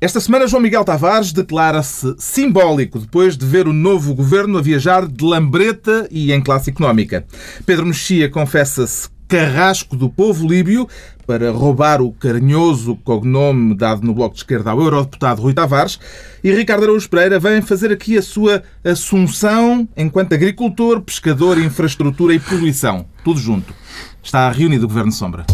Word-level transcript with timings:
Esta 0.00 0.20
semana, 0.20 0.46
João 0.46 0.62
Miguel 0.62 0.84
Tavares 0.84 1.32
declara-se 1.32 2.14
simbólico 2.18 3.00
depois 3.00 3.36
de 3.36 3.44
ver 3.44 3.66
o 3.66 3.72
novo 3.72 4.14
governo 4.14 4.56
a 4.56 4.62
viajar 4.62 5.08
de 5.08 5.24
lambreta 5.24 6.06
e 6.08 6.32
em 6.32 6.40
classe 6.40 6.70
económica. 6.70 7.26
Pedro 7.66 7.84
Mexia 7.84 8.30
confessa-se 8.30 9.08
carrasco 9.26 9.96
do 9.96 10.08
povo 10.08 10.46
líbio 10.46 10.88
para 11.26 11.50
roubar 11.50 12.00
o 12.00 12.12
carinhoso 12.12 12.94
cognome 13.02 13.74
dado 13.74 14.06
no 14.06 14.14
Bloco 14.14 14.36
de 14.36 14.42
Esquerda 14.42 14.70
ao 14.70 14.80
eurodeputado 14.80 15.42
Rui 15.42 15.52
Tavares. 15.52 15.98
E 16.44 16.52
Ricardo 16.52 16.84
Araújo 16.84 17.10
Pereira 17.10 17.40
vem 17.40 17.60
fazer 17.60 17.90
aqui 17.90 18.16
a 18.16 18.22
sua 18.22 18.62
assunção 18.84 19.88
enquanto 19.96 20.32
agricultor, 20.32 21.00
pescador, 21.00 21.58
infraestrutura 21.58 22.32
e 22.32 22.38
poluição. 22.38 23.04
Tudo 23.24 23.40
junto. 23.40 23.74
Está 24.22 24.48
reunido 24.52 24.84
o 24.84 24.88
Governo 24.88 25.10
Sombra. 25.10 25.44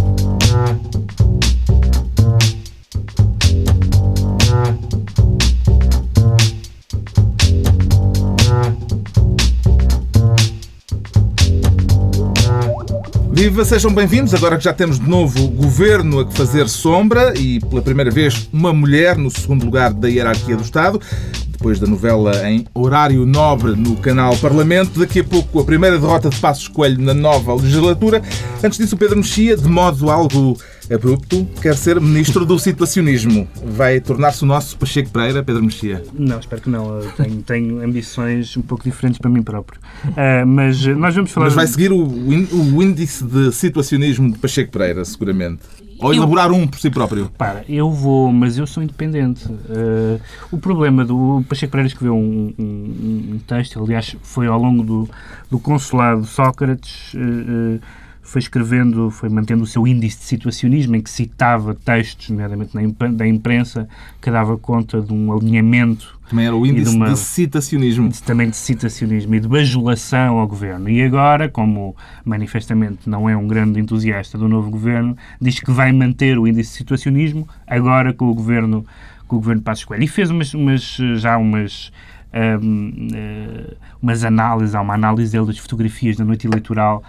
Viva, 13.35 13.65
sejam 13.65 13.93
bem-vindos. 13.93 14.33
Agora 14.33 14.57
que 14.57 14.63
já 14.63 14.73
temos 14.73 15.01
de 15.01 15.11
novo 15.11 15.49
governo 15.49 16.21
a 16.21 16.25
que 16.25 16.33
fazer 16.37 16.69
sombra 16.69 17.37
e 17.37 17.59
pela 17.59 17.83
primeira 17.83 18.09
vez 18.09 18.49
uma 18.53 18.73
mulher 18.73 19.19
no 19.19 19.29
segundo 19.29 19.65
lugar 19.65 19.93
da 19.93 20.09
hierarquia 20.09 20.57
do 20.57 20.63
Estado, 20.63 21.01
depois 21.49 21.81
da 21.81 21.87
novela 21.89 22.49
em 22.49 22.65
horário 22.73 23.27
nobre 23.27 23.75
no 23.75 23.97
canal 23.97 24.37
Parlamento. 24.37 25.01
Daqui 25.01 25.19
a 25.19 25.25
pouco 25.25 25.59
a 25.59 25.65
primeira 25.65 25.99
derrota 25.99 26.31
de 26.31 26.37
Passos 26.37 26.69
Coelho 26.69 27.03
na 27.03 27.13
nova 27.13 27.53
legislatura. 27.57 28.23
Antes 28.63 28.79
disso, 28.79 28.95
o 28.95 28.99
Pedro 28.99 29.17
Mexia, 29.17 29.57
de 29.57 29.69
modo 29.69 30.13
algo 30.13 30.57
abrupto, 30.93 31.47
quer 31.61 31.77
ser 31.77 32.01
ministro 32.01 32.45
do 32.45 32.59
situacionismo. 32.59 33.49
Vai 33.65 34.01
tornar-se 34.01 34.43
o 34.43 34.47
nosso 34.47 34.77
Pacheco 34.77 35.11
Pereira, 35.11 35.43
Pedro 35.43 35.63
Mexia? 35.63 36.03
Não, 36.13 36.39
espero 36.39 36.63
que 36.63 36.71
não. 36.71 37.01
Tenho, 37.17 37.43
tenho 37.43 37.85
ambições 37.85 38.57
um 38.57 38.63
pouco 38.63 38.85
diferentes 38.85 39.19
para 39.19 39.31
mim 39.31 39.43
próprio. 39.43 39.81
Uh, 40.05 40.47
mas 40.47 40.85
nós 40.87 41.15
vamos 41.15 41.31
falar... 41.31 41.47
Mas 41.47 41.55
vai 41.55 41.67
seguir 41.67 41.93
o, 41.93 42.05
o 42.07 42.83
índice 42.83 43.25
de 43.25 43.53
situacionismo 43.53 44.33
de 44.33 44.39
Pacheco 44.39 44.71
Pereira, 44.71 45.05
seguramente. 45.05 45.63
Ou 45.99 46.13
elaborar 46.13 46.49
eu, 46.49 46.57
um 46.57 46.67
por 46.67 46.79
si 46.79 46.91
próprio? 46.91 47.31
Para, 47.39 47.65
eu 47.69 47.91
vou, 47.91 48.33
mas 48.33 48.59
eu 48.59 48.67
sou 48.67 48.83
independente. 48.83 49.47
Uh, 49.47 50.21
o 50.51 50.59
problema 50.59 51.05
do 51.05 51.45
Pacheco 51.49 51.71
Pereira 51.71 51.89
escreveu 51.89 52.15
um, 52.15 52.53
um, 52.59 53.35
um, 53.35 53.41
texto, 53.47 53.83
aliás, 53.83 54.17
foi 54.23 54.47
ao 54.47 54.59
longo 54.59 54.83
do, 54.83 55.09
do 55.51 55.59
consulado 55.59 56.25
Sócrates, 56.25 57.15
uh, 57.15 57.19
uh, 57.19 57.81
foi 58.25 58.41
escrevendo, 58.41 59.11
foi 59.11 59.29
mantendo 59.29 59.63
o 59.63 59.67
seu 59.67 59.87
índice 59.87 60.19
de 60.19 60.25
situacionismo, 60.25 60.97
em 60.97 61.03
que 61.03 61.11
citava 61.11 61.75
textos, 61.75 62.31
nomeadamente 62.31 62.73
da 63.13 63.29
imprensa, 63.29 63.87
que 64.21 64.31
dava 64.31 64.57
conta 64.57 65.01
de 65.03 65.13
um 65.13 65.31
alinhamento. 65.31 66.19
Também 66.31 66.47
era 66.47 66.57
o 66.57 66.67
índice 66.67 66.91
de, 66.91 66.97
uma, 66.97 67.11
de 67.11 67.19
citacionismo. 67.19 68.11
Também 68.25 68.49
de 68.49 68.57
citacionismo 68.57 69.35
e 69.35 69.41
de 69.41 69.47
bajulação 69.47 70.39
ao 70.39 70.49
governo. 70.49 70.89
E 70.89 71.03
agora, 71.03 71.51
como 71.51 71.95
manifestamente 72.25 73.09
não 73.09 73.29
é 73.29 73.37
um 73.37 73.47
grande 73.47 73.79
entusiasta 73.79 74.39
do 74.39 74.49
novo 74.49 74.71
governo, 74.71 75.15
diz 75.39 75.61
que 75.61 75.71
vai 75.71 75.93
manter 75.93 76.39
o 76.39 76.49
índice 76.49 76.71
de 76.71 76.77
situacionismo 76.79 77.47
agora 77.67 78.15
com 78.15 78.25
o 78.25 78.35
governo, 78.35 78.87
com 79.29 79.37
o 79.37 79.39
governo 79.39 79.61
Passos 79.61 79.85
Coelho. 79.85 80.03
E 80.03 80.09
fez 80.09 80.31
umas, 80.31 80.55
umas 80.55 80.97
já 81.17 81.37
umas. 81.37 81.93
Um, 82.37 83.11
eh, 83.15 83.75
umas 84.03 84.25
análises, 84.25 84.75
há 84.75 84.81
uma 84.81 84.95
análise 84.95 85.31
dele 85.31 85.47
das 85.47 85.59
fotografias 85.59 86.17
da 86.17 86.25
noite 86.25 86.49
eleitoral 86.49 87.05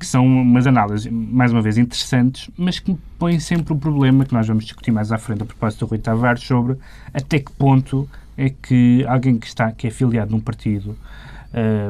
que 0.00 0.06
são 0.06 0.26
umas 0.26 0.66
análises, 0.66 1.12
mais 1.12 1.52
uma 1.52 1.60
vez, 1.60 1.76
interessantes, 1.76 2.50
mas 2.56 2.78
que 2.78 2.96
põem 3.18 3.38
sempre 3.38 3.74
o 3.74 3.76
problema 3.76 4.24
que 4.24 4.32
nós 4.32 4.46
vamos 4.48 4.64
discutir 4.64 4.90
mais 4.90 5.12
à 5.12 5.18
frente 5.18 5.42
a 5.42 5.44
propósito 5.44 5.80
do 5.80 5.90
Rui 5.90 5.98
Tavares 5.98 6.42
sobre 6.42 6.78
até 7.12 7.38
que 7.38 7.52
ponto 7.52 8.08
é 8.34 8.48
que 8.48 9.04
alguém 9.06 9.38
que, 9.38 9.46
está, 9.46 9.70
que 9.70 9.86
é 9.86 9.90
afiliado 9.90 10.30
num 10.30 10.40
partido 10.40 10.96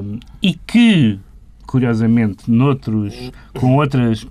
um, 0.02 0.18
e 0.42 0.54
que, 0.54 1.20
curiosamente, 1.68 2.50
noutros, 2.50 3.30
com 3.56 3.76
outras 3.76 4.24
uh, 4.24 4.28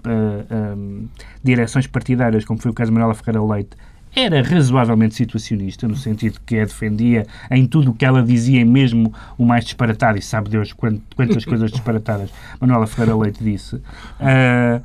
um, 0.77 1.07
direções 1.41 1.87
partidárias, 1.87 2.43
como 2.43 2.61
foi 2.61 2.71
o 2.71 2.73
caso 2.73 2.91
de 2.91 2.95
Manuela 2.95 3.15
Ferreira 3.15 3.41
Leite, 3.41 3.77
era 4.15 4.41
razoavelmente 4.41 5.15
situacionista, 5.15 5.87
no 5.87 5.95
sentido 5.95 6.39
que 6.45 6.57
a 6.57 6.65
defendia 6.65 7.25
em 7.51 7.65
tudo 7.65 7.91
o 7.91 7.93
que 7.93 8.05
ela 8.05 8.23
dizia, 8.23 8.65
mesmo 8.65 9.13
o 9.37 9.45
mais 9.45 9.63
disparatado, 9.65 10.17
e 10.17 10.21
sabe 10.21 10.49
Deus 10.49 10.73
quantas 10.73 11.45
coisas 11.45 11.71
disparatadas 11.71 12.29
Manuela 12.59 12.87
Ferreira 12.87 13.15
Leite 13.15 13.43
disse. 13.43 13.75
Uh, 13.75 14.81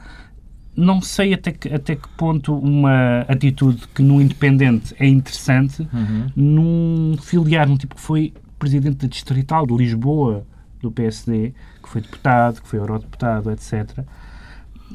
não 0.76 1.00
sei 1.00 1.32
até 1.34 1.52
que, 1.52 1.72
até 1.72 1.94
que 1.94 2.08
ponto 2.16 2.56
uma 2.56 3.20
atitude 3.28 3.86
que 3.94 4.02
no 4.02 4.20
Independente 4.20 4.94
é 4.98 5.06
interessante, 5.06 5.88
uhum. 5.92 6.26
num 6.34 7.16
filiar, 7.22 7.68
num 7.68 7.76
tipo 7.76 7.94
que 7.94 8.00
foi 8.00 8.34
presidente 8.58 8.96
da 8.96 9.08
Distrital 9.08 9.66
de 9.66 9.74
Lisboa, 9.74 10.44
do 10.80 10.90
PSD, 10.90 11.54
que 11.82 11.88
foi 11.88 12.00
deputado, 12.00 12.60
que 12.60 12.68
foi 12.68 12.78
eurodeputado, 12.78 13.50
etc 13.50 14.04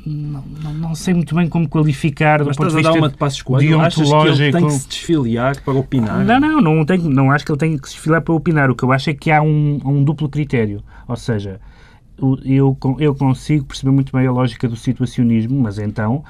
não, 0.06 0.44
não, 0.64 0.74
não, 0.74 0.96
sei 0.96 1.14
muito 1.14 1.36
bem 1.36 1.48
como 1.48 1.68
qualificar 1.68 2.44
Mas 2.44 2.56
do 2.56 2.58
ponto 2.58 2.70
de 2.70 2.76
vista 2.76 2.92
uma 2.92 3.10
de 3.10 3.18
passos 3.18 3.42
coelho, 3.42 3.80
achas 3.80 4.08
que 4.08 4.44
ele 4.44 4.52
tem 4.52 4.66
que 4.66 4.74
se 4.74 4.88
desfiliar 4.88 5.62
para 5.64 5.74
opinar? 5.74 6.26
Não, 6.26 6.40
não, 6.40 6.62
não, 6.62 6.86
tenho, 6.86 7.10
não 7.10 7.32
acho 7.32 7.46
que 7.46 7.52
ele 7.52 7.60
tenha 7.60 7.80
que 7.80 7.88
se 7.88 7.96
desfiliar 7.96 8.22
para 8.22 8.34
opinar. 8.34 8.70
O 8.70 8.76
que 8.76 8.84
eu 8.84 8.92
acho 8.92 9.10
é 9.10 9.14
que 9.14 9.32
há 9.32 9.42
um, 9.42 9.80
um 9.84 10.04
duplo 10.04 10.30
critério. 10.30 10.84
Ou 11.08 11.16
seja, 11.16 11.60
eu, 12.46 12.78
eu 13.00 13.16
consigo 13.16 13.66
perceber 13.66 13.92
muito 13.92 14.12
bem 14.12 14.28
a 14.28 14.32
lógica 14.32 14.68
do 14.68 14.76
situacionismo, 14.76 15.60
mas 15.60 15.80
então 15.80 16.24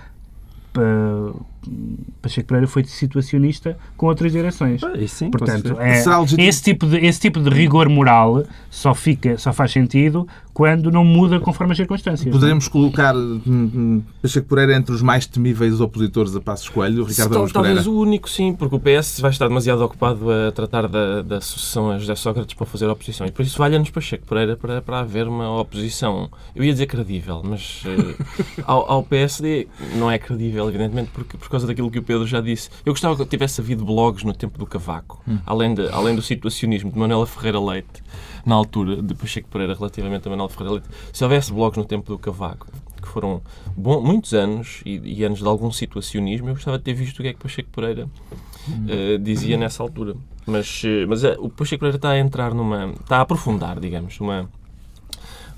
Pacheco 2.21 2.47
Pereira 2.47 2.67
foi 2.67 2.83
situacionista 2.83 3.77
com 3.97 4.07
outras 4.07 4.31
direções. 4.31 4.81
Ah, 4.83 4.93
sim, 5.07 5.29
Portanto, 5.29 5.77
é, 5.79 6.01
esse, 6.37 6.63
tipo 6.63 6.85
de, 6.85 6.97
esse 6.97 7.19
tipo 7.19 7.39
de 7.39 7.49
rigor 7.49 7.89
moral 7.89 8.43
só, 8.69 8.93
fica, 8.93 9.37
só 9.37 9.51
faz 9.51 9.71
sentido 9.71 10.27
quando 10.59 10.91
não 10.91 11.05
muda 11.05 11.39
conforme 11.39 11.71
as 11.71 11.77
circunstâncias. 11.77 12.33
Poderemos 12.33 12.65
não? 12.65 12.71
colocar 12.71 13.15
hum, 13.15 13.41
hum, 13.47 14.01
Pacheco 14.21 14.47
Pereira 14.47 14.75
entre 14.75 14.93
os 14.93 15.01
mais 15.01 15.25
temíveis 15.25 15.79
opositores 15.79 16.35
a 16.35 16.41
Passos 16.41 16.67
Coelho, 16.67 17.05
Ricardo 17.05 17.31
Talvez 17.31 17.53
Pereira? 17.53 17.89
o 17.89 17.97
único, 17.97 18.29
sim, 18.29 18.53
porque 18.53 18.75
o 18.75 18.79
PS 18.79 19.21
vai 19.21 19.31
estar 19.31 19.47
demasiado 19.47 19.81
ocupado 19.81 20.29
a 20.29 20.51
tratar 20.51 20.89
da, 20.89 21.21
da 21.21 21.39
sucessão 21.39 21.91
a 21.91 21.97
José 21.97 22.13
Sócrates 22.15 22.55
para 22.55 22.65
fazer 22.65 22.89
oposição. 22.89 23.25
E 23.25 23.31
por 23.31 23.43
isso 23.43 23.57
valha-nos 23.57 23.89
Pacheco 23.89 24.25
Pereira 24.25 24.57
para, 24.57 24.81
para 24.81 24.99
haver 24.99 25.29
uma 25.29 25.61
oposição, 25.61 26.29
eu 26.53 26.61
ia 26.61 26.73
dizer 26.73 26.87
credível, 26.87 27.41
mas 27.41 27.83
uh, 27.85 28.23
ao, 28.67 28.91
ao 28.91 29.03
PSD 29.03 29.67
não 29.95 30.11
é 30.11 30.17
credível, 30.17 30.67
evidentemente, 30.67 31.09
porque, 31.13 31.37
por 31.49 31.53
causa 31.53 31.65
daquilo 31.65 31.89
que 31.89 31.97
o 31.97 32.03
Pedro 32.03 32.27
já 32.27 32.39
disse. 32.39 32.69
Eu 32.85 32.93
gostava 32.93 33.17
que 33.17 33.25
tivesse 33.25 33.59
havido 33.59 33.83
blogs 33.83 34.23
no 34.23 34.33
tempo 34.33 34.59
do 34.59 34.67
Cavaco, 34.67 35.19
hum. 35.27 35.39
além, 35.43 35.73
de, 35.73 35.89
além 35.89 36.15
do 36.15 36.21
situacionismo 36.21 36.91
de 36.91 36.99
Manuela 36.99 37.25
Ferreira 37.25 37.59
Leite, 37.59 38.03
na 38.45 38.53
altura 38.53 39.01
de 39.01 39.15
Pacheco 39.15 39.49
Pereira, 39.49 39.73
relativamente 39.73 40.27
a 40.27 40.29
Manuela 40.29 40.49
Ferreira 40.49 40.73
Leite. 40.73 40.87
Se 41.11 41.23
houvesse 41.23 41.51
blogs 41.51 41.75
no 41.75 41.85
tempo 41.85 42.11
do 42.11 42.19
Cavaco, 42.19 42.67
que 43.01 43.07
foram 43.07 43.41
bom, 43.75 43.99
muitos 43.99 44.35
anos 44.35 44.81
e, 44.85 45.01
e, 45.03 45.23
anos 45.23 45.39
de 45.39 45.47
algum 45.47 45.71
situacionismo, 45.71 46.49
eu 46.49 46.53
gostava 46.53 46.77
de 46.77 46.83
ter 46.83 46.93
visto 46.93 47.17
o 47.17 47.23
que 47.23 47.29
é 47.29 47.33
que 47.33 47.39
Pacheco 47.39 47.69
Pereira 47.71 48.05
uh, 48.05 49.17
dizia 49.17 49.57
nessa 49.57 49.81
altura. 49.81 50.15
Mas, 50.45 50.83
uh, 50.83 51.07
mas 51.07 51.23
uh, 51.23 51.35
o 51.39 51.49
Pacheco 51.49 51.79
Pereira 51.79 51.97
está 51.97 52.11
a 52.11 52.19
entrar 52.19 52.53
numa. 52.53 52.91
está 52.91 53.17
a 53.17 53.21
aprofundar, 53.21 53.79
digamos, 53.79 54.19
uma 54.19 54.47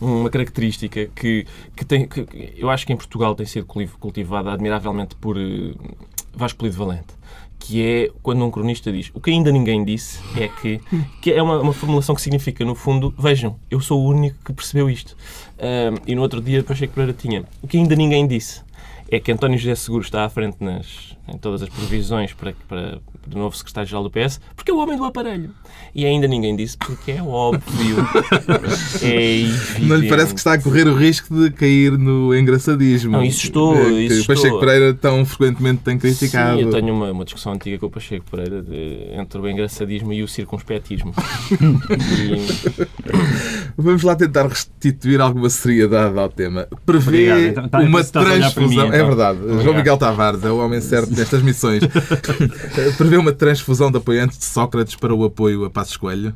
uma 0.02 0.30
característica 0.30 1.06
que, 1.16 1.46
que, 1.76 1.86
tem, 1.86 2.08
que 2.08 2.26
eu 2.58 2.70
acho 2.70 2.86
que 2.86 2.92
em 2.92 2.98
Portugal 2.98 3.36
tem 3.36 3.46
sido 3.46 3.66
cultivada 4.00 4.52
admiravelmente 4.52 5.16
por 5.16 5.38
Vasco 6.34 6.60
Polido 6.60 6.78
Valente 6.78 7.22
que 7.62 7.82
é 7.86 8.12
quando 8.24 8.44
um 8.44 8.50
cronista 8.50 8.92
diz 8.92 9.12
o 9.14 9.22
que 9.22 9.30
ainda 9.30 9.52
ninguém 9.52 9.86
disse 9.86 10.20
é 10.36 10.48
que, 10.48 10.82
que 11.22 11.32
é 11.32 11.42
uma, 11.42 11.60
uma 11.60 11.74
formulação 11.74 12.16
que 12.16 12.22
significa, 12.22 12.66
no 12.66 12.74
fundo, 12.74 13.14
vejam, 13.18 13.56
eu 13.70 13.80
sou 13.80 14.02
o 14.02 14.10
único 14.10 14.38
que 14.44 14.52
percebeu 14.52 14.90
isto. 14.90 15.16
Um, 15.60 15.98
e 16.08 16.16
no 16.16 16.24
outro 16.24 16.42
dia, 16.42 16.64
que 16.64 16.88
Pereira 16.88 17.14
tinha 17.14 17.46
o 17.62 17.68
que 17.68 17.78
ainda 17.78 17.96
ninguém 17.96 18.26
disse 18.26 18.64
é 19.12 19.20
que 19.20 19.32
António 19.32 19.60
José 19.60 19.76
Seguro 19.76 20.04
está 20.04 20.26
à 20.26 20.30
frente 20.30 20.58
nas, 20.60 21.16
em 21.34 21.38
todas 21.38 21.62
as 21.62 21.70
previsões 21.70 22.34
para, 22.34 22.54
para, 22.68 23.00
do 23.26 23.38
novo 23.38 23.56
secretário-geral 23.56 24.04
do 24.04 24.12
PS, 24.12 24.40
porque 24.56 24.72
é 24.72 24.74
o 24.74 24.78
homem 24.78 24.98
do 24.98 25.06
aparelho. 25.06 25.52
E 25.96 26.06
ainda 26.06 26.28
ninguém 26.28 26.56
disse 26.56 26.78
porque 26.78 27.12
é 27.12 27.22
óbvio. 27.22 27.98
é 29.02 29.80
Não 29.80 29.96
lhe 29.96 30.08
parece 30.08 30.34
que 30.34 30.40
está 30.40 30.54
a 30.54 30.62
correr 30.62 30.88
o 30.88 30.96
risco 30.96 31.34
de 31.34 31.52
cair 31.52 31.98
no 31.98 32.36
engraçadismo? 32.36 33.12
Não, 33.12 33.24
isso 33.24 33.46
estou. 33.46 33.76
É, 33.78 33.84
que 33.84 34.06
isso 34.06 34.24
o 34.24 34.28
Pacheco 34.28 34.48
estou. 34.48 34.60
Pereira 34.60 34.94
tão 34.94 35.26
frequentemente 35.26 35.82
tem 35.84 35.98
criticado. 35.98 36.58
Sim, 36.58 36.66
eu 36.66 36.72
tenho 36.72 36.94
uma, 36.94 37.12
uma 37.12 37.24
discussão 37.24 37.54
antiga 37.54 37.78
com 37.80 37.86
o 37.86 37.90
Pacheco 37.90 38.26
Pereira 38.30 38.62
de, 38.62 39.10
entre 39.14 39.40
o 39.40 39.50
engraçadismo 39.50 40.14
e 40.14 40.24
o 40.24 40.28
circunspetismo. 40.28 41.14
e... 41.52 42.42
Vamos 43.78 44.04
lá 44.04 44.16
tentar 44.16 44.48
restituir 44.48 45.22
alguma 45.22 45.50
seriedade 45.50 46.18
ao 46.18 46.30
tema. 46.30 46.68
Prevê 46.86 47.50
então, 47.50 47.68
tá, 47.68 47.80
uma 47.80 48.04
transfusão. 48.04 48.68
Mim, 48.68 48.74
então. 48.76 48.94
É 48.94 49.04
verdade. 49.04 49.40
Obrigado. 49.40 49.64
João 49.64 49.76
Miguel 49.76 49.98
Tavares 49.98 50.44
é 50.44 50.52
o 50.52 50.58
homem 50.58 50.82
certo 50.82 51.14
nestas 51.22 51.42
missões. 51.42 51.84
Prevê 52.98 53.18
uma 53.18 53.32
transfusão 53.32 53.92
de 53.92 53.98
apoiantes 53.98 54.38
de 54.38 54.46
Sócrates 54.46 54.96
para 54.96 55.14
o 55.14 55.24
apoio 55.24 55.66
a 55.66 55.70
Passos 55.70 55.96
Coelho? 55.96 56.36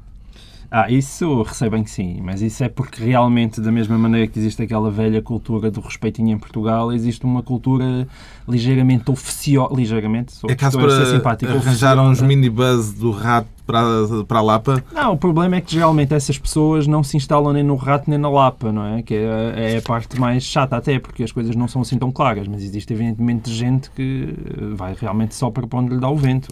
Ah, 0.72 0.92
isso 0.92 1.44
recebem 1.44 1.84
que 1.84 1.90
sim, 1.90 2.20
mas 2.22 2.42
isso 2.42 2.64
é 2.64 2.68
porque 2.68 3.04
realmente, 3.04 3.62
da 3.62 3.72
mesma 3.72 3.98
maneira 3.98 4.28
que 4.28 4.38
existe 4.38 4.62
aquela 4.62 4.92
velha 4.92 5.22
cultura 5.22 5.70
do 5.72 5.80
respeitinho 5.80 6.32
em 6.32 6.38
Portugal, 6.38 6.92
existe 6.92 7.24
uma 7.24 7.42
cultura 7.42 8.08
ligeiramente 8.48 9.10
oficiosa. 9.10 9.74
Ligeiramente, 9.74 10.34
sou, 10.34 10.50
É 10.50 10.56
caso 10.56 10.78
para 10.78 11.06
simpático, 11.06 11.52
arranjar 11.52 11.98
uns 12.00 12.22
minibus 12.22 12.92
do 12.94 13.12
rato 13.12 13.55
para, 13.66 13.84
para 14.28 14.40
a 14.40 14.42
Lapa. 14.42 14.84
Não, 14.92 15.14
o 15.14 15.18
problema 15.18 15.56
é 15.56 15.62
que 15.62 15.74
geralmente 15.74 16.14
essas 16.14 16.38
pessoas 16.38 16.88
não 16.88 17.04
se 17.04 17.18
instalam 17.18 17.54
nem 17.54 17.64
no 17.64 17.76
rato 17.76 18.10
nem 18.10 18.20
na 18.20 18.30
lapa, 18.30 18.72
não 18.72 18.86
é? 18.86 19.02
Que 19.02 19.16
é, 19.16 19.74
é 19.74 19.78
a 19.78 19.82
parte 19.82 20.20
mais 20.20 20.44
chata 20.44 20.76
até, 20.78 21.00
porque 21.00 21.24
as 21.24 21.32
coisas 21.32 21.56
não 21.56 21.68
são 21.68 21.82
assim 21.82 21.98
tão 21.98 22.12
claras, 22.12 22.48
mas 22.48 22.64
existe 22.64 22.94
evidentemente 22.94 23.52
gente 23.52 23.90
que 23.92 24.34
vai 24.76 24.96
realmente 25.00 25.36
só 25.36 25.50
para 25.50 25.66
onde 25.74 25.96
lhe 25.96 26.00
dá 26.00 26.10
o 26.10 26.16
vento. 26.16 26.50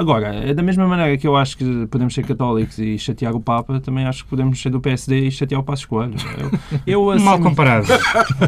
Agora, 0.00 0.34
é 0.34 0.54
da 0.54 0.62
mesma 0.62 0.86
maneira 0.86 1.14
que 1.18 1.26
eu 1.26 1.36
acho 1.36 1.58
que 1.58 1.86
podemos 1.88 2.14
ser 2.14 2.24
católicos 2.24 2.78
e 2.78 2.98
chatear 2.98 3.36
o 3.36 3.40
Papa, 3.40 3.78
também 3.80 4.06
acho 4.06 4.24
que 4.24 4.30
podemos 4.30 4.60
ser 4.60 4.70
do 4.70 4.80
PSD 4.80 5.26
e 5.26 5.30
chatear 5.30 5.60
o 5.60 5.62
Passo 5.62 5.82
Escolho. 5.82 6.14
Eu, 6.86 7.12
eu 7.12 7.20
Mal 7.20 7.34
assim, 7.34 7.42
comparado. 7.42 7.86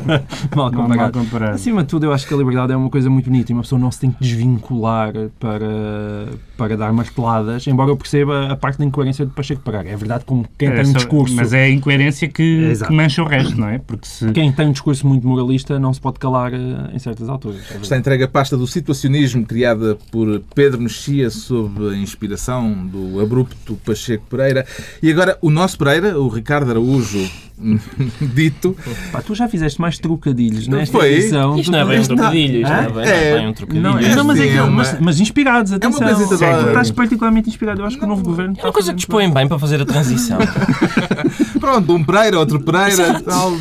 mal 0.56 0.72
Mal, 0.72 0.72
mal 0.72 0.88
comparado. 0.88 1.18
comparado. 1.18 1.54
Acima 1.56 1.82
de 1.82 1.88
tudo, 1.88 2.06
eu 2.06 2.12
acho 2.14 2.26
que 2.26 2.32
a 2.32 2.36
liberdade 2.38 2.72
é 2.72 2.76
uma 2.76 2.88
coisa 2.88 3.10
muito 3.10 3.26
bonita 3.28 3.52
e 3.52 3.54
uma 3.54 3.60
pessoa 3.60 3.78
não 3.78 3.90
se 3.90 4.00
tem 4.00 4.10
que 4.10 4.18
desvincular 4.18 5.12
para, 5.38 6.28
para 6.56 6.74
dar 6.74 6.90
marteladas, 6.90 7.66
embora 7.66 7.90
eu 7.90 7.98
perceba 7.98 8.50
a 8.50 8.56
parte 8.56 8.78
da 8.78 8.86
incoerência 8.86 9.26
do 9.26 9.32
Pacheco 9.32 9.60
Pereira. 9.60 9.90
É 9.90 9.96
verdade, 9.96 10.24
como 10.24 10.46
quem 10.56 10.68
É 10.68 10.76
tem 10.82 10.86
um 10.86 10.92
discurso. 10.94 11.34
Mas 11.34 11.52
é 11.52 11.64
a 11.64 11.70
incoerência 11.70 12.28
que, 12.28 12.72
que 12.86 12.92
mancha 12.92 13.22
o 13.22 13.26
resto, 13.26 13.60
não 13.60 13.68
é? 13.68 13.78
Porque 13.78 14.06
se. 14.06 14.32
Quem 14.32 14.50
tem 14.50 14.68
um 14.68 14.72
discurso 14.72 15.06
muito 15.06 15.26
moralista 15.28 15.78
não 15.78 15.92
se 15.92 16.00
pode 16.00 16.18
calar 16.18 16.54
eh, 16.54 16.58
em 16.94 16.98
certas 16.98 17.28
alturas. 17.28 17.60
É. 17.70 17.76
Está 17.76 17.98
entregue 17.98 18.24
a 18.24 18.28
pasta 18.28 18.56
do 18.56 18.66
situacionismo 18.66 19.44
criada 19.44 19.98
por 20.10 20.40
Pedro 20.54 20.80
Mexia 20.80 21.28
sob 21.42 21.88
a 21.90 21.96
inspiração 21.96 22.86
do 22.86 23.20
abrupto 23.20 23.74
Pacheco 23.84 24.24
Pereira. 24.30 24.64
E 25.02 25.10
agora 25.10 25.36
o 25.40 25.50
nosso 25.50 25.76
Pereira, 25.76 26.18
o 26.18 26.28
Ricardo 26.28 26.70
Araújo, 26.70 27.18
dito, 28.20 28.76
Pá, 29.10 29.22
tu 29.22 29.34
já 29.34 29.48
fizeste 29.48 29.80
mais 29.80 29.98
trocadilhos 29.98 30.66
nesta 30.68 30.98
Foi? 30.98 31.12
edição. 31.12 31.56
Isto 31.58 31.70
não 31.72 31.78
é 31.78 31.84
bem 31.84 31.94
um 31.96 31.98
não- 32.00 32.06
trocadilho, 32.06 32.60
isto 32.62 32.70
não 32.72 32.78
é 32.78 32.88
bem, 32.88 33.02
É. 33.02 33.04
não 33.04 33.06
é 33.06 33.38
bem 33.38 33.48
um 33.48 33.52
trocadilho. 33.52 33.82
Não, 33.82 33.98
É 33.98 34.14
não, 34.16 34.24
mas, 34.24 34.40
é 34.40 34.46
que- 34.48 34.56
é 34.56 34.62
uma- 34.62 34.70
mas, 34.72 34.96
mas 35.00 35.20
inspirados, 35.20 35.72
atenção. 35.72 36.00
da- 36.06 36.14
Tu 36.14 36.34
Estás 36.68 36.90
particularmente 36.90 37.48
inspirado. 37.48 37.80
Eu 37.80 37.86
acho 37.86 37.98
que 37.98 38.04
o 38.04 38.08
novo 38.08 38.22
governo. 38.22 38.54
É 38.58 38.64
uma 38.64 38.72
coisa 38.72 38.90
que 38.90 38.96
dispõem 38.96 39.32
bem 39.32 39.46
para 39.48 39.58
fazer 39.58 39.80
a 39.80 39.84
transição. 39.86 40.38
pronto, 41.60 41.94
um 41.94 42.02
Pereira, 42.04 42.38
outro 42.38 42.60
Pereira, 42.60 43.20
tal, 43.20 43.52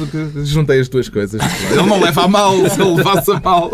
juntei 0.44 0.80
as 0.80 0.88
duas 0.90 1.08
coisas. 1.10 1.42
Ele 1.72 1.84
não 1.84 2.00
leva 2.00 2.24
a 2.24 2.28
mal, 2.28 2.54
se 2.70 2.82
ele 2.82 2.96
levasse 2.96 3.32
a 3.32 3.40
mal 3.40 3.72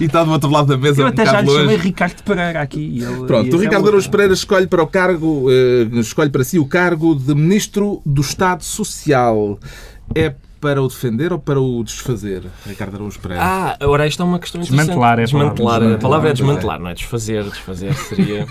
e 0.00 0.04
está 0.04 0.22
do 0.24 0.30
outro 0.30 0.50
lado 0.50 0.66
da 0.68 0.76
mesa, 0.76 1.00
Eu 1.02 1.06
um 1.06 1.08
até 1.08 1.24
já 1.24 1.40
lhe 1.40 1.50
chamei. 1.50 1.76
Ricardo 1.76 2.22
Pereira 2.22 2.60
aqui. 2.60 3.00
ele- 3.02 3.26
Pronto, 3.26 3.48
e 3.48 3.54
o 3.54 3.60
é 3.60 3.64
Ricardo. 3.64 3.88
Araújo 3.88 4.10
Pereira 4.10 4.34
escolhe 4.34 4.66
para 4.66 4.82
o 4.82 4.86
cargo, 4.86 5.46
eh, 5.50 5.88
escolhe 6.00 6.30
para 6.30 6.44
si 6.44 6.58
o 6.58 6.66
cargo 6.66 7.14
de 7.14 7.34
Ministro 7.34 8.00
do 8.04 8.20
Estado 8.20 8.62
Social. 8.64 9.53
É 10.14 10.34
para 10.60 10.82
o 10.82 10.88
defender 10.88 11.30
ou 11.30 11.38
para 11.38 11.60
o 11.60 11.84
desfazer, 11.84 12.42
Ricardo 12.66 12.94
Araújo 12.96 13.20
Pereira? 13.20 13.42
Ah, 13.44 13.76
agora 13.78 14.06
isto 14.06 14.22
é 14.22 14.24
uma 14.24 14.38
questão 14.38 14.62
interessante. 14.62 14.86
Desmantelar 14.86 15.18
é 15.18 15.24
a 15.24 15.28
palavra. 15.28 15.50
desmantelar. 15.50 15.94
A 15.94 15.98
palavra 15.98 16.28
é 16.28 16.30
é. 16.30 16.32
desmantelar, 16.32 16.80
não 16.80 16.88
é 16.88 16.94
desfazer. 16.94 17.44
Desfazer 17.44 17.94
seria 17.94 18.46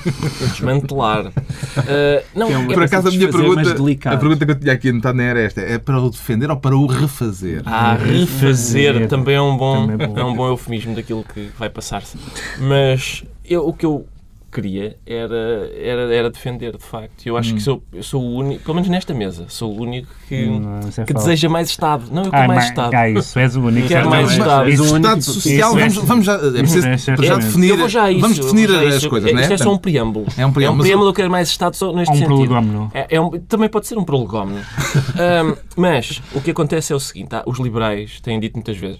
desmantelar. 0.53 1.31
Ah, 1.77 2.23
não, 2.35 2.51
é 2.51 2.57
um- 2.57 2.71
é 2.71 2.73
Por 2.73 2.83
acaso 2.83 3.07
a 3.07 3.11
minha 3.11 3.27
mas 3.27 3.35
pergunta, 3.35 4.09
a 4.09 4.17
pergunta 4.17 4.45
que 4.45 4.51
eu 4.51 4.59
tinha 4.59 4.73
aqui 4.73 4.89
anotada 4.89 5.23
era 5.23 5.39
esta: 5.41 5.61
é 5.61 5.77
para 5.79 5.99
o 5.99 6.09
defender 6.09 6.51
ou 6.51 6.57
para 6.57 6.75
o 6.77 6.85
refazer? 6.85 7.63
Ah, 7.65 7.93
refazer 7.95 8.93
Refazer. 8.93 9.07
também 9.07 9.35
é 9.35 9.41
um 9.41 9.57
bom, 9.57 9.87
Também 9.87 10.05
é 10.05 10.07
bom. 10.09 10.19
é 10.19 10.23
um 10.23 10.35
bom 10.35 10.47
eufemismo 10.49 10.95
daquilo 10.95 11.23
que 11.33 11.49
vai 11.57 11.69
passar-se. 11.69 12.17
Mas 12.59 13.23
eu, 13.43 13.67
o 13.67 13.73
que 13.73 13.85
eu 13.85 14.05
queria 14.53 14.95
era, 15.05 15.69
era, 15.75 16.15
era 16.15 16.29
defender, 16.29 16.77
de 16.77 16.83
facto. 16.83 17.25
Eu 17.25 17.35
acho 17.37 17.53
que 17.53 17.59
sou, 17.61 17.83
eu 17.91 18.03
sou 18.03 18.21
o 18.21 18.35
único, 18.35 18.63
pelo 18.63 18.75
menos 18.75 18.89
nesta 18.89 19.13
mesa, 19.13 19.45
sou 19.49 19.71
o 19.77 19.81
único 19.81 20.07
que, 20.27 20.45
Não, 20.45 20.79
isso 20.87 21.01
é 21.01 21.05
que 21.05 21.13
deseja 21.13 21.49
mais 21.49 21.69
Estado. 21.69 22.05
Não, 22.11 22.23
eu 22.25 22.31
quero 22.31 22.47
mais 22.47 22.59
mas- 22.59 22.69
Estado. 22.69 22.93
Ah, 22.93 23.09
isso, 23.09 23.39
és 23.39 23.55
o 23.55 23.61
único. 23.61 23.87
Quero 23.87 24.09
mais. 24.09 24.31
Estado. 24.31 24.69
Isso- 24.69 24.83
És 24.83 24.91
o 24.91 24.95
único- 24.95 25.07
Estado 25.07 25.21
Social, 25.23 25.69
isso 25.71 25.77
é- 25.77 25.81
vamos, 25.81 25.95
vamos 26.07 26.25
já, 26.25 26.33
é 26.35 26.51
preciso 26.59 26.87
é 26.87 26.97
já 26.97 27.35
definir, 27.37 27.69
Eu 27.69 27.77
vou 27.77 27.89
já 27.89 28.11
isso, 28.11 28.21
vamos 28.21 28.39
definir 28.39 28.69
já 28.69 28.81
as 28.95 29.05
coisas, 29.05 29.29
é, 29.29 29.33
não 29.33 29.39
é? 29.39 29.41
Isto 29.43 29.53
é 29.53 29.57
só 29.57 29.73
um 29.73 29.77
preâmbulo. 29.77 30.25
É 30.37 30.45
um 30.45 30.51
preâmbulo, 30.51 30.77
mas- 30.77 30.87
preâmbulo, 30.87 31.09
eu 31.09 31.13
quero 31.13 31.31
mais 31.31 31.49
Estado 31.49 31.75
só 31.75 31.91
neste 31.93 32.11
um 32.11 32.15
sentido. 32.15 32.27
prolegómeno. 32.35 32.91
É, 32.93 33.07
é 33.09 33.21
um- 33.21 33.31
também 33.31 33.69
pode 33.69 33.87
ser 33.87 33.97
um 33.97 34.03
prolegómeno. 34.03 34.59
Ahm, 35.19 35.55
mas 35.75 36.21
o 36.33 36.41
que 36.41 36.51
acontece 36.51 36.93
é 36.93 36.95
o 36.95 36.99
seguinte: 36.99 37.35
ah, 37.35 37.43
os 37.45 37.59
liberais 37.59 38.19
têm 38.21 38.39
dito 38.39 38.53
muitas 38.55 38.77
vezes, 38.77 38.99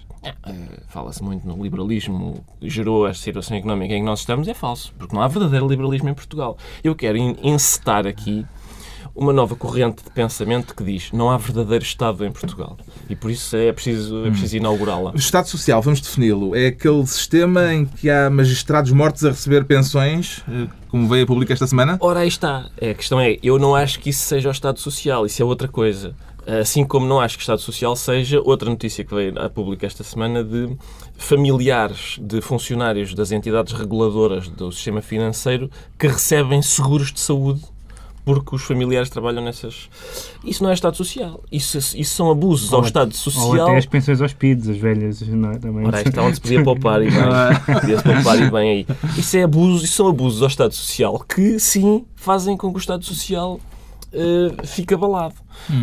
fala-se 0.88 1.22
muito 1.22 1.46
no 1.46 1.62
liberalismo 1.62 2.44
que 2.60 2.68
gerou 2.68 3.06
a 3.06 3.14
situação 3.14 3.56
económica 3.56 3.94
em 3.94 4.00
que 4.00 4.06
nós 4.06 4.20
estamos, 4.20 4.48
é 4.48 4.54
falso, 4.54 4.92
porque 4.98 5.14
não 5.14 5.22
há 5.22 5.28
verdadeiro 5.28 5.66
liberalismo 5.66 6.08
em 6.08 6.14
Portugal. 6.14 6.56
Eu 6.82 6.94
quero 6.94 7.16
encetar 7.18 8.06
aqui 8.06 8.44
uma 9.14 9.32
nova 9.32 9.54
corrente 9.54 10.02
de 10.02 10.10
pensamento 10.10 10.74
que 10.74 10.82
diz 10.82 11.12
não 11.12 11.30
há 11.30 11.36
verdadeiro 11.36 11.84
Estado 11.84 12.24
em 12.24 12.32
Portugal. 12.32 12.76
E 13.08 13.14
por 13.14 13.30
isso 13.30 13.56
é 13.56 13.72
preciso, 13.72 14.26
é 14.26 14.30
preciso 14.30 14.56
inaugurá-la. 14.56 15.12
O 15.12 15.16
Estado 15.16 15.48
Social, 15.48 15.80
vamos 15.80 16.00
defini-lo, 16.00 16.54
é 16.56 16.68
aquele 16.68 17.06
sistema 17.06 17.72
em 17.72 17.84
que 17.84 18.10
há 18.10 18.28
magistrados 18.28 18.90
mortos 18.90 19.24
a 19.24 19.28
receber 19.28 19.64
pensões, 19.64 20.42
eh, 20.48 20.66
como 20.88 21.08
veio 21.08 21.24
a 21.24 21.26
público 21.26 21.52
esta 21.52 21.66
semana? 21.66 21.96
Ora, 22.00 22.20
aí 22.20 22.28
está. 22.28 22.66
É, 22.76 22.90
A 22.90 22.94
questão 22.94 23.20
é, 23.20 23.38
eu 23.42 23.58
não 23.58 23.74
acho 23.74 24.00
que 24.00 24.10
isso 24.10 24.26
seja 24.26 24.48
o 24.48 24.52
Estado 24.52 24.80
Social, 24.80 25.26
isso 25.26 25.40
é 25.40 25.44
outra 25.44 25.68
coisa. 25.68 26.14
Assim 26.60 26.84
como 26.84 27.06
não 27.06 27.20
acho 27.20 27.36
que 27.36 27.42
o 27.42 27.44
Estado 27.44 27.60
Social 27.60 27.96
seja 27.96 28.40
outra 28.44 28.68
notícia 28.68 29.02
que 29.04 29.14
veio 29.14 29.38
a 29.40 29.48
público 29.48 29.86
esta 29.86 30.04
semana 30.04 30.44
de 30.44 30.76
familiares 31.16 32.16
de 32.20 32.40
funcionários 32.40 33.14
das 33.14 33.32
entidades 33.32 33.72
reguladoras 33.72 34.48
do 34.48 34.70
sistema 34.70 35.00
financeiro 35.00 35.70
que 35.98 36.06
recebem 36.06 36.60
seguros 36.62 37.12
de 37.12 37.20
saúde 37.20 37.62
porque 38.26 38.54
os 38.56 38.62
familiares 38.62 39.10
trabalham 39.10 39.44
nessas. 39.44 39.90
Isso 40.42 40.62
não 40.62 40.70
é 40.70 40.74
Estado 40.74 40.96
Social. 40.96 41.42
Isso, 41.52 41.76
isso 41.76 42.14
são 42.14 42.30
abusos 42.30 42.72
ao 42.72 42.80
Ou- 42.80 42.86
Estado 42.86 43.08
Ou 43.08 43.12
Social. 43.14 43.66
até 43.66 43.76
as 43.76 43.84
pensões 43.84 44.22
aos 44.22 44.32
PIDs, 44.32 44.66
as 44.68 44.78
velhas, 44.78 45.20
não 45.28 45.50
é? 45.50 45.58
Também. 45.58 45.86
Ora, 45.86 46.00
está 46.00 46.22
onde 46.22 46.36
se 46.36 46.40
podia 46.40 46.64
poupar 46.64 47.02
e 47.02 47.10
bem. 47.10 47.20
Podia-se 47.80 48.02
poupar 48.02 48.38
e 48.40 48.50
bem 48.50 48.70
aí. 48.70 48.86
Isso, 49.18 49.36
é 49.36 49.42
abuso, 49.42 49.84
isso 49.84 49.94
são 49.96 50.08
abusos 50.08 50.40
ao 50.40 50.48
Estado 50.48 50.72
Social 50.72 51.22
que, 51.28 51.58
sim, 51.60 52.06
fazem 52.16 52.56
com 52.56 52.70
que 52.70 52.76
o 52.76 52.78
Estado 52.78 53.04
Social 53.04 53.60
eh, 54.14 54.66
fique 54.66 54.94
abalado. 54.94 55.34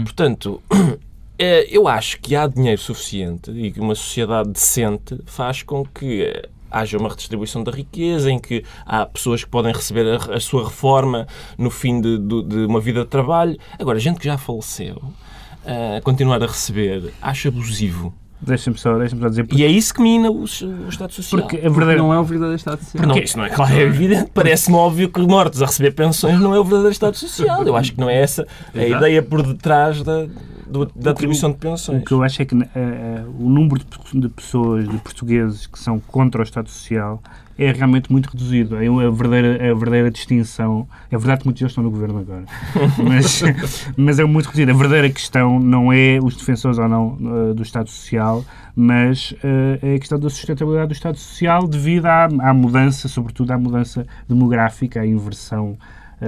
Portanto, 0.04 0.62
eh, 1.38 1.68
eu 1.70 1.88
acho 1.88 2.20
que 2.20 2.36
há 2.36 2.48
dinheiro 2.48 2.80
suficiente 2.82 3.52
e 3.52 3.72
que 3.72 3.80
uma 3.80 3.96
sociedade 3.96 4.50
decente 4.50 5.20
faz 5.26 5.62
com 5.64 5.86
que 5.86 6.24
eh, 6.24 6.50
haja 6.70 6.98
uma 6.98 7.10
redistribuição 7.10 7.64
da 7.64 7.72
riqueza, 7.72 8.32
em 8.32 8.40
que 8.40 8.64
há 8.86 9.06
pessoas 9.06 9.44
que 9.44 9.50
podem 9.50 9.74
receber 9.74 10.08
a, 10.08 10.36
a 10.36 10.40
sua 10.40 10.64
reforma 10.64 11.28
no 11.58 11.70
fim 11.70 12.00
de, 12.00 12.18
de- 12.18 12.44
de 12.44 12.66
uma 12.66 12.80
vida 12.80 13.02
de 13.02 13.08
trabalho. 13.10 13.58
Agora, 13.78 14.00
gente 14.00 14.20
que 14.20 14.26
já 14.26 14.38
faleceu, 14.38 15.02
eh, 15.66 16.00
continuar 16.04 16.42
a 16.42 16.48
receber, 16.48 17.14
acho 17.22 17.48
abusivo. 17.50 18.14
Deixa-me 18.42 18.78
só, 18.78 18.98
deixa 18.98 19.16
só 19.16 19.30
dizer. 19.30 19.48
E 19.52 19.64
é 19.64 19.68
isso 19.68 19.94
que 19.94 20.02
mina 20.02 20.32
o, 20.32 20.42
o 20.42 20.90
Estado 20.90 21.14
Social. 21.14 21.42
Porque 21.42 21.58
a 21.58 21.70
Porque 21.70 21.96
não 21.96 22.12
é 22.12 22.20
o 22.20 22.24
verdadeiro 22.24 22.56
Estado 22.56 22.84
Social. 22.84 23.08
Não, 23.08 23.18
isso 23.18 23.38
não 23.38 23.46
é 23.46 23.50
claro, 23.50 23.74
é 23.74 23.82
evidente. 23.82 24.32
Parece-me 24.34 24.76
óbvio 24.78 25.10
que 25.10 25.22
mortos 25.22 25.62
a 25.62 25.68
receber 25.68 25.92
pensões 25.92 26.40
não 26.40 26.56
é 26.56 26.60
o 26.60 26.64
verdadeiro 26.64 26.92
Estado 26.92 27.16
Social. 27.16 27.64
Eu 27.64 27.76
acho 27.76 27.94
que 27.94 28.00
não 28.00 28.10
é 28.10 28.20
essa 28.20 28.48
a 28.74 28.84
Exato. 28.84 28.98
ideia 28.98 29.22
por 29.22 29.44
detrás 29.44 30.02
da, 30.02 30.26
do- 30.72 30.92
da 30.96 31.12
atribuição 31.12 31.50
de 31.52 31.58
O 31.58 31.60
pensões. 31.60 32.04
que 32.04 32.12
eu 32.12 32.24
acho 32.24 32.42
é 32.42 32.46
que 32.46 32.56
eh, 32.76 33.24
o 33.40 33.50
número 33.50 33.80
de, 33.80 34.20
de 34.22 34.30
pessoas, 34.30 34.88
de 34.88 34.98
portugueses 34.98 35.68
que 35.68 35.78
são 35.80 36.00
contra 36.00 36.42
o 36.42 36.44
Estado 36.44 36.70
Social 36.70 37.22
é 37.58 37.72
realmente 37.72 38.12
muito 38.12 38.28
reduzido. 38.28 38.76
É 38.78 38.88
a 38.88 39.10
verdadeira, 39.12 39.56
a 39.72 39.76
verdadeira 39.76 40.10
distinção. 40.10 40.88
É 41.12 41.18
verdade 41.18 41.42
que 41.42 41.46
muitos 41.48 41.60
deles 41.62 41.72
estão 41.72 41.84
no 41.84 41.92
governo 41.92 42.20
agora, 42.20 42.46
mas, 43.08 43.44
mas 43.96 44.18
é 44.20 44.24
muito 44.26 44.46
reduzido. 44.46 44.72
A 44.72 44.74
verdadeira 44.74 45.10
questão 45.12 45.60
não 45.60 45.94
é 45.94 46.18
os 46.24 46.36
defensores 46.36 46.80
ou 46.80 46.88
não 46.88 47.18
eh, 47.52 47.54
do 47.54 47.62
Estado 47.62 47.90
Social, 47.90 48.44
mas 48.76 49.36
eh, 49.44 49.80
é 49.82 49.96
a 49.96 50.00
questão 50.00 50.18
da 50.20 50.30
sustentabilidade 50.30 50.88
do 50.88 50.94
Estado 50.94 51.18
Social 51.18 51.68
devido 51.68 52.06
à, 52.08 52.24
à 52.26 52.54
mudança, 52.54 53.08
sobretudo 53.08 53.52
à 53.52 53.58
mudança 53.60 54.08
demográfica, 54.28 55.02
à 55.02 55.06
inversão 55.06 55.78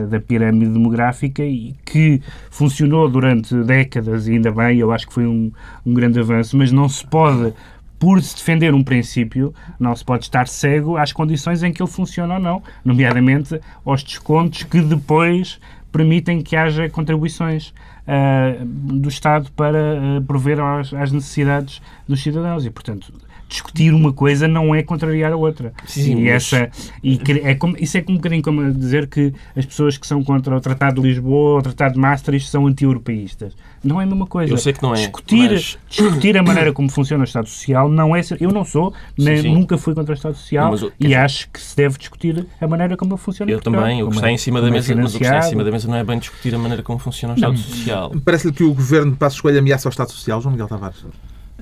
da 0.02 0.20
pirâmide 0.20 0.72
demográfica 0.72 1.44
e 1.44 1.76
que 1.86 2.22
funcionou 2.50 3.08
durante 3.08 3.56
décadas 3.64 4.28
e 4.28 4.34
ainda 4.34 4.52
bem, 4.52 4.78
eu 4.80 4.92
acho 4.92 5.08
que 5.08 5.14
foi 5.14 5.26
um, 5.26 5.52
um 5.86 5.94
grande 5.94 6.20
avanço, 6.20 6.58
mas 6.58 6.72
não 6.72 6.90
se 6.90 7.06
pode, 7.06 7.54
por 8.00 8.22
se 8.22 8.36
defender 8.36 8.74
um 8.74 8.84
princípio, 8.84 9.54
não 9.80 9.96
se 9.96 10.04
pode 10.04 10.24
estar 10.24 10.48
cego 10.48 10.98
às 10.98 11.14
condições 11.14 11.62
em 11.64 11.72
que 11.72 11.82
ele 11.82 11.90
funciona 11.90 12.36
ou 12.36 12.40
não, 12.40 12.64
nomeadamente 12.84 13.60
aos 13.86 14.04
descontos 14.04 14.64
que 14.64 14.82
depois 14.82 15.60
permitem 15.92 16.42
que 16.42 16.56
haja 16.56 16.90
contribuições 16.90 17.72
ah, 18.06 18.58
do 18.66 19.08
Estado 19.08 19.52
para 19.52 19.78
ah, 19.78 20.22
prover 20.28 20.60
às, 20.60 20.94
às 20.94 21.12
necessidades 21.12 21.82
dos 22.08 22.22
cidadãos. 22.22 22.66
E, 22.66 22.70
portanto, 22.70 23.14
discutir 23.54 23.94
uma 23.94 24.12
coisa 24.12 24.48
não 24.48 24.74
é 24.74 24.82
contrariar 24.82 25.32
a 25.32 25.36
outra. 25.38 25.72
Sim, 25.86 26.14
e 26.18 26.24
mas- 26.26 26.52
essa, 26.54 26.70
e 27.04 27.20
é 27.44 27.54
como, 27.56 27.76
isso 27.80 27.96
é 27.98 28.02
como 28.02 28.16
um 28.18 28.20
bocadinho 28.20 28.42
como 28.42 28.74
dizer 28.74 29.08
que 29.08 29.32
as 29.56 29.64
pessoas 29.66 29.96
que 29.98 30.08
são 30.08 30.24
contra 30.24 30.58
o 30.58 30.60
Tratado 30.60 31.00
de 31.02 31.08
Lisboa 31.08 31.52
ou 31.54 31.60
o 31.60 31.62
Tratado 31.62 31.94
de 31.94 32.00
Maastricht 32.00 32.50
são 32.50 32.66
anti-europeístas. 32.66 33.54
Não 33.84 34.00
é 34.00 34.06
a 34.06 34.08
mesma 34.08 34.26
coisa. 34.26 34.52
Eu 34.52 34.58
sei 34.58 34.72
que 34.74 34.82
não 34.82 34.94
é, 34.94 34.98
Discutir, 34.98 35.52
mas- 35.52 35.78
discutir 35.90 36.38
a 36.38 36.42
maneira 36.44 36.72
como 36.74 36.90
funciona 36.90 37.22
o 37.24 37.26
Estado 37.26 37.48
Social 37.48 37.88
não 37.90 38.16
é. 38.16 38.24
ser- 38.24 38.42
Eu 38.42 38.52
não 38.52 38.64
sou, 38.66 38.94
nem, 39.18 39.42
sim. 39.42 39.54
nunca 39.54 39.78
fui 39.78 39.94
contra 39.94 40.14
o 40.14 40.16
Estado 40.16 40.36
Social 40.36 40.66
Não, 40.66 40.72
mas 40.72 40.82
e 40.82 40.92
dizer- 41.00 41.16
acho 41.16 41.50
que 41.52 41.60
se 41.62 41.76
deve 41.76 41.98
discutir 41.98 42.46
a 42.60 42.68
maneira 42.68 42.96
como 42.98 43.14
ele 43.14 43.22
funciona 43.22 43.52
Eu 43.52 43.58
Portugal, 43.58 43.82
também, 43.82 44.02
o 44.02 44.10
que 44.10 44.16
está 44.16 44.30
é- 44.30 44.32
em 44.32 44.38
cima 44.38 44.62
da 44.62 44.68
é 44.68 44.72
mesa, 44.72 44.96
mas 44.96 45.14
o 45.14 45.18
que 45.20 45.24
está 45.26 45.40
em 45.40 45.42
cima 45.44 45.64
da 45.64 45.72
mesa 45.72 45.88
não 45.88 45.96
é 45.98 46.04
bem 46.04 46.18
discutir 46.18 46.56
a 46.56 46.58
maneira 46.58 46.82
como 46.82 46.98
funciona 46.98 47.34
o 47.34 47.36
Estado 47.36 47.58
Social. 47.58 48.12
Parece-lhe 48.24 48.54
que 48.54 48.64
o 48.64 48.74
governo 48.74 49.12
de 49.12 49.18
Passos 49.18 49.40
Coelho 49.42 49.60
ameaça 49.60 49.88
o 49.88 49.92
Estado 49.92 50.12
Social, 50.12 50.42
João 50.42 50.54
Miguel 50.54 50.68
Tavares? 50.68 51.06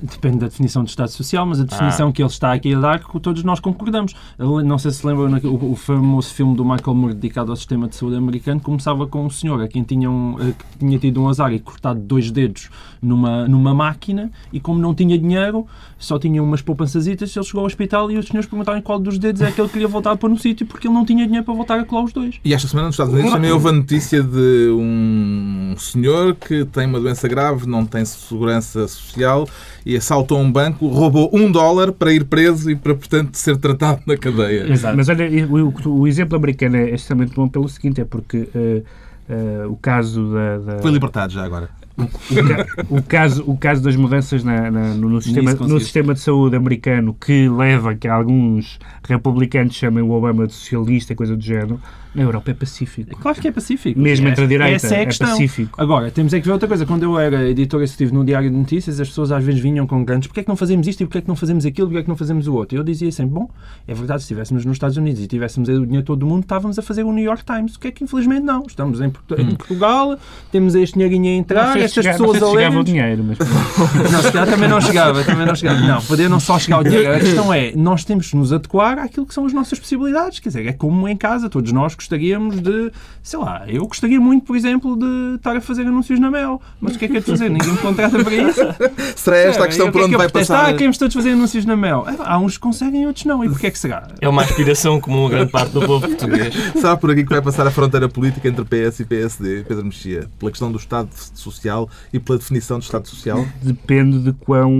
Depende 0.02 0.38
da 0.38 0.48
definição 0.48 0.82
de 0.82 0.90
Estado 0.90 1.10
Social, 1.10 1.46
mas 1.46 1.60
a 1.60 1.64
definição 1.64 2.08
Ah. 2.08 2.12
que 2.12 2.20
ele 2.22 2.28
está 2.28 2.52
aqui 2.52 2.74
a 2.74 2.80
dar, 2.80 2.98
que 2.98 3.20
todos 3.20 3.44
nós 3.44 3.60
concordamos. 3.60 4.14
Não 4.38 4.76
sei 4.76 4.90
se 4.90 5.06
lembram 5.06 5.32
o, 5.44 5.72
o 5.72 5.76
famoso 5.76 6.34
filme 6.34 6.56
do 6.56 6.64
Michael 6.64 6.94
Moore 6.94 7.14
dedicado 7.14 7.52
ao 7.52 7.56
sistema 7.56 7.86
de 7.86 7.94
saúde 7.94 8.16
americano, 8.16 8.60
começava 8.60 9.06
com 9.06 9.24
um 9.24 9.30
senhor 9.30 9.62
a 9.62 9.68
quem 9.68 9.84
tinha, 9.84 10.10
um, 10.10 10.34
que 10.36 10.78
tinha 10.78 10.98
tido 10.98 11.22
um 11.22 11.28
azar 11.28 11.52
e 11.52 11.60
cortado 11.60 12.00
dois 12.00 12.32
dedos 12.32 12.68
numa, 13.00 13.46
numa 13.46 13.72
máquina 13.72 14.32
e 14.52 14.58
como 14.58 14.80
não 14.80 14.92
tinha 14.92 15.16
dinheiro, 15.16 15.66
só 15.98 16.18
tinha 16.18 16.42
umas 16.42 16.60
poupançazitas, 16.62 17.34
ele 17.36 17.44
chegou 17.44 17.60
ao 17.60 17.66
hospital 17.66 18.10
e 18.10 18.18
os 18.18 18.26
senhores 18.26 18.48
perguntaram 18.50 18.82
qual 18.82 18.98
dos 18.98 19.18
dedos 19.18 19.40
é 19.40 19.52
que 19.52 19.60
ele 19.60 19.68
queria 19.68 19.86
voltar 19.86 20.16
para 20.16 20.28
no 20.28 20.36
sítio 20.38 20.66
porque 20.66 20.88
ele 20.88 20.94
não 20.94 21.04
tinha 21.04 21.24
dinheiro 21.24 21.44
para 21.44 21.54
voltar 21.54 21.78
a 21.78 21.84
colar 21.84 22.02
os 22.02 22.12
dois. 22.12 22.40
E 22.44 22.52
esta 22.52 22.66
semana 22.66 22.88
nos 22.88 22.94
Estados 22.94 23.12
Unidos 23.14 23.32
também 23.32 23.52
houve 23.52 23.68
a 23.68 23.72
notícia 23.72 24.20
de 24.20 24.68
um 24.76 25.74
senhor 25.78 26.34
que 26.34 26.64
tem 26.64 26.86
uma 26.86 26.98
doença 26.98 27.28
grave, 27.28 27.66
não 27.68 27.86
tem 27.86 28.04
segurança 28.04 28.88
social 28.88 29.46
e 29.84 29.96
assaltou 29.96 30.38
um 30.38 30.50
banco, 30.50 30.86
roubou 30.88 31.30
um 31.32 31.50
dólar 31.50 31.92
para 31.92 32.12
ir 32.12 32.24
preso 32.24 32.70
e 32.70 32.76
para, 32.76 32.94
portanto, 32.94 33.34
ser 33.36 33.56
tratado 33.56 34.00
na 34.06 34.16
cadeia. 34.16 34.66
Mas, 34.68 34.82
mas 34.82 35.08
olha, 35.08 35.28
o, 35.46 35.68
o- 35.88 36.00
o 36.00 36.06
exemplo 36.06 36.36
americano 36.36 36.76
é 36.76 36.90
extremamente 36.90 37.34
bom 37.34 37.48
pelo 37.48 37.68
seguinte, 37.68 38.00
é 38.00 38.04
porque 38.04 38.48
eh, 38.54 38.82
eh, 39.28 39.66
o 39.66 39.76
caso 39.76 40.32
da, 40.32 40.58
da- 40.58 40.78
Foi 40.82 40.90
libertado 40.90 41.32
já 41.32 41.44
agora. 41.44 41.68
o, 41.98 42.06
ca- 42.06 42.66
o 42.88 43.02
caso, 43.02 43.44
o 43.46 43.56
caso 43.56 43.82
das 43.82 43.94
mudanças 43.96 44.42
na- 44.42 44.70
na- 44.70 44.94
no, 44.94 45.08
no 45.10 45.20
sistema, 45.20 45.52
no 45.52 45.78
sistema 45.78 46.14
de 46.14 46.20
saúde 46.20 46.56
americano 46.56 47.14
que 47.20 47.48
leva 47.50 47.90
a 47.90 47.94
que 47.94 48.08
alguns 48.08 48.78
republicanos 49.04 49.74
chamem 49.74 50.02
o 50.02 50.10
Obama 50.10 50.46
de 50.46 50.54
socialista, 50.54 51.14
coisa 51.14 51.36
do 51.36 51.42
género, 51.44 51.78
na 52.14 52.22
Europa 52.22 52.50
é 52.50 52.54
pacífico. 52.54 53.16
Claro 53.20 53.40
que 53.40 53.48
é 53.48 53.52
pacífico. 53.52 53.98
Mesmo 53.98 54.28
entre 54.28 54.44
a 54.44 54.46
direita, 54.46 54.74
Essa 54.86 54.94
é 54.94 54.98
a 54.98 55.02
é 55.02 55.06
questão. 55.06 55.28
pacífico. 55.30 55.80
Agora, 55.80 56.10
temos 56.10 56.32
é 56.34 56.40
que 56.40 56.46
ver 56.46 56.52
outra 56.52 56.68
coisa. 56.68 56.84
Quando 56.84 57.02
eu 57.04 57.18
era 57.18 57.48
editor 57.48 57.82
executivo 57.82 58.14
no 58.14 58.24
Diário 58.24 58.50
de 58.50 58.56
Notícias, 58.56 59.00
as 59.00 59.08
pessoas 59.08 59.32
às 59.32 59.42
vezes 59.42 59.60
vinham 59.60 59.86
com 59.86 60.04
grandes 60.04 60.26
porque 60.28 60.40
é 60.40 60.42
que 60.42 60.48
não 60.48 60.56
fazemos 60.56 60.86
isto 60.86 61.02
e 61.02 61.06
porque 61.06 61.18
é 61.18 61.20
que 61.22 61.28
não 61.28 61.36
fazemos 61.36 61.64
aquilo, 61.64 61.88
porque 61.88 62.00
é 62.00 62.02
que 62.02 62.08
não 62.08 62.16
fazemos 62.16 62.46
o 62.46 62.54
outro. 62.54 62.76
E 62.76 62.78
eu 62.78 62.84
dizia 62.84 63.10
sempre, 63.12 63.34
bom, 63.34 63.48
é 63.88 63.94
verdade, 63.94 64.20
se 64.20 64.24
estivéssemos 64.24 64.64
nos 64.64 64.74
Estados 64.74 64.96
Unidos 64.96 65.22
e 65.22 65.26
tivéssemos 65.26 65.68
o 65.68 65.86
dinheiro 65.86 66.04
todo 66.04 66.20
do 66.20 66.26
mundo, 66.26 66.42
estávamos 66.42 66.78
a 66.78 66.82
fazer 66.82 67.02
o 67.02 67.12
New 67.12 67.24
York 67.24 67.44
Times. 67.44 67.76
O 67.76 67.80
que 67.80 67.88
é 67.88 67.90
que 67.90 68.04
infelizmente 68.04 68.42
não. 68.44 68.64
Estamos 68.66 69.00
em, 69.00 69.10
Portu- 69.10 69.40
em 69.40 69.54
Portugal, 69.54 70.18
temos 70.50 70.74
este 70.74 70.94
dinheirinho 70.94 71.26
a 71.26 71.36
entrar, 71.38 71.76
estas 71.78 72.04
chega- 72.04 72.18
não 72.18 72.26
pessoas 72.32 72.38
se 72.38 72.44
a 72.44 72.46
o 72.48 72.54
lerem. 72.54 72.84
dinheiro, 72.84 73.24
mas 73.24 73.38
Não, 74.12 74.22
se 74.22 74.32
calhar 74.32 74.46
também 74.48 74.68
não 74.68 74.80
chegava, 74.80 75.24
também 75.24 75.46
não 75.46 75.54
chegava. 75.54 75.80
Não, 75.80 76.02
poder 76.02 76.28
não 76.28 76.38
só 76.40 76.58
chegar 76.58 76.76
ao 76.76 76.84
dinheiro. 76.84 77.12
A 77.14 77.18
questão 77.18 77.52
é, 77.52 77.72
nós 77.74 78.04
temos 78.04 78.26
de 78.26 78.36
nos 78.36 78.52
adequar 78.52 78.98
àquilo 78.98 79.26
que 79.26 79.34
são 79.34 79.46
as 79.46 79.52
nossas 79.52 79.78
possibilidades. 79.78 80.38
Quer 80.40 80.48
dizer, 80.50 80.66
é 80.66 80.72
como 80.72 81.08
em 81.08 81.16
casa, 81.16 81.48
todos 81.48 81.72
nós 81.72 81.94
gostaríamos 82.02 82.60
de, 82.60 82.90
sei 83.22 83.38
lá, 83.38 83.64
eu 83.66 83.86
gostaria 83.86 84.20
muito, 84.20 84.44
por 84.44 84.56
exemplo, 84.56 84.96
de 84.96 85.36
estar 85.36 85.56
a 85.56 85.60
fazer 85.60 85.82
anúncios 85.82 86.18
na 86.18 86.30
Mel. 86.30 86.60
Mas 86.80 86.94
o 86.94 86.98
que 86.98 87.04
é 87.04 87.08
que 87.08 87.16
é 87.16 87.20
de 87.20 87.26
fazer? 87.26 87.48
Ninguém 87.48 87.72
me 87.72 87.78
contrata 87.78 88.22
para 88.22 88.34
isso. 88.34 88.60
Será 89.16 89.36
esta 89.38 89.64
a 89.64 89.66
questão 89.66 89.86
por 89.86 89.92
que 89.92 89.98
é 89.98 90.02
onde 90.02 90.12
que 90.12 90.18
vai 90.18 90.28
protesto? 90.28 90.52
passar? 90.52 90.68
Ah, 90.68 90.72
queremos 90.72 90.98
todos 90.98 91.14
fazer 91.14 91.30
anúncios 91.30 91.64
na 91.64 91.76
Mel. 91.76 92.04
Ah, 92.06 92.34
Há 92.34 92.38
uns 92.38 92.54
que 92.56 92.60
conseguem, 92.60 93.06
outros 93.06 93.24
não. 93.24 93.44
E 93.44 93.48
porquê 93.48 93.68
é 93.68 93.70
que 93.70 93.78
será? 93.78 94.08
É 94.20 94.28
uma 94.28 94.42
aspiração 94.42 95.00
comum 95.00 95.26
a 95.26 95.30
grande 95.30 95.50
parte 95.52 95.72
do 95.72 95.80
povo 95.80 96.06
português. 96.06 96.54
Será 96.74 96.96
por 96.96 97.10
aqui 97.10 97.22
que 97.24 97.30
vai 97.30 97.40
passar 97.42 97.66
a 97.66 97.70
fronteira 97.70 98.08
política 98.08 98.48
entre 98.48 98.64
PS 98.64 99.00
e 99.00 99.04
PSD, 99.04 99.64
Pedro 99.66 99.84
Mexia? 99.84 100.28
Pela 100.38 100.50
questão 100.50 100.70
do 100.70 100.78
Estado 100.78 101.08
Social 101.34 101.88
e 102.12 102.18
pela 102.18 102.38
definição 102.38 102.78
do 102.78 102.82
Estado 102.82 103.06
Social? 103.08 103.46
depende 103.62 104.18
de 104.20 104.32
quão 104.32 104.72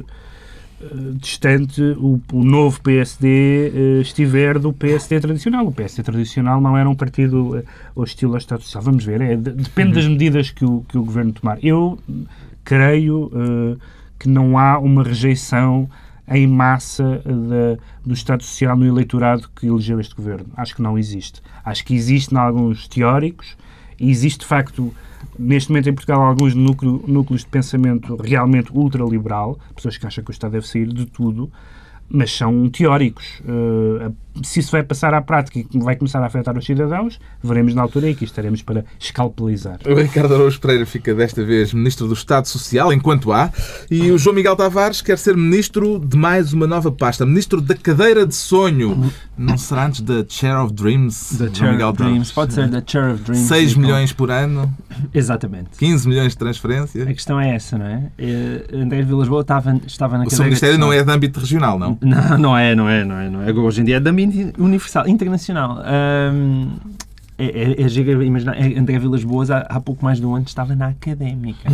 eh, 0.00 0.04
distante 1.14 1.82
o, 1.98 2.20
o 2.32 2.44
novo 2.44 2.80
PSD 2.80 3.28
eh, 3.98 4.00
estiver 4.00 4.58
do 4.58 4.72
PSD 4.72 5.20
tradicional. 5.20 5.66
O 5.66 5.72
PSD 5.72 6.02
tradicional 6.02 6.60
não 6.60 6.76
era 6.76 6.88
um 6.88 6.94
partido 6.94 7.56
eh, 7.58 7.64
hostil 7.94 8.30
ao 8.30 8.38
Estado 8.38 8.62
Social. 8.62 8.82
Vamos 8.82 9.04
ver, 9.04 9.20
é, 9.20 9.36
de- 9.36 9.52
depende 9.52 9.92
das 9.94 10.06
medidas 10.06 10.50
que 10.50 10.64
o, 10.64 10.84
que 10.88 10.96
o 10.96 11.04
Governo 11.04 11.32
tomar. 11.32 11.58
Eu 11.62 11.98
creio 12.64 13.30
eh, 13.34 13.76
que 14.18 14.28
não 14.28 14.58
há 14.58 14.78
uma 14.78 15.02
rejeição 15.02 15.88
em 16.28 16.46
massa 16.46 17.22
eh, 17.24 17.28
da- 17.28 17.82
do 18.04 18.14
Estado 18.14 18.42
Social 18.42 18.76
no 18.76 18.86
eleitorado 18.86 19.48
que 19.54 19.66
elegeu 19.66 20.00
este 20.00 20.14
Governo. 20.14 20.46
Acho 20.56 20.74
que 20.76 20.82
não 20.82 20.98
existe. 20.98 21.42
Acho 21.64 21.84
que 21.84 21.94
existe 21.94 22.34
em 22.34 22.38
alguns 22.38 22.88
teóricos 22.88 23.56
e 24.00 24.10
existe, 24.10 24.40
de 24.40 24.46
facto, 24.46 24.92
neste 25.38 25.70
momento 25.70 25.88
em 25.90 25.92
Portugal, 25.94 26.22
alguns 26.22 26.54
núcleo- 26.54 27.04
núcleos 27.06 27.42
de 27.42 27.48
pensamento 27.48 28.16
realmente 28.16 28.72
ultraliberal, 28.72 29.58
pessoas 29.76 29.96
que 29.98 30.06
acham 30.06 30.24
que 30.24 30.30
o 30.30 30.32
Estado 30.32 30.52
deve 30.52 30.66
sair 30.66 30.86
de 30.86 31.04
tudo, 31.06 31.50
mas 32.10 32.36
são 32.36 32.68
teóricos. 32.68 33.24
Eh, 33.46 34.10
se 34.42 34.60
isso 34.60 34.70
vai 34.70 34.82
passar 34.82 35.12
à 35.12 35.20
prática 35.20 35.58
e 35.58 35.78
vai 35.80 35.96
começar 35.96 36.20
a 36.22 36.26
afetar 36.26 36.56
os 36.56 36.64
cidadãos, 36.64 37.18
veremos 37.42 37.74
na 37.74 37.82
altura 37.82 38.08
e 38.08 38.12
aqui 38.12 38.24
estaremos 38.24 38.62
para 38.62 38.84
escalpelizar. 38.98 39.78
O 39.86 39.94
Ricardo 39.94 40.34
Araújo 40.34 40.60
Pereira 40.60 40.86
fica 40.86 41.14
desta 41.14 41.44
vez 41.44 41.74
Ministro 41.74 42.06
do 42.06 42.14
Estado 42.14 42.46
Social, 42.46 42.92
enquanto 42.92 43.32
há, 43.32 43.50
e 43.90 44.10
o 44.10 44.16
João 44.18 44.34
Miguel 44.34 44.54
Tavares 44.56 45.00
quer 45.02 45.18
ser 45.18 45.36
Ministro 45.36 45.98
de 45.98 46.16
mais 46.16 46.52
uma 46.52 46.66
nova 46.66 46.90
pasta, 46.92 47.26
Ministro 47.26 47.60
da 47.60 47.74
Cadeira 47.74 48.24
de 48.26 48.34
Sonho. 48.34 49.10
Não 49.36 49.58
será 49.58 49.86
antes 49.86 50.00
da 50.00 50.24
Chair 50.28 50.58
of 50.62 50.72
Dreams? 50.72 51.36
The 51.36 51.44
João 51.44 51.54
Chair 51.54 51.72
Miguel 51.72 51.88
of 51.88 51.96
Dreams. 51.98 52.12
Tavares? 52.28 52.32
Pode 52.32 52.54
ser 52.54 52.70
The 52.70 52.82
Chair 52.86 53.14
of 53.14 53.22
Dreams. 53.24 53.48
6 53.48 53.70
Então, 53.72 53.82
milhões 53.82 54.12
por 54.12 54.30
ano, 54.30 54.72
Exatamente. 55.12 55.70
15 55.78 56.08
milhões 56.08 56.32
de 56.32 56.38
transferência. 56.38 57.02
A 57.02 57.06
questão 57.06 57.40
é 57.40 57.54
essa, 57.54 57.76
não 57.76 57.86
é? 57.86 58.10
Eh, 58.18 58.64
André 58.74 59.02
Vilas 59.02 59.28
Boa 59.28 59.42
estava, 59.42 59.80
estava 59.86 60.18
na 60.18 60.24
O 60.24 60.30
seu 60.30 60.44
Ministério 60.44 60.78
não 60.78 60.92
é 60.92 61.02
de 61.02 61.10
âmbito 61.10 61.40
regional, 61.40 61.78
não? 61.78 61.98
Não, 62.00 62.38
não 62.38 62.56
é, 62.56 62.74
não 62.74 62.88
é, 62.88 63.04
não 63.04 63.18
é. 63.18 63.30
Não 63.30 63.42
é. 63.42 63.52
Hoje 63.52 63.80
em 63.80 63.84
dia 63.84 63.96
é 63.96 64.00
de 64.00 64.08
âmbito 64.08 64.62
universal, 64.62 65.08
internacional. 65.08 65.82
É, 67.40 67.72
é, 67.80 67.82
é 67.82 67.88
giro 67.88 68.22
imaginar. 68.22 68.54
é, 68.60 68.78
André 68.78 68.98
Vilas 68.98 69.24
Boas, 69.24 69.50
há, 69.50 69.60
há 69.60 69.80
pouco 69.80 70.04
mais 70.04 70.20
de 70.20 70.26
um 70.26 70.34
ano, 70.34 70.44
estava 70.46 70.76
na 70.76 70.88
académica. 70.88 71.70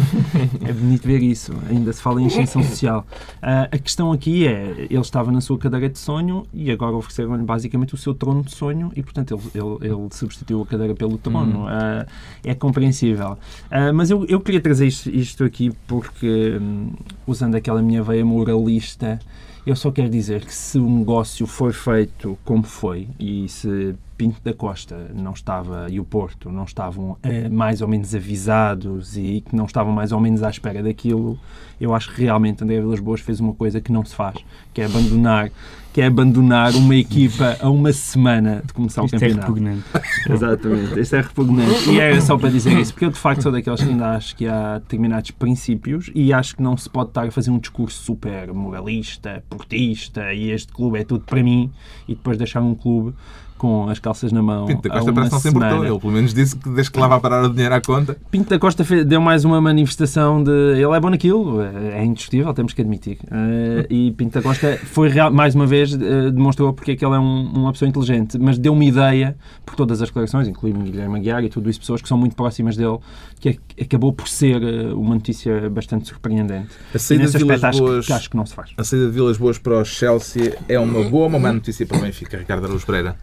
é 0.65 0.73
bonito 0.73 1.05
ver 1.05 1.21
isso. 1.21 1.53
Ainda 1.69 1.93
se 1.93 2.01
fala 2.01 2.23
em 2.23 2.27
extensão 2.27 2.63
social. 2.63 3.05
Ah, 3.43 3.69
a 3.73 3.79
questão 3.79 4.13
aqui 4.13 4.47
é: 4.47 4.87
ele 4.89 5.01
estava 5.01 5.33
na 5.33 5.41
sua 5.41 5.59
cadeira 5.59 5.89
de 5.89 5.99
sonho 5.99 6.47
e 6.55 6.71
agora 6.71 6.95
ofereceram-lhe 6.95 7.43
basicamente 7.43 7.95
o 7.95 7.97
seu 7.97 8.15
trono 8.15 8.45
de 8.45 8.55
sonho 8.55 8.93
e, 8.95 9.03
portanto, 9.03 9.35
ele, 9.35 9.43
ele, 9.65 9.93
ele 9.93 10.09
substituiu 10.13 10.63
a 10.63 10.67
cadeira 10.67 10.95
pelo 10.95 11.19
trono. 11.19 11.67
Ah, 11.67 12.07
é 12.45 12.55
compreensível. 12.55 13.37
Ah, 13.69 13.93
mas 13.93 14.09
eu, 14.09 14.25
eu 14.27 14.41
queria 14.41 14.61
trazer 14.61 14.87
isto, 14.87 15.11
isto 15.11 15.43
aqui 15.43 15.73
porque, 15.89 16.59
hum, 16.61 16.93
usando 17.27 17.57
aquela 17.57 17.83
minha 17.83 18.05
veia 18.05 18.25
moralista, 18.25 19.19
eu 19.67 19.75
só 19.75 19.91
quero 19.91 20.09
dizer 20.09 20.45
que 20.45 20.55
se 20.55 20.79
o 20.79 20.89
negócio 20.89 21.45
for 21.47 21.73
feito 21.73 22.39
como 22.45 22.63
foi 22.63 23.09
e 23.19 23.49
se 23.49 23.97
Pinto 24.17 24.41
da 24.43 24.53
Costa 24.55 25.11
não 25.15 25.33
estava 25.33 25.87
e 25.91 26.01
o 26.01 26.05
Porto 26.05 26.51
não 26.51 26.65
estavam 26.65 27.17
eh, 27.23 27.49
mais 27.49 27.83
ou 27.83 27.89
menos 27.89 28.15
avisados 28.15 29.17
e 29.17 29.43
que 29.43 29.55
não 29.55 29.67
estavam 29.67 29.93
mais 29.93 30.13
ou 30.13 30.21
menos 30.21 30.43
à 30.43 30.51
espera 30.51 30.83
daquilo, 30.83 31.39
eu 31.81 31.95
acho 31.95 32.15
que 32.15 32.23
realmente 32.23 32.65
André 32.65 32.81
Vilas 32.81 33.01
Boas 33.01 33.21
fez 33.21 33.41
uma 33.41 33.53
coisa 33.53 33.81
que 33.81 33.93
não 33.93 34.05
se 34.05 34.15
faz, 34.15 34.37
que 34.73 34.81
é 34.81 34.87
abandonar, 34.87 35.51
que 35.93 36.01
é 36.01 36.07
abandonar 36.07 36.75
uma 36.75 36.97
equipa 36.97 37.57
a 37.61 37.69
uma 37.69 37.93
semana 37.93 38.63
de 38.65 38.73
começar 38.73 39.05
Isto 39.05 39.15
o 39.15 39.17
é 39.17 39.21
campeonato. 39.21 39.47
repugnante. 39.53 39.85
Exatamente, 40.31 41.01
isso 41.01 41.17
é 41.17 41.21
repugnante. 41.21 41.91
E 41.91 42.01
era 42.01 42.21
só 42.21 42.39
para 42.39 42.51
dizer 42.51 42.79
isso, 42.79 42.93
porque 42.93 43.05
eu 43.05 43.11
de 43.11 43.19
facto 43.19 43.43
sou 43.43 43.53
daqueles 43.53 43.83
que 43.83 43.91
ainda 43.91 44.11
acho 44.11 44.35
que 44.35 44.47
há 44.47 44.79
determinados 44.79 45.31
princípios 45.33 46.11
e 46.15 46.33
acho 46.33 46.57
que 46.57 46.63
não 46.63 46.77
se 46.77 46.89
pode 46.89 47.11
estar 47.11 47.27
a 47.27 47.31
fazer 47.31 47.51
um 47.51 47.59
discurso 47.59 48.03
super 48.03 48.53
moralista, 48.55 49.45
portista 49.51 50.33
e 50.33 50.51
este 50.51 50.73
clube 50.73 50.99
é 50.99 51.05
tudo 51.05 51.25
para 51.25 51.43
mim 51.43 51.71
e 52.09 52.15
depois 52.15 52.39
deixar 52.39 52.63
um 52.63 52.75
clube 52.75 53.15
com 53.57 53.89
as 53.89 53.99
calças 53.99 54.33
na 54.33 54.43
mão. 54.43 54.67
Pinto 54.67 54.83
da 54.83 54.91
Costa 54.95 55.13
parece 55.13 55.33
não 55.33 55.41
se 55.41 55.49
importou. 55.49 55.85
Ele 55.85 55.99
pelo 55.99 56.13
menos 56.13 56.35
disse 56.35 56.57
que 56.57 56.69
desde 56.69 56.91
que 56.93 56.99
lá 56.99 57.09
vai 57.09 57.21
parar 57.21 57.45
o 57.45 57.51
dinheiro 57.51 57.75
à 57.75 57.81
conta. 57.81 58.17
Pinto 58.31 58.51
da 58.51 58.59
Costa 58.59 58.85
deu 59.05 59.21
mais 59.21 59.45
uma 59.45 59.61
manifestação 59.61 60.43
de 60.43 60.51
ele 60.51 60.93
é 60.95 61.01
bom 61.01 61.11
naquilo, 61.11 61.61
é 61.63 62.05
indiscutível, 62.05 62.53
temos 62.55 62.73
que 62.73 62.81
admitir. 62.83 63.19
Eh, 63.31 63.87
e 63.91 64.13
Pinto 64.13 64.35
da 64.39 64.43
Costa 64.43 64.79
foi 64.85 65.09
real- 65.09 65.31
mais 65.33 65.55
uma 65.55 65.67
vez 65.67 65.93
eh, 65.95 66.31
demonstrou 66.31 66.73
porque 66.73 66.93
é 66.93 66.97
que 66.97 67.05
ele 67.05 67.15
é 67.15 67.19
um- 67.19 67.53
uma 67.55 67.73
pessoa 67.73 67.89
inteligente, 67.89 68.39
mas 68.39 68.59
deu 68.59 68.73
uma 68.73 68.85
ideia 68.85 69.37
por 69.65 69.75
todas 69.75 70.01
as 70.03 70.09
declarações, 70.09 70.47
incluindo 70.49 70.81
Guilherme 70.81 71.17
Aguiar 71.19 71.43
e 71.45 71.49
tudo 71.49 71.69
isso, 71.71 71.81
pessoas 71.81 72.03
que 72.03 72.09
são 72.09 72.19
muito 72.19 72.37
próximas 72.37 72.77
dele, 72.77 72.99
que 73.41 73.51
ac- 73.51 73.61
acabou 73.81 74.13
por 74.13 74.29
ser 74.29 74.63
eh, 74.63 74.93
uma 74.95 75.15
notícia 75.15 75.69
bastante 75.71 76.09
surpreendente. 76.09 76.69
A 76.95 76.99
saída 76.99 77.27
de 77.27 77.39
Vilas 77.39 77.65
aspecto 77.65 77.67
acho, 77.67 77.79
Boas... 77.83 78.07
que, 78.07 78.13
acho 78.13 78.31
que 78.31 78.37
não 78.37 78.47
se 78.47 78.55
faz. 78.55 78.71
A 78.77 78.85
saída 78.85 79.07
de 79.07 79.13
Vilas 79.13 79.37
Boas 79.37 79.59
para 79.59 79.79
o 79.81 79.85
Chelsea 79.85 80.57
é 80.69 80.79
uma 80.79 81.03
boa 81.05 81.25
ou 81.25 81.29
uma 81.29 81.39
má 81.39 81.53
notícia 81.53 81.87
para 81.87 81.99
o 81.99 82.01
Benfica, 82.01 82.37
Ricardo 82.39 82.65
Araújo 82.67 82.85
Pereira? 82.87 83.17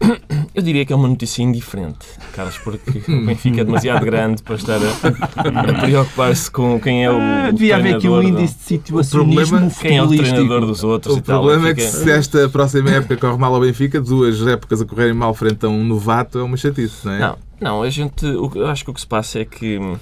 Eu 0.54 0.62
diria 0.62 0.84
que 0.86 0.92
é 0.92 0.96
uma 0.96 1.08
notícia 1.08 1.42
indiferente, 1.42 2.06
Carlos, 2.32 2.58
porque 2.58 2.98
o 3.12 3.26
Benfica 3.26 3.60
é 3.60 3.64
demasiado 3.64 4.04
grande 4.04 4.42
para 4.42 4.54
estar 4.54 4.78
a, 4.78 5.48
a 5.48 5.80
preocupar-se 5.82 6.50
com 6.50 6.78
quem 6.80 7.04
é 7.04 7.10
o. 7.10 7.16
Ah, 7.18 7.50
devia 7.50 7.76
haver 7.76 7.96
aqui 7.96 8.08
um 8.08 8.18
treinador, 8.18 8.40
índice 8.42 8.56
de 8.58 8.62
situacionismo 8.64 9.58
problema- 9.58 9.74
Quem 9.80 9.96
é 9.98 10.02
o 10.02 10.08
treinador 10.08 10.60
dos 10.66 10.84
outros 10.84 11.16
O 11.16 11.18
e 11.18 11.22
tal. 11.22 11.40
problema 11.42 11.68
é 11.70 11.74
que 11.74 11.82
se 11.82 12.10
esta 12.10 12.48
próxima 12.48 12.90
época 12.90 13.16
corre 13.16 13.36
mal 13.38 13.54
ao 13.54 13.60
Benfica, 13.60 14.00
duas 14.00 14.46
épocas 14.46 14.80
a 14.80 14.84
correrem 14.86 15.14
mal 15.14 15.34
frente 15.34 15.66
a 15.66 15.68
um 15.68 15.84
novato 15.84 16.38
é 16.38 16.42
uma 16.42 16.56
chatice, 16.56 17.04
não 17.06 17.12
é? 17.12 17.18
Não, 17.18 17.38
não, 17.60 17.82
a 17.82 17.90
gente. 17.90 18.24
eu 18.24 18.66
acho 18.68 18.84
que 18.84 18.90
o 18.90 18.94
que 18.94 19.00
se 19.00 19.06
passa 19.06 19.40
é 19.40 19.44
que 19.44 19.78
hum, 19.78 19.96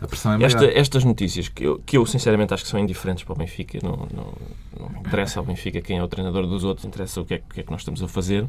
A 0.00 0.06
pressão 0.06 0.32
é 0.32 0.36
maior. 0.36 0.46
esta- 0.46 0.66
estas 0.66 1.04
notícias, 1.04 1.48
que 1.48 1.64
eu, 1.64 1.80
que 1.84 1.96
eu 1.98 2.06
sinceramente 2.06 2.54
acho 2.54 2.62
que 2.62 2.68
são 2.70 2.78
indiferentes 2.78 3.24
para 3.24 3.32
o 3.34 3.36
Benfica, 3.36 3.78
não, 3.82 4.06
não, 4.14 4.32
não 4.78 5.00
interessa 5.00 5.40
ao 5.40 5.44
Benfica 5.44 5.80
quem 5.80 5.98
é 5.98 6.02
o 6.02 6.08
treinador 6.08 6.46
dos 6.46 6.62
outros, 6.64 6.86
interessa 6.86 7.20
o 7.20 7.24
que 7.24 7.34
é, 7.34 7.38
que 7.52 7.60
é 7.60 7.62
que 7.64 7.70
nós 7.70 7.80
estamos 7.80 8.02
a 8.02 8.08
fazer. 8.08 8.46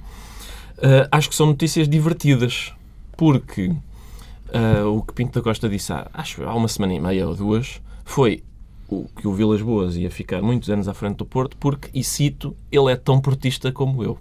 Ah, 0.82 1.08
acho 1.12 1.30
que 1.30 1.36
são 1.36 1.48
notícias 1.48 1.88
divertidas, 1.88 2.74
porque 3.16 3.74
ah, 4.54 4.86
o 4.88 5.02
que 5.02 5.14
Pinto 5.14 5.40
da 5.40 5.44
Costa 5.44 5.68
disse 5.68 5.92
há, 5.92 6.08
acho, 6.14 6.44
há 6.44 6.54
uma 6.54 6.68
semana 6.68 6.94
e 6.94 7.00
meia 7.00 7.28
ou 7.28 7.36
duas 7.36 7.82
foi 8.06 8.44
o, 8.88 9.06
que 9.16 9.28
o 9.28 9.34
Vilas 9.34 9.62
Boas 9.62 9.96
ia 9.96 10.10
ficar 10.10 10.42
muitos 10.42 10.70
anos 10.70 10.88
à 10.88 10.94
frente 10.94 11.18
do 11.18 11.26
Porto, 11.26 11.58
porque, 11.58 11.90
e 11.94 12.04
cito, 12.04 12.56
ele 12.72 12.92
é 12.92 12.96
tão 12.96 13.20
portista 13.20 13.72
como 13.72 14.04
eu. 14.04 14.18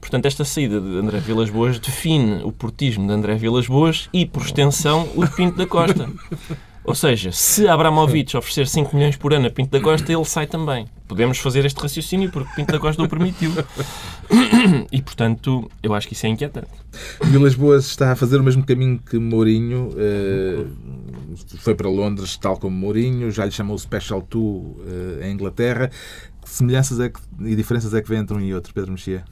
Portanto, 0.00 0.26
esta 0.26 0.44
saída 0.44 0.80
de 0.80 0.96
André 0.96 1.18
Vilas 1.18 1.50
Boas 1.50 1.78
define 1.78 2.42
o 2.44 2.52
portismo 2.52 3.06
de 3.06 3.12
André 3.12 3.34
Vilas 3.34 3.66
Boas 3.66 4.08
e, 4.12 4.24
por 4.24 4.42
extensão, 4.42 5.08
o 5.16 5.26
Pinto 5.26 5.58
da 5.58 5.66
Costa. 5.66 6.08
Ou 6.88 6.94
seja, 6.94 7.30
se 7.32 7.68
Abramovich 7.68 8.34
oferecer 8.38 8.66
5 8.66 8.96
milhões 8.96 9.16
por 9.16 9.32
ano 9.34 9.46
a 9.46 9.50
Pinto 9.50 9.70
da 9.70 9.80
Costa, 9.80 10.12
ele 10.12 10.24
sai 10.24 10.46
também. 10.46 10.86
Podemos 11.06 11.38
fazer 11.38 11.64
este 11.64 11.80
raciocínio 11.80 12.30
porque 12.30 12.52
Pinto 12.54 12.72
da 12.72 12.78
Costa 12.78 13.02
o 13.02 13.08
permitiu. 13.08 13.52
E, 14.92 15.00
portanto, 15.00 15.70
eu 15.82 15.94
acho 15.94 16.06
que 16.06 16.12
isso 16.12 16.26
é 16.26 16.28
inquietante. 16.28 16.68
Vilas 17.24 17.54
Boas 17.54 17.86
está 17.86 18.12
a 18.12 18.16
fazer 18.16 18.38
o 18.38 18.42
mesmo 18.44 18.62
caminho 18.64 18.98
que 18.98 19.18
Mourinho. 19.18 19.90
eh, 19.96 20.64
foi 21.60 21.74
para 21.74 21.88
Londres, 21.88 22.36
tal 22.36 22.58
como 22.58 22.76
Mourinho, 22.76 23.30
já 23.30 23.44
lhe 23.46 23.50
chamou 23.50 23.74
o 23.74 23.78
Special 23.78 24.20
Two 24.20 24.76
eh, 25.20 25.28
em 25.28 25.32
Inglaterra. 25.32 25.90
Que 26.42 26.50
semelhanças 26.50 27.00
é 27.00 27.08
que, 27.08 27.20
e 27.40 27.54
diferenças 27.56 27.94
é 27.94 28.02
que 28.02 28.08
vê 28.08 28.16
entre 28.16 28.36
um 28.36 28.40
e 28.40 28.52
outro, 28.54 28.74
Pedro 28.74 28.92
Mexia? 28.92 29.24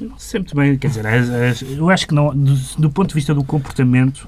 Não 0.00 0.18
sei 0.18 0.40
muito 0.40 0.56
bem, 0.56 0.76
quer 0.78 0.88
dizer, 0.88 1.06
as- 1.06 1.28
as- 1.30 1.62
eu 1.62 1.88
acho 1.90 2.06
que 2.06 2.14
não, 2.14 2.34
do, 2.34 2.54
do 2.78 2.90
ponto 2.90 3.08
de 3.10 3.14
vista 3.14 3.34
do 3.34 3.44
comportamento, 3.44 4.26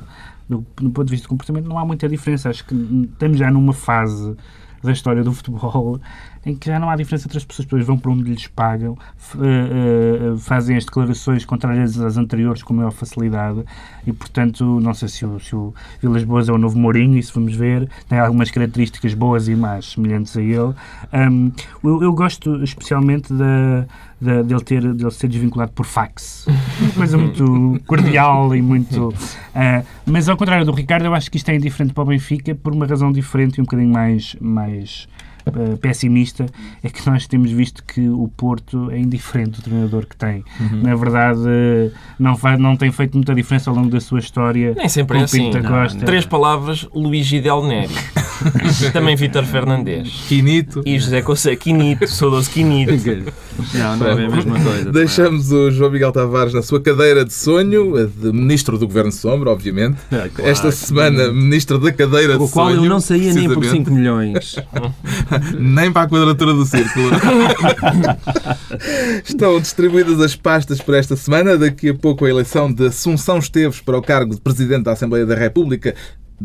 do, 0.53 0.67
do 0.77 0.91
ponto 0.91 1.05
de 1.07 1.11
vista 1.11 1.27
do 1.27 1.31
comportamento, 1.31 1.69
não 1.69 1.79
há 1.79 1.85
muita 1.85 2.09
diferença. 2.09 2.51
Acho 2.51 2.65
que 2.65 2.75
estamos 2.75 3.39
já 3.39 3.51
numa 3.51 3.73
fase 3.73 4.37
da 4.83 4.93
história 4.93 5.23
do 5.23 5.33
futebol 5.33 6.01
em 6.45 6.55
que 6.57 6.67
já 6.67 6.79
não 6.79 6.91
há 6.91 6.97
diferença 6.97 7.27
entre 7.27 7.39
as 7.39 7.45
pessoas. 7.45 7.61
As 7.61 7.67
pessoas 7.67 7.87
vão 7.87 7.97
para 7.99 8.11
onde 8.11 8.25
lhes 8.31 8.47
pagam, 8.49 8.97
f- 9.19 9.39
eh, 9.41 10.33
eh, 10.35 10.37
fazem 10.39 10.77
as 10.77 10.85
declarações 10.85 11.45
contrárias 11.45 12.01
às 12.01 12.17
anteriores 12.17 12.63
com 12.63 12.75
maior 12.75 12.91
facilidade 12.91 13.63
e, 14.07 14.13
portanto, 14.13 14.81
não 14.81 14.93
sei 14.95 15.09
se 15.09 15.25
o, 15.25 15.39
se 15.39 15.55
o 15.55 15.73
Vilas 16.01 16.25
Boas 16.25 16.49
é 16.49 16.53
o 16.53 16.59
novo 16.59 16.79
Mourinho, 16.79 17.17
isso 17.19 17.33
vamos 17.35 17.55
ver. 17.55 17.89
Tem 18.09 18.19
algumas 18.19 18.51
características 18.51 19.15
boas 19.15 19.47
e 19.49 19.55
más 19.55 19.93
semelhantes 19.93 20.37
a 20.37 20.43
ele. 20.43 20.75
Hum, 21.13 21.53
eu, 21.85 22.03
eu 22.03 22.13
gosto 22.13 22.63
especialmente 22.65 23.33
da, 23.33 23.87
dele, 24.43 24.63
ter, 24.65 24.93
dele 24.95 25.11
ser 25.11 25.29
desvinculado 25.29 25.73
por 25.73 25.87
fax. 25.87 26.47
Uma 26.81 26.91
coisa 26.97 27.17
muito 27.19 27.81
cordial 27.87 28.55
e 28.57 28.63
muito. 28.63 29.15
ah, 29.55 29.83
mas 30.05 30.29
ao 30.29 30.37
contrário 30.37 30.65
do 30.67 30.73
Ricardo, 30.73 31.05
eu 31.05 31.15
acho 31.15 31.31
que 31.31 31.37
isto 31.37 31.49
é 31.51 31.55
indiferente 31.57 31.95
para 31.95 32.03
o 32.03 32.07
Benfica 32.07 32.55
por 32.55 32.73
uma 32.75 32.87
razão 32.87 33.13
diferente 33.13 33.59
e 33.59 33.61
um 33.61 33.65
bocadinho 33.65 33.93
mais. 33.93 34.35
mais 34.41 35.07
ah, 35.47 35.77
pessimista 35.81 36.47
é 36.83 36.89
que 36.89 37.05
nós 37.09 37.27
temos 37.27 37.51
visto 37.51 37.83
que 37.85 38.09
o 38.09 38.29
Porto 38.37 38.91
é 38.91 38.99
indiferente 38.99 39.61
do 39.61 39.63
treinador 39.63 40.07
que 40.07 40.17
tem. 40.17 40.45
Na 40.83 40.95
verdade, 40.95 41.41
não, 42.19 42.37
faz, 42.37 42.59
não 42.59 42.77
tem 42.77 42.91
feito 42.91 43.17
muita 43.17 43.35
diferença 43.35 43.71
ao 43.71 43.77
longo 43.77 43.89
da 43.89 44.01
sua 44.01 44.19
história. 44.19 44.75
Nem 44.77 44.89
sempre 44.89 45.19
é 45.19 45.23
assim. 45.23 45.51
Costa. 45.51 46.05
Três 46.05 46.27
palavras, 46.27 46.89
Luigi 46.95 47.41
Del 47.41 47.65
Neri. 47.65 47.95
Também 48.93 49.15
Vítor 49.17 49.45
Fernandes. 49.45 50.25
Quinito. 50.29 50.83
E 50.85 50.99
José 50.99 51.23
Cossé, 51.23 51.55
Quinito, 51.57 52.07
saudoso 52.09 52.51
Quinito. 52.51 52.93
Não, 53.75 53.97
não 53.97 54.07
é 54.07 54.13
a 54.13 54.31
mesma 54.31 54.61
coisa. 54.61 54.93
Deixamos 54.93 55.53
o 55.53 55.71
João 55.71 55.91
Miguel 55.91 56.13
Tavares 56.13 56.53
na 56.53 56.63
sua 56.63 56.81
cadeira 56.81 57.25
de 57.25 57.33
sonho, 57.33 57.97
a 57.97 58.05
de 58.05 58.33
Ministro 58.33 58.79
do 58.79 58.87
Governo 58.87 59.13
Sombra, 59.13 59.51
obviamente. 59.51 59.97
É, 60.11 60.29
claro. 60.29 60.51
Esta 60.51 60.73
semana, 60.73 61.33
Ministro 61.33 61.79
da 61.79 61.93
cadeira 61.93 62.37
Com 62.37 62.45
de 62.45 62.51
o 62.51 62.53
qual 62.53 62.71
sonho. 62.71 62.85
eu 62.85 62.89
não 62.89 63.01
saía 63.01 63.33
nem 63.33 63.49
por 63.49 63.59
precisamente. 63.59 63.89
5 63.89 63.97
milhões. 63.97 64.57
Nem 65.59 65.93
para 65.93 66.03
a 66.03 66.09
quadratura 66.09 66.53
do 66.55 66.65
círculo. 66.65 67.11
Estão 69.25 69.61
distribuídas 69.61 70.21
as 70.21 70.37
pastas 70.37 70.81
para 70.81 70.99
esta 70.99 71.17
semana. 71.17 71.57
Daqui 71.57 71.91
a 71.91 71.95
pouco 71.95 72.25
a 72.25 72.31
eleição 72.31 72.73
de 72.73 72.87
Assunção 72.87 73.39
Esteves 73.39 73.81
para 73.81 73.99
o 73.99 74.03
cargo 74.03 74.35
de 74.35 74.41
Presidente 74.41 74.85
da 74.85 74.93
Assembleia 74.93 75.27
da 75.27 75.35
República. 75.35 75.95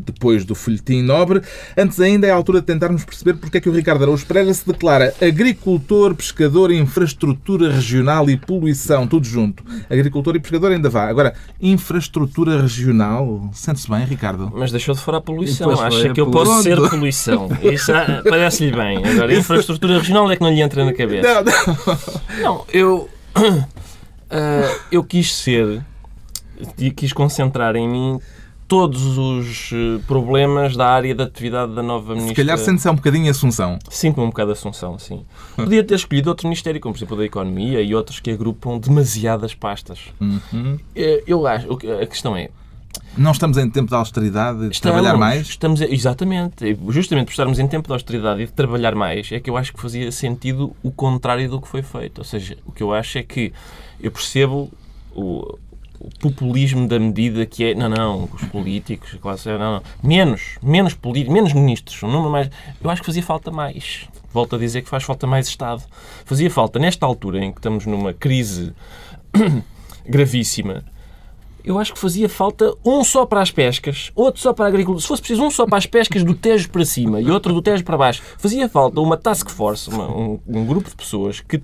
Depois 0.06 0.46
do 0.46 0.54
folhetim 0.56 1.02
nobre. 1.02 1.42
Antes 1.76 2.00
ainda 2.00 2.28
é 2.28 2.32
a 2.32 2.36
altura 2.36 2.60
de 2.60 2.68
tentarmos 2.68 3.04
perceber 3.04 3.34
porque 3.36 3.58
é 3.58 3.62
que 3.62 3.70
o 3.70 3.72
Ricardo 3.72 4.04
Araújo 4.04 4.26
Pereira 4.26 4.54
se 4.54 4.66
declara 4.66 5.14
agricultor, 5.22 6.14
pescador, 6.16 6.72
infraestrutura 6.72 7.72
regional 7.72 8.30
e 8.30 8.38
poluição, 8.38 9.08
tudo 9.08 9.26
junto. 9.26 9.64
Agricultor 9.90 10.36
e 10.36 10.40
pescador 10.40 10.72
ainda 10.72 10.90
vá. 10.90 11.08
Agora, 11.08 11.34
infraestrutura 11.62 12.62
regional, 12.62 13.50
sente-se 13.54 13.90
bem, 13.90 14.06
Ricardo? 14.06 14.52
Mas 14.56 14.72
deixou 14.72 14.94
de 14.94 15.02
fora 15.02 15.18
a 15.18 15.22
poluição. 15.22 15.72
Acha 15.72 16.10
que 16.14 16.22
eu 16.22 16.30
posso 16.30 16.64
poluição. 16.64 16.84
ser 16.84 16.90
poluição. 16.90 17.50
Isso 17.64 17.92
ah, 17.92 18.22
parece-lhe 18.28 18.72
bem. 18.72 19.06
Agora, 19.06 19.34
infraestrutura 19.36 19.98
regional 19.98 20.32
é 20.32 20.36
que 20.36 20.42
não 20.42 20.52
lhe 20.52 20.62
entra 20.62 20.86
na 20.86 20.94
cabeça. 20.94 21.28
Não, 21.28 21.44
não. 21.44 21.98
Não, 22.42 22.66
eu. 22.72 23.10
ah, 24.30 24.76
eu 24.92 25.04
quis 25.04 25.34
ser. 25.36 25.82
E 26.78 26.90
quis 26.90 27.14
concentrar 27.14 27.76
em 27.76 27.88
mim 27.88 28.20
todos 28.68 29.18
os 29.18 29.72
eh, 29.72 30.00
problemas 30.06 30.76
da 30.76 30.88
área 30.88 31.16
de 31.16 31.24
atividade 31.24 31.74
da 31.74 31.82
nova 31.82 32.14
Se 32.14 32.20
ministra. 32.20 32.36
calhar 32.44 32.58
sente-se 32.58 32.90
um 32.90 32.96
bocadinho 32.96 33.30
Assunção. 33.32 33.80
Sinto-me 33.90 34.26
um 34.26 34.30
bocado 34.30 34.52
Assunção, 34.52 35.00
sim. 35.00 35.26
Podia 35.56 35.84
ter 35.84 35.96
escolhido 35.96 36.30
outro 36.30 36.48
ministério, 36.48 36.80
como 36.82 36.94
por 36.94 37.00
exemplo 37.00 37.16
o 37.16 37.20
da 37.20 37.26
Economia 37.26 37.82
e 37.82 37.96
outros 37.96 38.20
que 38.20 38.30
agrupam 38.32 38.78
demasiadas 38.78 39.54
pastas. 39.54 40.00
Uhum. 40.20 40.78
Eh, 40.96 41.24
Eu 41.26 41.46
acho. 41.48 41.68
A 42.02 42.06
questão 42.06 42.36
é. 42.36 42.50
Não 43.18 43.32
estamos 43.32 43.58
em 43.58 43.70
tempo 43.70 43.90
de 43.90 43.96
austeridade, 43.96 44.60
de 44.68 44.76
Estamos, 44.76 45.02
trabalhar 45.02 45.18
mais? 45.18 45.48
Estamos, 45.48 45.82
exatamente. 45.82 46.78
Justamente 46.90 47.26
por 47.26 47.32
estarmos 47.32 47.58
em 47.60 47.68
tempo 47.68 47.88
de 47.88 47.94
austeridade 47.94 48.42
e 48.42 48.46
de 48.46 48.52
trabalhar 48.52 48.94
mais, 48.96 49.32
é 49.32 49.40
que 49.40 49.50
eu 49.50 49.58
acho 49.58 49.74
que 49.74 49.82
fazia 49.82 50.12
sentido 50.12 50.76
o 50.84 50.92
contrário 50.92 51.50
do 51.50 51.60
que 51.62 51.68
foi 51.68 51.82
feito. 51.82 52.20
Ou 52.20 52.24
seja, 52.24 52.58
o 52.66 52.72
que 52.72 52.84
eu 52.84 52.94
acho 52.94 53.18
é 53.18 53.24
que 53.24 53.54
eu 54.00 54.12
percebo 54.12 54.72
o, 55.16 55.58
o 56.00 56.10
populismo 56.20 56.88
da 56.88 57.00
medida 57.00 57.46
que 57.46 57.64
é, 57.66 57.76
não, 57.76 57.90
não, 57.90 58.30
os 58.34 58.44
políticos, 58.46 59.16
a 59.16 59.18
classe, 59.18 59.50
não, 59.50 59.58
não, 59.58 59.82
menos, 60.04 60.58
menos 60.62 60.94
políticos, 60.94 61.34
menos 61.34 61.54
ministros, 61.54 62.02
um 62.04 62.08
número 62.12 62.32
mais. 62.32 62.50
Eu 62.84 62.90
acho 62.90 63.02
que 63.02 63.06
fazia 63.06 63.24
falta 63.24 63.52
mais. 63.52 64.08
Volto 64.32 64.56
a 64.56 64.60
dizer 64.60 64.82
que 64.84 64.90
faz 64.90 65.04
falta 65.04 65.26
mais 65.26 65.48
Estado. 65.48 65.82
Fazia 66.26 66.50
falta, 66.52 66.78
nesta 66.80 67.06
altura 67.06 67.44
em 67.44 67.52
que 67.52 67.60
estamos 67.60 67.86
numa 67.86 68.14
crise 68.14 68.74
gravíssima, 70.08 70.84
eu 71.64 71.78
acho 71.78 71.94
que 71.94 72.00
fazia 72.00 72.30
falta 72.30 72.74
um 72.86 73.04
só 73.04 73.26
para 73.26 73.42
as 73.42 73.52
pescas, 73.52 74.12
outro 74.16 74.42
só 74.42 74.54
para 74.54 74.66
a 74.66 74.68
agricultura. 74.70 75.02
Se 75.02 75.08
fosse 75.08 75.22
preciso 75.22 75.44
um 75.44 75.52
só 75.52 75.66
para 75.66 75.78
as 75.78 75.86
pescas 75.86 76.24
do 76.24 76.34
Tejo 76.34 76.70
para 76.70 76.86
cima 76.86 77.20
e 77.20 77.30
outro 77.30 77.54
do 77.54 77.62
Tejo 77.62 77.84
para 77.84 77.98
baixo, 77.98 78.22
fazia 78.38 78.70
falta 78.70 79.02
uma 79.02 79.18
task 79.18 79.50
force, 79.50 79.90
uma- 79.90 80.10
um, 80.10 80.40
um 80.48 80.66
grupo 80.66 80.90
de 80.90 80.96
pessoas 80.96 81.42
que 81.42 81.62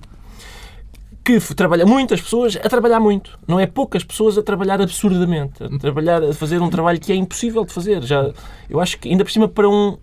que 1.23 1.39
trabalha 1.55 1.85
muitas 1.85 2.21
pessoas 2.21 2.55
a 2.57 2.67
trabalhar 2.69 2.99
muito. 2.99 3.39
Não 3.47 3.59
é 3.59 3.65
poucas 3.65 4.03
pessoas 4.03 4.37
a 4.37 4.43
trabalhar 4.43 4.81
absurdamente, 4.81 5.63
a 5.63 5.69
trabalhar 5.79 6.21
a 6.23 6.33
fazer 6.33 6.61
um 6.61 6.69
trabalho 6.69 6.99
que 6.99 7.11
é 7.11 7.15
impossível 7.15 7.63
de 7.65 7.71
fazer. 7.71 8.01
Já 8.03 8.31
eu 8.69 8.79
acho 8.79 8.99
que 8.99 9.09
ainda 9.09 9.23
por 9.23 9.31
cima 9.31 9.47
para 9.47 9.69
um 9.69 9.97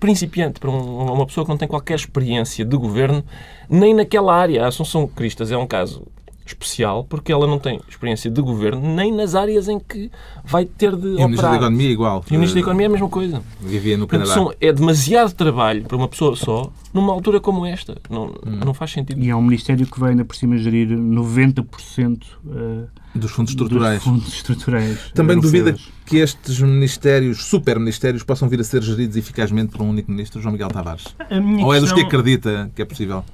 principiante, 0.00 0.58
para 0.58 0.68
um- 0.68 1.12
uma 1.12 1.24
pessoa 1.26 1.44
que 1.44 1.50
não 1.50 1.56
tem 1.56 1.68
qualquer 1.68 1.94
experiência 1.94 2.64
de 2.64 2.76
governo, 2.76 3.24
nem 3.70 3.94
naquela 3.94 4.34
área. 4.34 4.64
A 4.64 4.68
Assunção 4.68 5.06
Cristas 5.06 5.52
é 5.52 5.56
um 5.56 5.66
caso 5.66 6.02
especial 6.44 7.04
porque 7.04 7.32
ela 7.32 7.46
não 7.46 7.58
tem 7.58 7.80
experiência 7.88 8.30
de 8.30 8.40
governo 8.42 8.94
nem 8.94 9.12
nas 9.14 9.34
áreas 9.34 9.68
em 9.68 9.78
que 9.78 10.10
vai 10.44 10.64
ter 10.64 10.94
de 10.96 11.06
E 11.06 11.10
o 11.10 11.14
Ministro 11.14 11.28
da 11.28 11.48
operar. 11.48 11.54
Economia 11.56 11.90
igual. 11.90 12.24
E 12.28 12.30
o 12.30 12.34
Ministro 12.34 12.54
da 12.54 12.60
Economia 12.60 12.86
é 12.86 12.88
a 12.88 12.92
mesma 12.92 13.08
coisa. 13.08 13.42
Vivia 13.60 13.96
no 13.96 14.06
Portanto, 14.06 14.28
Canadá. 14.28 14.44
são- 14.50 14.54
é 14.60 14.72
demasiado 14.72 15.32
trabalho 15.34 15.82
para 15.84 15.96
uma 15.96 16.08
pessoa 16.08 16.34
só 16.36 16.72
numa 16.92 17.12
altura 17.12 17.40
como 17.40 17.64
esta. 17.66 17.96
Não, 18.10 18.26
Hum. 18.46 18.60
não 18.64 18.74
faz 18.74 18.90
sentido. 18.92 19.20
E 19.22 19.28
é 19.30 19.36
um 19.36 19.42
Ministério 19.42 19.86
que 19.86 19.98
vai 20.00 20.10
ainda 20.10 20.24
por 20.24 20.34
cima 20.36 20.56
gerir 20.58 20.88
90% 20.96 22.26
eh, 22.50 22.84
Dos 23.14 23.30
fundos 23.30 23.52
estruturais. 23.52 23.96
dos 23.96 24.04
fundos 24.04 24.28
estruturais. 24.34 24.98
Também 25.14 25.38
duvida 25.38 25.74
que 26.06 26.16
estes 26.18 26.60
ministérios, 26.60 27.44
super-ministérios, 27.44 28.22
possam 28.22 28.48
vir 28.48 28.60
a 28.60 28.64
ser 28.64 28.82
geridos 28.82 29.16
eficazmente 29.16 29.72
por 29.72 29.82
um 29.82 29.90
único 29.90 30.10
ministro, 30.10 30.40
João 30.40 30.52
Miguel 30.52 30.68
Tavares? 30.68 31.04
A 31.30 31.40
minha 31.40 31.64
Ou 31.64 31.74
é 31.74 31.80
dos 31.80 31.92
que 31.92 32.00
acredita 32.00 32.70
que 32.74 32.82
é 32.82 32.84
possível? 32.84 33.24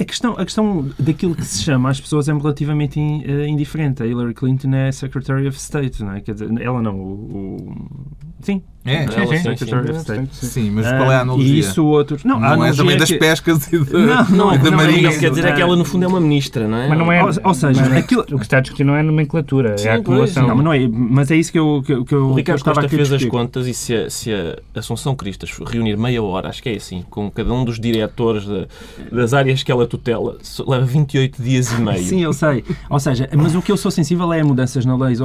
A 0.00 0.04
questão, 0.04 0.32
a 0.32 0.44
questão 0.44 0.90
daquilo 0.98 1.34
que 1.34 1.44
se 1.44 1.62
chama 1.62 1.88
às 1.90 2.00
pessoas 2.00 2.28
é 2.28 2.32
relativamente 2.32 2.98
in- 2.98 3.22
eh, 3.24 3.46
indiferente. 3.46 4.02
A 4.02 4.06
Hillary 4.06 4.34
Clinton 4.34 4.74
é 4.74 4.90
Secretary 4.90 5.46
of 5.46 5.56
State, 5.56 6.02
não 6.02 6.12
é? 6.12 6.20
Quer 6.20 6.32
dizer, 6.34 6.50
ela 6.60 6.82
não, 6.82 6.96
o, 6.98 7.56
o- 7.68 7.76
Sim, 8.40 8.62
É? 8.84 9.06
Sim, 9.36 9.56
sim. 9.56 9.64
State, 10.00 10.34
sim. 10.36 10.46
Sim, 10.48 10.70
mas 10.72 10.86
qual 10.88 11.12
é 11.12 11.14
a 11.16 11.20
analogia? 11.20 11.54
E 11.54 11.58
isso 11.60 11.84
outros... 11.84 12.24
Não, 12.24 12.36
a 12.36 12.56
Não 12.56 12.64
é 12.64 12.72
também 12.72 12.96
é 12.96 12.98
das 12.98 13.12
pescas 13.12 13.72
e 13.72 13.78
da, 13.78 13.98
Não, 13.98 14.28
não, 14.30 14.36
não 14.46 14.52
é. 14.80 15.18
Quer 15.18 15.30
dizer 15.30 15.44
é 15.46 15.52
que 15.52 15.62
ela, 15.62 15.76
no 15.76 15.84
fundo, 15.84 16.04
é 16.04 16.08
uma 16.08 16.20
ministra, 16.20 16.66
não 16.66 16.78
é? 16.78 16.88
Mas 16.88 16.98
não 16.98 17.12
é, 17.12 17.22
Ou- 17.22 17.30
ou 17.44 17.54
seja, 17.54 17.80
mas 17.80 17.92
aquilo- 17.92 18.22
o 18.22 18.38
que 18.38 18.42
está 18.44 18.58
a 18.58 18.60
discutir 18.60 18.82
não 18.82 18.96
é 18.96 19.00
a 19.00 19.02
nomenclatura, 19.04 19.78
Sim, 19.78 19.86
é 19.88 19.90
a 19.92 19.94
acumulação. 19.94 20.48
Não, 20.48 20.56
mas, 20.56 20.64
não 20.64 20.72
é, 20.72 20.88
mas 20.88 21.30
é 21.30 21.36
isso 21.36 21.52
que 21.52 21.58
eu, 21.60 21.82
que, 21.86 22.04
que 22.04 22.12
eu, 22.14 22.26
O 22.30 22.34
Ricardo 22.34 22.58
estava 22.58 22.80
Costa 22.82 22.96
fez 22.96 23.12
as 23.12 23.24
contas 23.26 23.66
e 23.68 23.74
se 23.74 23.94
a, 23.94 24.10
se 24.10 24.32
a 24.32 24.58
Assunção 24.74 25.14
Cristas 25.14 25.50
reunir 25.64 25.96
meia 25.96 26.20
hora, 26.22 26.48
acho 26.48 26.60
que 26.60 26.68
é 26.68 26.74
assim, 26.74 27.04
com 27.08 27.30
cada 27.30 27.52
um 27.52 27.64
dos 27.64 27.78
diretores 27.78 28.44
da- 28.46 28.66
das 29.12 29.32
áreas 29.32 29.62
que 29.62 29.70
ela 29.70 29.86
tutela, 29.86 30.38
leva 30.66 30.84
28 30.84 31.40
dias 31.40 31.70
e 31.70 31.80
meio. 31.80 32.02
Sim, 32.02 32.22
eu 32.24 32.32
sei. 32.32 32.64
Ou 32.90 32.98
seja, 32.98 33.28
mas 33.36 33.54
o 33.54 33.62
que 33.62 33.70
eu 33.70 33.76
sou 33.76 33.92
sensível 33.92 34.32
é 34.32 34.40
a 34.40 34.44
mudanças 34.44 34.84
na 34.84 34.96
leis, 34.96 35.20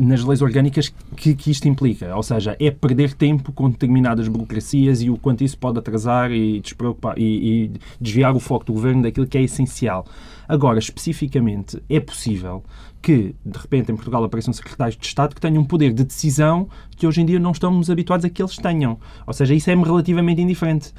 nas 0.00 0.22
leis 0.22 0.42
orgânicas 0.42 0.92
que, 1.16 1.34
que 1.34 1.50
isto 1.50 1.66
implica. 1.66 2.14
Ou 2.14 2.22
seja, 2.22 2.56
é 2.60 2.70
perder 2.90 3.14
tempo 3.14 3.52
com 3.52 3.70
determinadas 3.70 4.26
burocracias 4.26 5.00
e 5.00 5.08
o 5.08 5.16
quanto 5.16 5.44
isso 5.44 5.56
pode 5.56 5.78
atrasar 5.78 6.32
e, 6.32 6.58
despreocupar, 6.58 7.16
e, 7.16 7.22
e 7.22 7.72
desviar 8.00 8.34
o 8.34 8.40
foco 8.40 8.64
do 8.64 8.72
governo 8.72 9.02
daquilo 9.02 9.28
que 9.28 9.38
é 9.38 9.42
essencial. 9.42 10.04
Agora, 10.48 10.80
especificamente, 10.80 11.80
é 11.88 12.00
possível 12.00 12.64
que, 13.00 13.36
de 13.46 13.58
repente, 13.58 13.92
em 13.92 13.94
Portugal 13.94 14.24
apareçam 14.24 14.52
secretários 14.52 14.96
de 14.96 15.06
Estado 15.06 15.36
que 15.36 15.40
tenham 15.40 15.62
um 15.62 15.64
poder 15.64 15.92
de 15.92 16.02
decisão 16.02 16.68
que 17.00 17.06
hoje 17.06 17.22
em 17.22 17.24
dia 17.24 17.40
não 17.40 17.52
estamos 17.52 17.88
habituados 17.88 18.26
a 18.26 18.28
que 18.28 18.42
eles 18.42 18.56
tenham. 18.56 18.98
Ou 19.26 19.32
seja, 19.32 19.54
isso 19.54 19.70
é-me 19.70 19.82
relativamente 19.84 20.42
indiferente. 20.42 20.92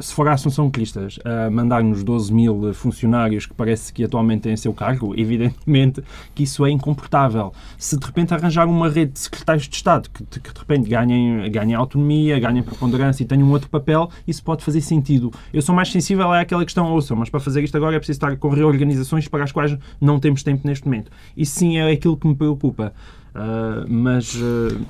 Se 0.00 0.14
for 0.14 0.26
a 0.26 0.32
Assunção 0.32 0.70
Cristas 0.70 1.18
a 1.24 1.50
mandar-nos 1.50 2.02
12 2.02 2.32
mil 2.32 2.72
funcionários 2.72 3.44
que 3.44 3.52
parece 3.52 3.92
que 3.92 4.02
atualmente 4.02 4.40
têm 4.44 4.56
seu 4.56 4.72
cargo, 4.72 5.12
evidentemente 5.20 6.02
que 6.34 6.44
isso 6.44 6.64
é 6.64 6.70
incomportável. 6.70 7.52
Se 7.76 7.98
de 7.98 8.06
repente 8.06 8.32
arranjar 8.32 8.66
uma 8.66 8.88
rede 8.88 9.12
de 9.12 9.18
secretários 9.18 9.68
de 9.68 9.76
Estado 9.76 10.08
que, 10.08 10.24
de- 10.24 10.40
que 10.40 10.52
de 10.54 10.58
repente 10.58 10.88
ganhem, 10.88 11.50
ganhem 11.52 11.74
autonomia, 11.74 12.40
ganhem 12.40 12.62
preponderância 12.62 13.22
e 13.22 13.26
tenham 13.26 13.46
um 13.46 13.50
outro 13.50 13.68
papel, 13.68 14.08
isso 14.26 14.42
pode 14.42 14.64
fazer 14.64 14.80
sentido. 14.80 15.30
Eu 15.52 15.60
sou 15.60 15.74
mais 15.74 15.92
sensível 15.92 16.32
àquela 16.32 16.64
questão, 16.64 16.90
ouça, 16.90 17.14
mas 17.14 17.28
para 17.28 17.40
fazer 17.40 17.62
isto 17.62 17.76
agora 17.76 17.94
é 17.94 17.98
preciso 17.98 18.16
estar 18.16 18.34
com 18.38 18.48
reorganizações 18.48 19.28
para 19.28 19.44
as 19.44 19.52
quais 19.52 19.76
não 20.00 20.18
temos 20.18 20.42
tempo 20.42 20.66
neste 20.66 20.86
momento. 20.86 21.12
Isso 21.36 21.56
sim 21.58 21.76
é 21.76 21.92
aquilo 21.92 22.16
que 22.16 22.26
me 22.26 22.34
preocupa. 22.34 22.94
Ah, 23.34 23.84
mas. 23.86 24.34
ah, 24.42 24.80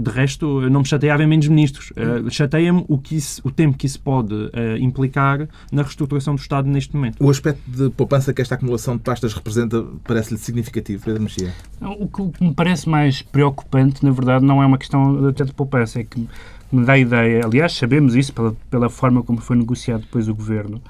de 0.00 0.10
resto, 0.10 0.62
eu 0.62 0.70
não 0.70 0.80
me 0.80 0.86
chateava 0.86 1.22
em 1.22 1.26
menos 1.26 1.48
ministros. 1.48 1.90
Uh, 1.90 2.30
Chateia-me 2.30 2.84
o, 2.88 2.96
que 2.98 3.16
isso- 3.16 3.40
o 3.44 3.50
tempo 3.50 3.76
que 3.76 3.86
isso 3.86 4.00
pode 4.00 4.32
uh, 4.34 4.50
implicar 4.78 5.48
na 5.72 5.82
reestruturação 5.82 6.34
do 6.34 6.40
Estado 6.40 6.68
neste 6.68 6.94
momento. 6.94 7.16
O 7.24 7.28
aspecto 7.30 7.60
de 7.70 7.90
poupança 7.90 8.32
que 8.32 8.40
esta 8.42 8.54
acumulação 8.54 8.96
de 8.96 9.02
pastas 9.02 9.34
representa 9.34 9.84
parece-lhe 10.04 10.38
significativo, 10.38 11.04
Pedro 11.04 11.22
Mexia. 11.22 11.52
O 11.80 12.06
que 12.06 12.44
me 12.44 12.54
parece 12.54 12.88
mais 12.88 13.22
preocupante, 13.22 14.04
na 14.04 14.10
verdade, 14.10 14.44
não 14.44 14.62
é 14.62 14.66
uma 14.66 14.78
questão 14.78 15.26
até 15.28 15.44
de 15.44 15.52
poupança, 15.52 16.00
é 16.00 16.04
que 16.04 16.28
me 16.70 16.84
dá 16.84 16.92
a 16.92 16.98
ideia, 16.98 17.40
aliás, 17.44 17.72
sabemos 17.72 18.14
isso 18.14 18.32
pela, 18.32 18.54
pela 18.70 18.90
forma 18.90 19.22
como 19.22 19.40
foi 19.40 19.56
negociado 19.56 20.02
depois 20.02 20.28
o 20.28 20.34
governo, 20.34 20.80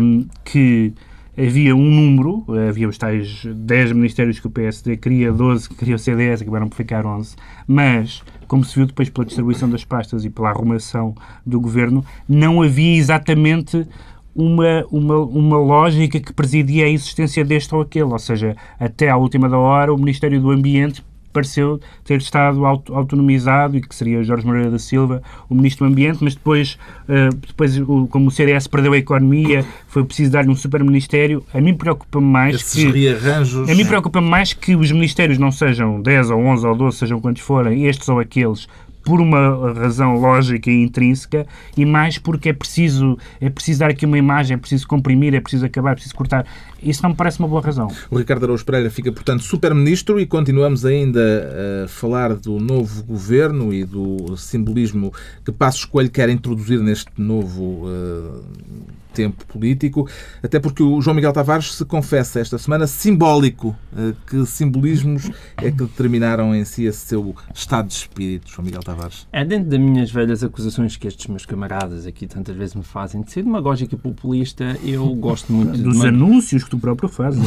hum, 0.00 0.26
que 0.44 0.92
havia 1.36 1.74
um 1.74 1.90
número, 1.90 2.44
havia 2.68 2.88
os 2.88 2.98
tais 2.98 3.44
10 3.44 3.92
ministérios 3.92 4.38
que 4.38 4.46
o 4.46 4.50
PSD 4.50 4.96
queria, 4.96 5.32
12 5.32 5.68
que 5.68 5.74
queria 5.74 5.96
o 5.96 5.98
CDS, 5.98 6.42
acabaram 6.42 6.68
por 6.68 6.76
ficar 6.76 7.06
11, 7.06 7.36
mas, 7.66 8.22
como 8.46 8.64
se 8.64 8.74
viu 8.76 8.86
depois 8.86 9.08
pela 9.08 9.24
distribuição 9.24 9.68
das 9.68 9.84
pastas 9.84 10.24
e 10.24 10.30
pela 10.30 10.50
arrumação 10.50 11.14
do 11.44 11.60
governo, 11.60 12.04
não 12.28 12.62
havia 12.62 12.96
exatamente 12.96 13.86
uma, 14.34 14.84
uma, 14.90 15.18
uma 15.18 15.58
lógica 15.58 16.20
que 16.20 16.32
presidia 16.32 16.86
a 16.86 16.88
existência 16.88 17.44
deste 17.44 17.74
ou 17.74 17.80
aquele, 17.80 18.04
ou 18.04 18.18
seja, 18.18 18.56
até 18.78 19.08
à 19.08 19.16
última 19.16 19.48
da 19.48 19.58
hora 19.58 19.92
o 19.92 19.98
Ministério 19.98 20.40
do 20.40 20.50
Ambiente 20.50 21.02
pareceu 21.32 21.80
ter 22.04 22.18
estado 22.18 22.64
auto- 22.66 22.94
autonomizado 22.94 23.76
e 23.76 23.80
que 23.80 23.94
seria 23.94 24.22
Jorge 24.22 24.46
Moreira 24.46 24.70
da 24.70 24.78
Silva 24.78 25.22
o 25.48 25.54
Ministro 25.54 25.86
do 25.86 25.92
Ambiente, 25.92 26.18
mas 26.22 26.34
depois, 26.34 26.78
eh, 27.08 27.28
depois 27.46 27.78
o- 27.78 28.06
como 28.08 28.28
o 28.28 28.30
CDS 28.30 28.66
perdeu 28.68 28.92
a 28.92 28.98
economia, 28.98 29.64
foi 29.88 30.04
preciso 30.04 30.30
dar-lhe 30.32 30.50
um 30.50 30.54
super-ministério. 30.56 31.42
A 31.54 31.60
mim 31.60 31.74
preocupa-me 31.74 32.26
mais 32.26 32.56
Esses 32.56 32.84
que... 32.84 32.90
rearranjos. 32.90 33.68
A 33.68 33.74
mim 33.74 33.84
preocupa-me 33.86 34.28
mais 34.28 34.52
que 34.52 34.74
os 34.76 34.90
ministérios 34.92 35.38
não 35.38 35.50
sejam 35.52 36.00
10 36.00 36.30
ou 36.30 36.38
11 36.40 36.66
ou 36.66 36.74
12, 36.76 36.96
sejam 36.98 37.20
quantos 37.20 37.42
forem, 37.42 37.86
estes 37.86 38.08
ou 38.08 38.18
aqueles, 38.18 38.68
por 39.04 39.20
uma 39.20 39.72
razão 39.74 40.14
lógica 40.14 40.70
e 40.70 40.82
intrínseca, 40.82 41.46
e 41.76 41.84
mais 41.84 42.18
porque 42.18 42.50
é 42.50 42.52
preciso, 42.52 43.18
é 43.40 43.50
preciso 43.50 43.80
dar 43.80 43.90
aqui 43.90 44.06
uma 44.06 44.18
imagem, 44.18 44.54
é 44.54 44.58
preciso 44.58 44.86
comprimir, 44.86 45.34
é 45.34 45.40
preciso 45.40 45.66
acabar, 45.66 45.92
é 45.92 45.94
preciso 45.94 46.14
cortar. 46.14 46.46
Isso 46.82 47.02
não 47.02 47.10
me 47.10 47.16
parece 47.16 47.38
uma 47.38 47.48
boa 47.48 47.60
razão. 47.60 47.88
O 48.10 48.18
Ricardo 48.18 48.44
Araújo 48.44 48.64
Pereira 48.64 48.90
fica, 48.90 49.12
portanto, 49.12 49.42
super-ministro 49.42 50.18
e 50.18 50.26
continuamos 50.26 50.84
ainda 50.84 51.84
a 51.84 51.88
falar 51.88 52.34
do 52.34 52.58
novo 52.58 53.04
governo 53.04 53.72
e 53.72 53.84
do 53.84 54.36
simbolismo 54.36 55.12
que 55.44 55.52
Passos 55.52 55.84
Coelho 55.84 56.10
quer 56.10 56.28
introduzir 56.28 56.80
neste 56.80 57.10
novo 57.16 57.84
eh, 57.88 58.72
tempo 59.12 59.44
político, 59.46 60.08
até 60.42 60.58
porque 60.58 60.82
o 60.82 61.00
João 61.00 61.14
Miguel 61.14 61.32
Tavares 61.32 61.74
se 61.74 61.84
confessa 61.84 62.40
esta 62.40 62.58
semana 62.58 62.86
simbólico. 62.86 63.76
Eh, 63.96 64.12
que 64.26 64.44
simbolismos 64.46 65.30
é 65.58 65.70
que 65.70 65.76
determinaram 65.76 66.54
em 66.54 66.64
si 66.64 66.84
esse 66.84 67.06
seu 67.06 67.34
estado 67.54 67.88
de 67.88 67.94
espírito, 67.94 68.50
João 68.50 68.64
Miguel 68.64 68.82
Tavares? 68.82 69.26
É 69.32 69.44
dentro 69.44 69.68
das 69.70 69.78
minhas 69.80 70.10
velhas 70.10 70.42
acusações 70.42 70.96
que 70.96 71.06
estes 71.06 71.26
meus 71.26 71.44
camaradas 71.46 72.06
aqui 72.06 72.26
tantas 72.26 72.56
vezes 72.56 72.74
me 72.74 72.82
fazem 72.82 73.20
de 73.22 73.30
ser 73.30 73.42
demagógico 73.42 73.94
e 73.94 73.98
populista, 73.98 74.76
eu 74.84 75.06
gosto 75.14 75.52
muito 75.52 75.72
de 75.72 75.82
Dos 75.82 76.04
anúncios 76.04 76.64
que 76.64 76.70
tu 76.70 76.78
próprio 76.78 77.08
fazes. 77.08 77.42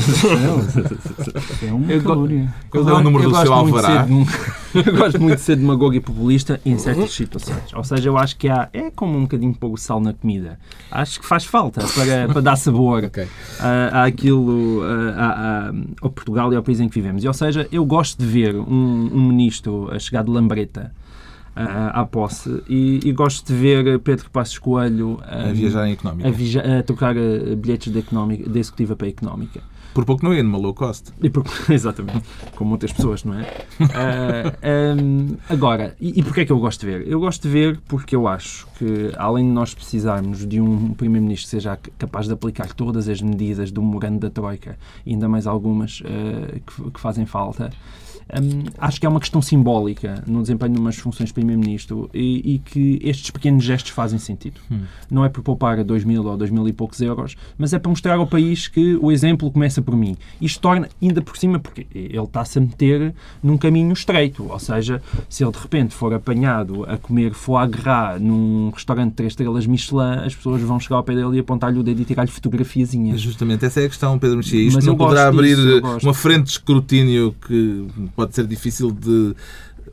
é 1.64 1.72
uma 1.74 1.92
Eu 1.92 2.02
go- 2.02 2.10
calúnia. 2.10 2.54
Qual 2.70 2.88
é 2.90 2.94
o 2.94 3.02
número 3.02 3.24
eu 3.26 3.30
do 3.30 3.36
seu 3.36 3.46
de 3.46 3.52
alvará? 3.52 4.04
dem- 4.04 4.26
eu 4.86 4.96
gosto 4.96 5.22
muito 5.22 5.36
de 5.38 5.42
ser 5.42 5.56
demagogo 5.56 5.94
e 5.94 6.00
populista 6.00 6.60
em 6.66 6.78
certas 6.78 7.12
situações. 7.14 7.74
Ou 7.74 7.84
seja, 7.84 8.10
eu 8.10 8.18
acho 8.18 8.36
que 8.38 8.48
há, 8.50 8.70
é 8.74 8.92
como 8.92 9.18
um 9.18 9.22
bocadinho 9.24 9.54
pôr 9.54 9.72
o 9.74 9.78
sal 9.78 10.00
na 10.00 10.14
comida. 10.14 10.60
Acho 10.92 11.20
que 11.20 11.26
faz 11.26 11.46
falta 11.56 11.82
para, 11.96 12.28
para 12.34 12.42
dar 12.42 12.56
sabor 12.58 13.06
Ok. 13.06 13.26
a- 13.60 14.04
àquilo, 14.04 14.82
a- 14.84 15.24
a- 15.26 15.70
a- 15.70 15.74
ao 16.02 16.10
Portugal 16.10 16.52
e 16.52 16.56
ao 16.56 16.64
país 16.64 16.80
em 16.82 16.90
que 16.90 16.96
vivemos. 16.96 17.24
E, 17.24 17.28
ou 17.28 17.34
seja, 17.34 17.68
eu 17.72 17.86
gosto 17.86 18.20
de 18.20 18.26
ver 18.26 18.56
um, 18.56 19.10
um 19.14 19.28
ministro 19.30 19.90
a 19.92 19.98
chegar 20.00 20.24
de 20.24 20.32
lambreta 20.32 20.92
à 21.56 22.04
posse 22.06 22.62
e, 22.68 23.00
e 23.06 23.14
gosto 23.14 23.48
de 23.48 23.54
ver 23.58 24.00
Pedro 24.00 24.30
Passos 24.30 24.58
Coelho 24.60 25.22
ah, 25.24 25.48
A 25.50 25.54
viajar 25.54 25.88
em 25.88 25.94
económica. 25.94 26.28
a, 26.30 26.80
a 26.80 26.84
trocar 26.84 27.16
ah, 27.16 27.56
bilhetes 27.56 27.94
da, 27.94 28.00
económica, 28.00 28.50
da 28.50 28.60
executiva 28.60 28.94
para 28.98 29.08
a 29.08 29.10
económica. 29.10 29.62
Por 29.96 30.04
pouco 30.04 30.26
não 30.26 30.34
ia 30.34 30.44
numa 30.44 30.58
low 30.58 30.74
cost. 30.74 31.14
E 31.24 31.30
por- 31.30 31.46
exatamente, 31.72 32.22
como 32.56 32.70
muitas 32.72 32.92
pessoas, 32.92 33.24
não 33.24 33.34
é? 33.40 33.48
Ah, 33.94 34.54
ahm, 34.62 35.38
agora, 35.50 35.96
e, 36.02 36.20
e 36.20 36.22
porquê 36.22 36.42
é 36.42 36.46
que 36.46 36.52
eu 36.52 36.60
gosto 36.60 36.82
de 36.82 36.86
ver? 36.88 37.08
Eu 37.08 37.18
gosto 37.22 37.44
de 37.44 37.50
ver 37.50 37.80
porque 37.88 38.14
eu 38.14 38.28
acho 38.28 38.68
que, 38.78 39.12
além 39.18 39.46
de 39.48 39.52
nós 39.54 39.74
precisarmos 39.74 40.46
de 40.46 40.60
um 40.60 40.94
Primeiro-Ministro 40.94 41.46
que 41.46 41.52
seja 41.52 41.80
capaz 41.98 42.28
de 42.28 42.34
aplicar 42.34 42.74
todas 42.74 43.08
as 43.08 43.22
medidas 43.22 43.72
do 43.72 43.82
memorando 43.82 44.20
da 44.20 44.30
Troika, 44.30 44.78
ainda 45.08 45.30
mais 45.30 45.48
algumas 45.48 46.04
ah, 46.06 46.60
que, 46.66 46.92
que 46.92 47.00
fazem 47.00 47.26
falta, 47.26 47.72
Hum, 48.34 48.64
acho 48.80 49.00
que 49.00 49.06
é 49.06 49.10
uma 49.10 49.20
questão 49.20 49.42
simbólica 49.42 50.24
no 50.26 50.42
desempenho 50.42 50.74
de 50.74 50.80
umas 50.80 50.98
funções 50.98 51.28
de 51.28 51.34
Primeiro-Ministro 51.34 52.10
e, 52.14 52.56
e 52.56 52.60
que 52.60 53.00
estes 53.04 53.30
pequenos 53.30 53.64
gestos 53.64 53.92
fazem 53.92 54.18
sentido. 54.18 54.60
Não 55.10 55.24
é 55.24 55.30
por 55.30 55.44
poupar 55.44 55.84
2 55.84 56.04
mil 56.04 56.26
ou 56.26 56.36
2 56.36 56.50
mil 56.50 56.68
e 56.68 56.74
poucos 56.74 57.02
euros, 57.02 57.36
mas 57.58 57.74
é 57.74 57.80
para 57.80 57.90
mostrar 57.90 58.16
ao 58.16 58.26
país 58.26 58.68
que 58.68 58.96
o 58.96 59.12
exemplo 59.12 59.52
começa 59.52 59.82
por 59.82 59.96
mim. 59.96 60.18
Isto 60.42 60.60
torna, 60.60 60.90
ainda 61.02 61.22
por 61.22 61.38
cima, 61.38 61.60
porque 61.60 61.86
ele 61.94 62.18
está-se 62.18 62.58
a 62.58 62.62
meter 62.62 63.14
num 63.44 63.58
caminho 63.58 63.94
estreito. 63.94 64.48
Ou 64.50 64.60
seja, 64.60 65.02
se 65.30 65.44
ele 65.44 65.52
de 65.52 65.60
repente 65.60 65.94
for 65.94 66.14
apanhado 66.14 66.84
a 66.86 66.98
comer 66.98 67.34
foie 67.34 67.68
gras 67.68 68.20
num 68.20 68.72
restaurante 68.74 69.12
de 69.12 69.16
3 69.18 69.32
estrelas 69.32 69.68
Michelin, 69.68 70.26
as 70.26 70.36
pessoas 70.36 70.62
vão 70.62 70.80
chegar 70.80 70.98
ao 70.98 71.04
pé 71.04 71.14
dele 71.14 71.38
e 71.38 71.40
apontar-lhe 71.40 71.80
o 71.80 71.84
dedo 71.84 72.02
e 72.02 72.06
tirar-lhe 72.06 72.32
fotografiazinhas. 72.32 73.22
Justamente, 73.22 73.66
essa 73.66 73.82
é 73.82 73.86
a 73.86 73.90
questão, 73.90 74.18
Pedro 74.18 74.38
Mexia. 74.38 74.62
Isto 74.62 74.78
Mas 74.78 74.86
não 74.86 74.98
poderá 74.98 75.28
abrir 75.28 75.56
disso, 75.56 76.00
uma 76.02 76.14
frente 76.14 76.46
de 76.46 76.52
escrutínio 76.52 77.36
que 77.48 77.86
pode 78.16 78.34
ser 78.34 78.48
difícil 78.48 78.92
de 78.92 79.36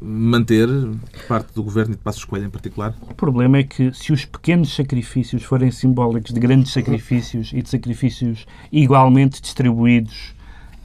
manter 0.00 0.68
por 0.68 1.22
parte 1.28 1.54
do 1.54 1.62
Governo 1.62 1.92
e 1.92 1.96
de 1.96 2.02
Passos 2.02 2.24
Coelho 2.24 2.46
em 2.46 2.50
particular? 2.50 2.94
O 3.08 3.14
problema 3.14 3.58
é 3.58 3.62
que 3.62 3.92
se 3.92 4.12
os 4.12 4.24
pequenos 4.24 4.74
sacrifícios 4.74 5.42
forem 5.42 5.70
simbólicos 5.70 6.32
de 6.32 6.40
grandes 6.40 6.72
sacrifícios 6.72 7.52
e 7.52 7.62
de 7.62 7.68
sacrifícios 7.68 8.46
igualmente 8.70 9.40
distribuídos 9.40 10.34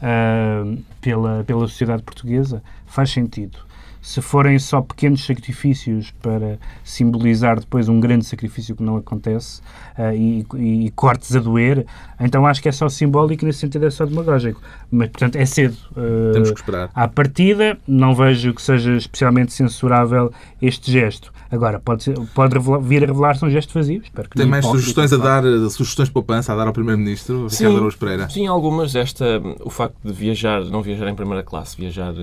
ah, 0.01 0.63
pela, 1.01 1.43
pela 1.43 1.67
sociedade 1.67 2.03
portuguesa, 2.03 2.61
faz 2.85 3.09
sentido. 3.09 3.59
Se 4.01 4.21
forem 4.21 4.57
só 4.59 4.81
pequenos 4.81 5.25
sacrifícios 5.25 6.11
para 6.21 6.57
simbolizar 6.83 7.59
depois 7.59 7.89
um 7.89 7.99
grande 7.99 8.25
sacrifício 8.25 8.75
que 8.75 8.81
não 8.83 8.97
acontece 8.97 9.61
ah, 9.97 10.13
e, 10.15 10.45
e 10.55 10.91
cortes 10.95 11.35
a 11.35 11.39
doer, 11.39 11.85
então 12.19 12.45
acho 12.47 12.61
que 12.61 12.69
é 12.69 12.71
só 12.71 12.87
simbólico 12.89 13.43
e 13.43 13.47
nesse 13.47 13.59
sentido 13.59 13.85
é 13.85 13.89
só 13.89 14.05
demagógico. 14.05 14.61
Mas, 14.89 15.09
portanto, 15.09 15.35
é 15.35 15.45
cedo. 15.45 15.75
Ah, 15.95 16.31
Temos 16.33 16.51
que 16.51 16.59
esperar. 16.59 16.89
à 16.95 17.07
partida, 17.07 17.77
não 17.87 18.15
vejo 18.15 18.53
que 18.53 18.61
seja 18.61 18.95
especialmente 18.95 19.51
censurável 19.53 20.31
este 20.61 20.91
gesto. 20.91 21.33
Agora, 21.49 21.79
pode, 21.79 22.03
ser- 22.03 22.19
pode 22.35 22.53
revelar- 22.55 22.81
vir 22.81 23.03
a 23.03 23.07
revelar-se 23.07 23.45
um 23.45 23.49
gesto 23.49 23.73
vazio. 23.73 24.01
Espero 24.03 24.29
que 24.29 24.35
Tem 24.37 24.45
mais 24.45 24.65
sugestões 24.65 25.13
a 25.13 25.17
dar, 25.17 25.45
eh, 25.45 25.69
sugestões 25.69 26.09
de 26.09 26.13
poupança 26.13 26.51
a 26.51 26.55
dar 26.55 26.67
ao 26.67 26.73
Primeiro-Ministro, 26.73 27.49
Sim. 27.49 27.57
Ricardo 27.63 27.77
Araújo 27.77 27.97
Pereira? 27.97 28.29
Sim, 28.29 28.47
algumas. 28.47 28.95
Esta, 28.95 29.41
o 29.63 29.69
facto 29.69 29.95
de 30.03 30.11
viajar, 30.11 30.63
não 30.65 30.81
viajar 30.81 31.07
em 31.09 31.15
primeira 31.15 31.43
classe, 31.43 31.77
viajar 31.77 32.13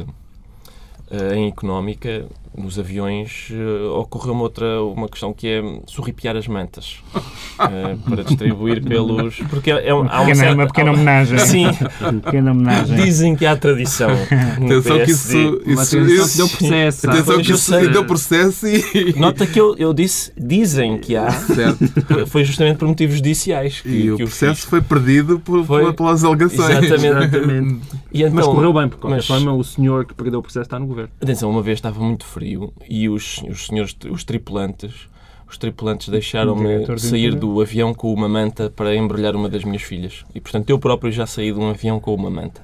em 1.11 1.49
económica, 1.49 2.29
nos 2.57 2.79
aviões 2.79 3.49
uh, 3.51 3.99
ocorreu 3.99 4.33
uma 4.33 4.43
outra 4.43 4.81
uma 4.83 5.09
questão 5.09 5.33
que 5.33 5.49
é 5.49 5.62
sorripiar 5.87 6.37
as 6.37 6.47
mantas 6.47 6.99
uh, 7.14 7.99
para 8.09 8.23
distribuir 8.23 8.83
pelos 8.83 9.38
porque 9.51 9.73
é, 9.73 9.88
é, 9.88 9.95
uma, 9.95 10.09
pequena, 10.09 10.35
certa, 10.35 10.55
uma 10.55 10.67
pequena 10.67 10.93
homenagem. 10.93 11.38
Sim. 11.45 11.67
Uma 12.01 12.21
pequena 12.21 12.53
homenagem. 12.53 12.97
Dizem 12.97 13.35
que 13.35 13.45
há 13.45 13.57
tradição 13.57 14.11
atenção 14.57 14.99
que 14.99 15.11
isso, 15.11 15.61
isso, 15.67 15.99
isso, 15.99 16.37
deu 16.37 16.49
processo. 16.49 17.11
Atenção 17.11 17.43
que 17.43 17.53
isso 17.53 17.90
deu 17.90 18.05
processo 18.05 18.67
e 18.69 19.19
nota 19.19 19.47
que 19.47 19.61
eu, 19.61 19.77
eu 19.77 19.93
disse 19.93 20.33
dizem 20.37 20.99
que 20.99 21.17
há. 21.17 21.31
Certo. 21.31 22.27
foi 22.29 22.45
justamente 22.45 22.77
por 22.77 22.87
motivos 22.87 23.17
judiciais 23.17 23.81
que, 23.81 23.88
e 23.88 24.03
que 24.17 24.23
o 24.23 24.29
processo 24.29 24.67
foi 24.67 24.81
perdido 24.81 25.40
por, 25.40 25.64
foi, 25.64 25.93
pelas 25.93 26.23
alegações. 26.23 26.85
Exatamente, 26.85 27.37
exatamente. 27.37 27.81
E 28.12 28.23
então, 28.23 28.35
mas 28.35 28.47
correu 28.47 28.73
bem 28.73 28.88
porque 28.88 29.09
mas, 29.09 29.27
forma, 29.27 29.53
o 29.53 29.64
senhor 29.64 30.05
que 30.05 30.14
perdeu 30.14 30.38
o 30.38 30.43
processo 30.43 30.67
está 30.67 30.79
no 30.79 30.87
governo. 30.87 31.11
Atenção 31.21 31.51
uma 31.51 31.62
vez 31.62 31.79
estava 31.79 32.01
muito 32.01 32.25
frio 32.25 32.44
e 32.89 33.09
os, 33.09 33.43
os 33.49 33.67
senhores, 33.67 33.97
os 34.11 34.25
tripulantes, 34.25 35.09
os 35.49 35.59
tripulantes 35.59 36.09
deixaram-me 36.09 36.99
sair 36.99 37.35
do 37.35 37.61
avião 37.61 37.95
com 37.95 38.13
uma 38.13 38.29
manta 38.29 38.71
para 38.71 38.95
embrulhar 38.95 39.37
uma 39.37 39.49
das 39.49 39.65
minhas 39.65 39.83
filhas. 39.83 40.25
E, 40.35 40.41
portanto, 40.41 40.71
eu 40.71 40.79
próprio 40.79 41.13
já 41.13 41.27
saí 41.27 41.53
de 41.53 41.59
um 41.59 41.69
avião 41.69 42.01
com 42.01 42.15
uma 42.15 42.31
manta. 42.31 42.63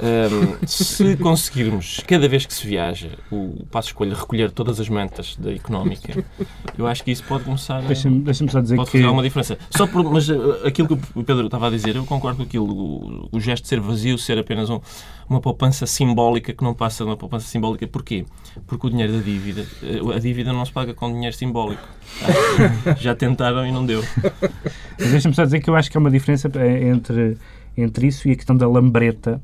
Um, 0.00 0.66
se 0.66 1.16
conseguirmos, 1.16 2.00
cada 2.06 2.26
vez 2.26 2.46
que 2.46 2.54
se 2.54 2.66
viaja, 2.66 3.10
o 3.30 3.66
passo 3.70 3.88
escolha 3.88 4.14
recolher 4.14 4.50
todas 4.50 4.80
as 4.80 4.88
mantas 4.88 5.36
da 5.36 5.52
económica, 5.52 6.24
eu 6.78 6.86
acho 6.86 7.04
que 7.04 7.10
isso 7.10 7.22
pode 7.24 7.44
começar 7.44 7.78
a. 7.78 7.80
Deixa-me 7.82 8.20
deixa 8.20 8.48
só 8.48 8.60
dizer 8.60 8.76
pode 8.76 8.90
que. 8.90 8.96
fazer 8.96 9.04
alguma 9.04 9.22
diferença. 9.22 9.58
Só 9.70 9.86
por, 9.86 10.02
mas 10.04 10.28
uh, 10.28 10.66
aquilo 10.66 10.88
que 10.88 10.94
o 11.14 11.22
Pedro 11.22 11.44
estava 11.44 11.66
a 11.66 11.70
dizer, 11.70 11.96
eu 11.96 12.04
concordo 12.04 12.38
com 12.38 12.42
aquilo, 12.44 12.66
o, 12.66 13.28
o 13.30 13.40
gesto 13.40 13.64
de 13.64 13.68
ser 13.68 13.80
vazio, 13.80 14.16
ser 14.16 14.38
apenas 14.38 14.70
um, 14.70 14.80
uma 15.28 15.40
poupança 15.40 15.86
simbólica 15.86 16.52
que 16.54 16.64
não 16.64 16.72
passa 16.72 17.04
de 17.04 17.10
uma 17.10 17.16
poupança 17.16 17.46
simbólica. 17.46 17.86
Porquê? 17.86 18.24
Porque 18.66 18.86
o 18.86 18.90
dinheiro 18.90 19.12
da 19.12 19.20
dívida, 19.20 19.66
uh, 19.82 20.12
a 20.12 20.18
dívida 20.18 20.52
não 20.52 20.64
se 20.64 20.72
paga 20.72 20.94
com 20.94 21.12
dinheiro 21.12 21.36
simbólico. 21.36 21.86
Já 22.98 23.14
tentaram 23.14 23.66
e 23.66 23.72
não 23.72 23.84
deu. 23.84 24.02
Deixa-me 24.98 25.34
só 25.34 25.44
dizer 25.44 25.60
que 25.60 25.68
eu 25.68 25.76
acho 25.76 25.90
que 25.90 25.96
há 25.96 26.00
uma 26.00 26.10
diferença 26.10 26.50
eh, 26.54 26.88
entre, 26.88 27.36
entre 27.76 28.06
isso 28.06 28.28
e 28.28 28.32
a 28.32 28.36
questão 28.36 28.56
da 28.56 28.68
lambreta 28.68 29.40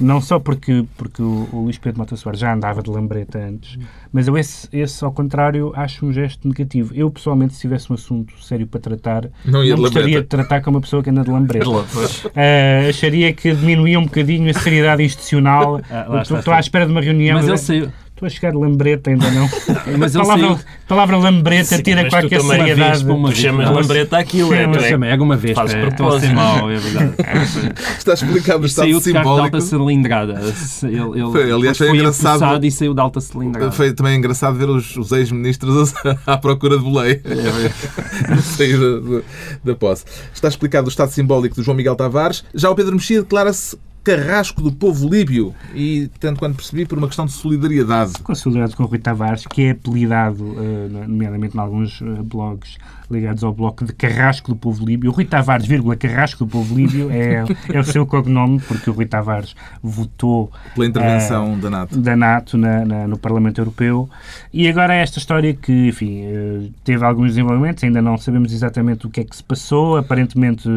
não 0.00 0.20
só 0.20 0.38
porque, 0.38 0.84
porque 0.96 1.22
o, 1.22 1.48
o 1.52 1.64
Luís 1.64 1.78
Pedro 1.78 1.98
Mota 1.98 2.16
Soares 2.16 2.40
já 2.40 2.52
andava 2.52 2.82
de 2.82 2.90
lambreta 2.90 3.38
antes, 3.38 3.78
mas 4.12 4.26
eu 4.26 4.36
esse, 4.36 4.68
esse, 4.72 5.04
ao 5.04 5.12
contrário, 5.12 5.72
acho 5.74 6.06
um 6.06 6.12
gesto 6.12 6.46
negativo. 6.46 6.92
Eu, 6.94 7.10
pessoalmente, 7.10 7.54
se 7.54 7.60
tivesse 7.60 7.90
um 7.90 7.94
assunto 7.94 8.32
sério 8.42 8.66
para 8.66 8.80
tratar, 8.80 9.28
não, 9.44 9.60
não 9.60 9.62
de 9.62 9.74
gostaria 9.74 10.20
de 10.20 10.26
tratar 10.26 10.60
com 10.62 10.70
uma 10.70 10.80
pessoa 10.80 11.02
que 11.02 11.10
anda 11.10 11.22
de 11.22 11.30
lambreta. 11.30 11.68
Uh, 11.68 12.88
acharia 12.88 13.32
que 13.32 13.52
diminuía 13.54 13.98
um 13.98 14.04
bocadinho 14.04 14.50
a 14.50 14.54
seriedade 14.54 15.02
institucional. 15.02 15.80
Ah, 15.90 16.22
Estou 16.22 16.52
à 16.52 16.60
espera 16.60 16.86
de 16.86 16.92
uma 16.92 17.00
reunião. 17.00 17.36
Mas 17.36 17.48
ele 17.48 17.58
saiu 17.58 17.92
a 18.26 18.30
chegar 18.30 18.52
de 18.52 18.58
lambreta, 18.58 19.10
ainda 19.10 19.30
não. 19.30 19.48
Mas 19.98 20.16
a 20.16 20.20
palavra, 20.20 20.46
saiu... 20.46 20.58
palavra 20.88 21.16
lambreta 21.16 21.82
tira 21.82 22.08
qualquer 22.08 22.40
seriedade. 22.40 23.04
Tu 23.04 23.32
chamas 23.34 23.70
lambreta 23.70 24.18
aquilo, 24.18 24.54
é? 24.54 24.66
Mas 24.66 24.84
chamei 24.86 25.10
alguma 25.10 25.36
vez. 25.36 25.54
Faz 25.54 25.74
é, 25.74 25.88
estou 25.88 26.08
a 26.08 26.20
ser 26.20 26.34
mau, 26.34 26.70
é 26.70 26.76
verdade. 26.76 27.14
Está 27.98 28.14
explicado 28.14 28.62
o 28.62 28.66
estado 28.66 28.86
saiu 28.86 29.00
simbólico. 29.00 29.28
Saiu 29.28 29.36
de 29.36 29.54
alta 29.54 29.60
cilindrada. 29.60 30.40
Ele, 30.82 31.20
ele 31.20 31.32
foi, 31.32 31.52
aliás, 31.52 31.78
foi, 31.78 31.88
foi 31.88 31.96
engraçado. 31.96 32.64
e 32.64 32.70
saiu 32.70 32.94
de 32.94 33.00
alta 33.00 33.20
cilindrada. 33.20 33.72
Foi 33.72 33.92
também 33.92 34.16
engraçado 34.16 34.56
ver 34.56 34.68
os, 34.68 34.96
os 34.96 35.12
ex-ministros 35.12 35.94
à 36.26 36.36
procura 36.36 36.78
de 36.78 36.84
boleia. 36.84 37.20
É, 37.24 38.36
sair 38.36 38.78
da, 38.78 39.22
da 39.64 39.74
posse. 39.74 40.04
Está 40.32 40.48
explicado 40.48 40.86
o 40.86 40.90
estado 40.90 41.10
simbólico 41.10 41.56
do 41.56 41.62
João 41.62 41.76
Miguel 41.76 41.96
Tavares. 41.96 42.44
Já 42.54 42.70
o 42.70 42.74
Pedro 42.74 42.94
Mexia 42.94 43.22
declara-se 43.22 43.76
carrasco 44.04 44.60
do 44.60 44.70
povo 44.70 45.08
líbio 45.08 45.54
e, 45.74 46.10
tanto 46.20 46.38
quanto 46.38 46.56
percebi, 46.56 46.84
por 46.84 46.98
uma 46.98 47.06
questão 47.06 47.24
de 47.24 47.32
solidariedade. 47.32 48.12
Com 48.22 48.32
a 48.32 48.34
solidariedade 48.34 48.76
com 48.76 48.82
o 48.84 48.86
Rui 48.86 48.98
Tavares, 48.98 49.46
que 49.46 49.62
é 49.62 49.70
apelidado, 49.70 50.44
uh, 50.44 50.88
nomeadamente 51.08 51.56
em 51.56 51.60
alguns 51.60 52.02
uh, 52.02 52.22
blogs 52.22 52.76
ligados 53.10 53.44
ao 53.44 53.52
bloco 53.52 53.84
de 53.84 53.92
carrasco 53.92 54.50
do 54.50 54.56
povo 54.56 54.84
líbio. 54.84 55.10
O 55.10 55.14
Rui 55.14 55.24
Tavares, 55.24 55.66
vírgula, 55.66 55.96
carrasco 55.96 56.44
do 56.44 56.50
povo 56.50 56.74
líbio 56.74 57.10
é, 57.10 57.44
é 57.72 57.78
o 57.78 57.84
seu 57.84 58.06
cognome, 58.06 58.60
porque 58.60 58.90
o 58.90 58.92
Rui 58.92 59.06
Tavares 59.06 59.54
votou... 59.82 60.50
Pela 60.74 60.86
intervenção 60.86 61.54
uh, 61.54 61.56
da 61.56 61.70
NATO. 61.70 62.00
Da 62.00 62.16
NATO 62.16 62.58
na, 62.58 62.84
na, 62.84 63.08
no 63.08 63.18
Parlamento 63.18 63.60
Europeu. 63.60 64.08
E 64.52 64.68
agora 64.68 64.94
esta 64.94 65.18
história 65.18 65.54
que, 65.54 65.88
enfim, 65.88 66.72
teve 66.82 67.04
alguns 67.04 67.28
desenvolvimentos, 67.28 67.84
ainda 67.84 68.00
não 68.00 68.16
sabemos 68.16 68.52
exatamente 68.52 69.06
o 69.06 69.10
que 69.10 69.20
é 69.20 69.24
que 69.24 69.36
se 69.36 69.44
passou. 69.44 69.96
Aparentemente 69.96 70.68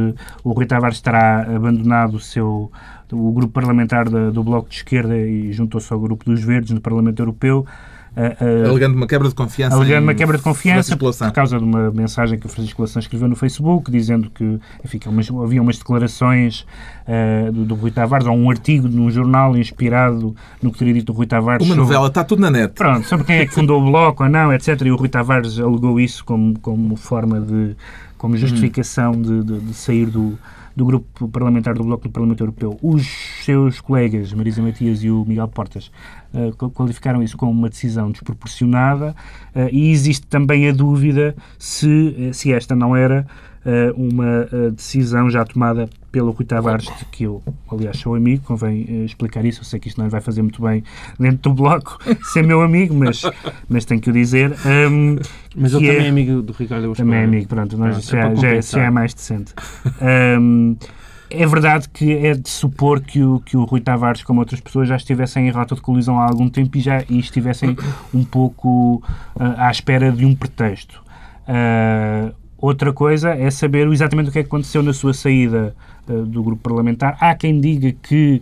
o 0.44 0.52
Rui 0.52 0.66
Tavares 0.66 1.02
terá 1.02 1.42
abandonado 1.42 2.16
o 2.16 2.20
seu 2.20 2.72
o 3.12 3.32
grupo 3.32 3.54
parlamentar 3.54 4.10
da, 4.10 4.30
do 4.30 4.44
Bloco 4.44 4.70
de 4.70 4.76
Esquerda 4.76 5.18
e 5.18 5.52
juntou-se 5.54 5.92
ao 5.94 6.00
grupo 6.00 6.26
dos 6.26 6.44
Verdes 6.44 6.72
no 6.72 6.82
Parlamento 6.82 7.22
Europeu. 7.22 7.66
Uh, 8.18 8.66
uh, 8.66 8.70
alegando 8.72 8.96
uma 8.96 9.06
quebra 9.06 9.30
de 9.30 9.36
confiança. 9.36 9.76
Alegando 9.76 10.02
uma 10.02 10.16
quebra 10.16 10.38
de 10.38 10.44
confiança 10.44 10.98
por 10.98 11.14
causa 11.32 11.60
de 11.60 11.64
uma 11.64 11.92
mensagem 11.92 12.40
que 12.40 12.48
o 12.48 12.50
Francisco 12.50 12.82
Louçã 12.82 13.00
escreveu 13.00 13.28
no 13.28 13.36
Facebook, 13.36 13.92
dizendo 13.92 14.32
que 14.32 14.60
enfim, 14.84 14.98
que 14.98 15.08
umas, 15.08 15.30
havia 15.30 15.62
umas 15.62 15.78
declarações 15.78 16.66
uh, 17.08 17.52
do, 17.52 17.64
do, 17.64 17.76
Rui 17.76 17.92
Tavares, 17.92 18.26
ou 18.26 18.36
um 18.36 18.50
artigo 18.50 18.88
num 18.88 19.12
jornal 19.12 19.56
inspirado 19.56 20.36
no 20.60 20.72
que 20.72 20.80
teria 20.80 20.96
dito 20.96 21.12
o 21.12 21.16
Rui 21.16 21.28
Tavares. 21.28 21.64
Uma 21.64 21.76
sobre, 21.76 21.84
novela, 21.84 22.08
está 22.08 22.24
tudo 22.24 22.42
na 22.42 22.50
net. 22.50 22.74
Pronto, 22.74 23.08
sobre 23.08 23.24
quem 23.24 23.36
é 23.38 23.46
que 23.46 23.54
fundou 23.54 23.80
o 23.80 23.86
Bloco 23.92 24.24
ou 24.24 24.30
não, 24.30 24.52
etc. 24.52 24.82
E 24.82 24.92
o 24.92 24.96
Rui 24.96 25.10
Tavares 25.10 25.60
alegou 25.60 26.00
isso 26.00 26.26
como, 26.26 26.58
como 26.58 26.96
forma 26.96 27.40
de. 27.40 27.76
como 28.18 28.36
justificação 28.36 29.12
de, 29.12 29.44
de, 29.44 29.60
de 29.60 29.74
sair 29.76 30.08
do 30.08 30.40
do 30.78 30.86
grupo 30.86 31.28
parlamentar 31.30 31.74
do 31.74 31.84
Bloco 31.84 32.08
do 32.08 32.12
Parlamento 32.12 32.44
Europeu, 32.44 32.78
os 32.84 33.08
seus 33.44 33.82
colegas, 33.82 34.32
Marisa 34.32 34.62
Matias 34.62 35.04
e 35.04 35.10
o 35.10 35.26
Miguel 35.26 35.48
Portas, 35.48 35.92
uh, 36.32 36.70
qualificaram 36.70 37.24
isso 37.24 37.36
como 37.36 37.52
uma 37.52 37.68
decisão 37.68 38.12
desproporcionada 38.12 39.16
uh, 39.56 39.68
e 39.72 39.90
existe 39.90 40.28
também 40.28 40.70
a 40.70 40.72
dúvida 40.72 41.36
se, 41.58 42.16
eh, 42.20 42.32
se 42.32 42.54
esta 42.54 42.76
não 42.76 42.96
era 42.96 43.26
uma 43.96 44.48
decisão 44.72 45.30
já 45.30 45.44
tomada 45.44 45.90
pelo 46.18 46.32
Rui 46.32 46.46
Tavares, 46.46 46.86
de 46.86 47.06
que 47.06 47.26
eu, 47.26 47.44
aliás, 47.72 47.98
sou 47.98 48.16
amigo, 48.16 48.44
convém 48.44 48.86
uh, 48.86 49.06
explicar 49.06 49.46
isso, 49.46 49.60
eu 49.62 49.66
sei 49.66 49.80
que 49.80 49.88
isto 49.88 50.02
não 50.02 50.10
vai 50.10 50.20
fazer 50.20 50.42
muito 50.42 50.62
bem 50.62 50.84
dentro 51.20 51.38
do 51.38 51.54
bloco 51.54 52.00
ser 52.34 52.44
meu 52.44 52.62
amigo, 52.62 52.96
mas, 52.96 53.22
mas 53.70 53.86
tenho 53.86 54.02
que 54.02 54.10
o 54.10 54.14
dizer. 54.14 54.52
Um, 54.66 55.18
mas 55.56 55.74
ele 55.74 55.88
também 55.88 56.06
é 56.06 56.10
amigo 56.10 56.42
do 56.42 56.54
Ricardo 56.54 56.86
Augusto 56.86 57.04
Também 57.04 57.20
é 57.20 57.24
amigo, 57.24 57.48
pronto, 57.48 57.78
nós 57.78 58.04
já, 58.04 58.30
é 58.30 58.36
já, 58.36 58.62
já, 58.62 58.84
é 58.84 58.90
mais 58.90 59.14
decente. 59.14 59.54
Um, 60.40 60.76
é 61.30 61.46
verdade 61.46 61.90
que 61.90 62.14
é 62.14 62.34
de 62.34 62.50
supor 62.50 63.02
que 63.02 63.22
o, 63.22 63.40
que 63.42 63.56
o 63.56 63.66
Rui 63.66 63.82
Tavares, 63.82 64.24
como 64.24 64.40
outras 64.40 64.60
pessoas, 64.60 64.88
já 64.88 64.96
estivessem 64.96 65.48
em 65.48 65.52
rota 65.52 65.76
de 65.76 65.82
colisão 65.82 66.20
há 66.20 66.24
algum 66.24 66.50
tempo 66.50 66.78
e 66.78 66.82
já 66.82 67.04
e 67.10 67.20
estivessem 67.20 67.76
um 68.14 68.24
pouco 68.24 69.04
uh, 69.36 69.54
à 69.58 69.70
espera 69.70 70.12
de 70.12 70.26
um 70.26 70.34
pretexto. 70.34 71.04
Uh, 71.44 72.34
outra 72.58 72.92
coisa 72.92 73.30
é 73.32 73.50
saber 73.50 73.88
exatamente 73.88 74.30
o 74.30 74.32
que 74.32 74.40
é 74.40 74.44
que 74.44 74.48
aconteceu 74.48 74.82
na 74.82 74.94
sua 74.94 75.14
saída 75.14 75.76
uh, 76.08 76.26
do 76.26 76.44
grupo 76.44 76.62
parlamentar. 76.62 77.18
Há 77.20 77.36
quem 77.36 77.60
diga 77.60 77.92
que 77.92 78.42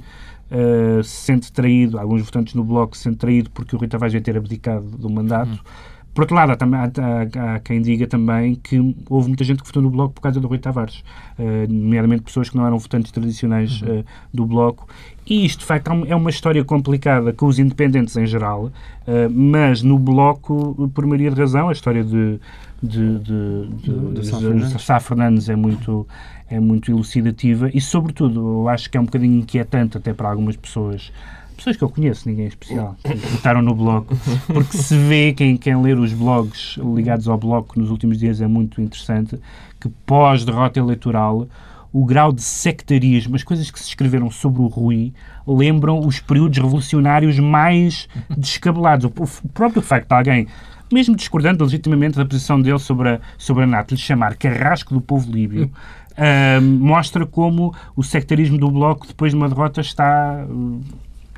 uh, 0.52 1.04
se 1.04 1.26
sente 1.26 1.52
traído, 1.52 2.00
alguns 2.00 2.22
votantes 2.22 2.54
no 2.54 2.64
Bloco 2.64 2.96
se 2.96 3.04
sentem 3.04 3.18
traído 3.18 3.50
porque 3.52 3.76
o 3.76 3.80
Rui 3.80 3.88
Tavares 3.88 4.14
ia 4.14 4.22
ter 4.22 4.38
abdicado 4.38 4.86
do 4.86 5.10
mandato. 5.10 5.52
Hum. 5.52 5.96
Por 6.16 6.22
outro 6.22 6.34
lado, 6.34 6.52
há, 6.52 6.56
há, 6.56 7.56
há, 7.56 7.60
quem 7.60 7.82
diga 7.82 8.08
também 8.08 8.56
que 8.56 8.96
houve 9.10 9.28
muita 9.28 9.44
gente 9.44 9.62
que 9.62 9.68
votou 9.68 9.84
no 9.84 9.90
Bloco 9.90 10.14
por 10.14 10.22
causa 10.22 10.40
do 10.40 10.48
Rui 10.48 10.58
Tavares, 10.58 11.04
uh, 11.38 11.68
nomeadamente 11.70 12.24
pessoas 12.24 12.50
que 12.50 12.56
não 12.56 12.66
eram 12.66 12.80
votantes 12.80 13.12
tradicionais 13.12 13.82
uh, 13.82 14.06
do 14.34 14.46
Bloco. 14.46 14.88
E 15.28 15.46
isto, 15.46 15.60
de 15.60 15.66
facto, 15.66 15.92
é 16.08 16.16
uma 16.16 16.30
história 16.30 16.64
complicada 16.64 17.34
com 17.34 17.48
os 17.48 17.60
independentes 17.60 18.16
em 18.16 18.26
geral, 18.26 18.68
uh, 18.68 19.30
mas 19.30 19.84
no 19.84 20.00
Bloco, 20.00 20.90
por 20.94 21.06
maioria 21.06 21.32
de 21.32 21.38
razão, 21.38 21.68
a 21.68 21.74
história 21.74 22.02
de, 22.02 22.40
de, 22.82 23.20
de, 23.20 23.68
de, 23.68 24.12
de, 24.14 24.74
de 24.74 24.82
Sá 24.82 25.00
Fernandes. 25.00 25.50
É 25.50 25.56
muito, 25.56 26.08
é 26.50 26.60
muito 26.60 26.92
elucidativa 26.92 27.70
e, 27.74 27.82
sobretudo, 27.82 28.62
eu 28.62 28.70
acho 28.70 28.90
que 28.90 28.98
é 28.98 29.02
um 29.02 29.06
bocadinho 29.06 29.40
inquietante 29.40 29.98
até 29.98 30.14
para 30.14 30.30
algumas 30.30 30.56
pessoas 30.56 31.12
pessoas 31.56 31.78
que 31.78 31.84
eu 31.86 31.90
conheço, 31.90 32.28
ninguém 32.28 32.48
especial, 32.48 32.98
que 33.02 33.14
votaram 33.32 33.62
no 33.62 33.74
bloco, 33.74 34.14
porque 34.46 34.78
se 34.78 34.98
vê, 34.98 35.32
quem, 35.32 35.56
quem 35.56 35.82
ler 35.82 35.98
os 35.98 36.12
blogs 36.12 36.78
ligados 36.78 37.30
ao 37.30 37.38
bloco 37.38 37.80
nos 37.80 37.90
últimos 37.90 38.18
dias 38.18 38.42
é 38.42 38.48
muito 38.48 38.82
interessante, 38.82 39.40
que 39.80 39.88
pós-derrota 40.06 40.80
eleitoral 40.80 41.48
o 41.96 42.04
grau 42.04 42.34
de 42.34 42.42
sectarismo, 42.42 43.38
as 43.38 43.44
coisas 43.44 43.72
que 43.72 43.80
se 43.80 43.88
escreveram 43.88 44.30
sobre 44.30 44.62
o 44.62 44.68
Rui 44.68 45.14
lembram 45.48 46.00
os 46.00 46.20
períodos 46.20 46.58
revolucionários 46.58 47.40
mais 47.40 48.10
descabelados. 48.38 49.06
O 49.06 49.48
próprio 49.54 49.82
facto 49.82 50.10
de 50.10 50.14
alguém, 50.14 50.48
mesmo 50.92 51.16
discordando 51.16 51.64
legitimamente 51.64 52.18
da 52.18 52.26
posição 52.26 52.62
dele 52.62 52.80
sobre 52.80 53.10
a, 53.10 53.20
sobre 53.38 53.64
a 53.64 53.68
NATO, 53.68 53.94
lhe 53.94 54.00
chamar 54.00 54.36
carrasco 54.36 54.94
do 54.94 55.02
povo 55.02 55.32
líbio, 55.32 55.72
uh, 56.12 56.62
mostra 56.62 57.26
como 57.26 57.74
o 57.96 58.04
sectarismo 58.04 58.58
do 58.58 58.70
Bloco, 58.70 59.08
depois 59.08 59.32
de 59.32 59.38
uma 59.38 59.50
derrota, 59.50 59.82
está 59.82 60.46
uh, 60.48 60.82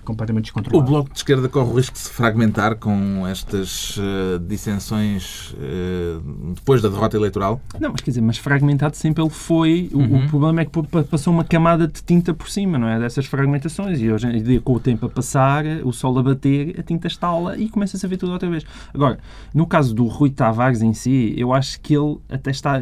completamente 0.07 0.43
O 0.45 0.45
descontrolado. 0.45 0.89
Bloco 0.89 1.09
de 1.11 1.17
Esquerda 1.17 1.49
corre 1.49 1.69
o 1.69 1.75
risco 1.75 1.93
de 1.93 1.99
se 1.99 2.09
fragmentar 2.09 2.77
com 2.77 3.27
estas 3.27 3.97
eh, 3.99 4.39
dissensões 4.47 5.53
eh, 5.59 6.17
depois 6.55 6.81
da 6.81 6.89
derrota 6.89 7.17
eleitoral? 7.17 7.61
Não, 7.79 7.91
mas 7.91 8.01
quer 8.01 8.11
dizer, 8.11 8.21
mas 8.21 8.37
fragmentado 8.37 8.95
sempre 8.95 9.21
ele 9.23 9.29
foi. 9.29 9.89
O, 9.93 10.01
o 10.01 10.27
problema 10.29 10.61
é 10.61 10.65
que 10.65 10.71
pa- 10.71 11.03
passou 11.03 11.33
uma 11.33 11.43
camada 11.43 11.87
de 11.87 12.01
tinta 12.03 12.33
por 12.33 12.49
cima, 12.49 12.77
não 12.77 12.87
é? 12.87 12.99
Dessas 12.99 13.25
fragmentações. 13.25 13.99
E 13.99 14.11
hoje 14.11 14.27
em 14.27 14.41
dia, 14.41 14.61
com 14.61 14.73
o 14.73 14.79
tempo 14.79 15.05
a 15.05 15.09
passar, 15.09 15.65
o 15.83 15.91
sol 15.91 16.17
a 16.19 16.23
bater, 16.23 16.79
a 16.79 16.83
tinta 16.83 17.07
estala 17.07 17.57
e 17.57 17.67
começa-se 17.69 18.05
a 18.05 18.09
ver 18.09 18.17
tudo 18.17 18.31
outra 18.31 18.49
vez. 18.49 18.63
Agora, 18.93 19.19
no 19.53 19.67
caso 19.67 19.93
do 19.93 20.05
Rui 20.05 20.29
Tavares 20.29 20.81
em 20.81 20.93
si, 20.93 21.33
eu 21.37 21.53
acho 21.53 21.79
que 21.81 21.95
ele 21.95 22.17
até 22.29 22.51
está. 22.51 22.79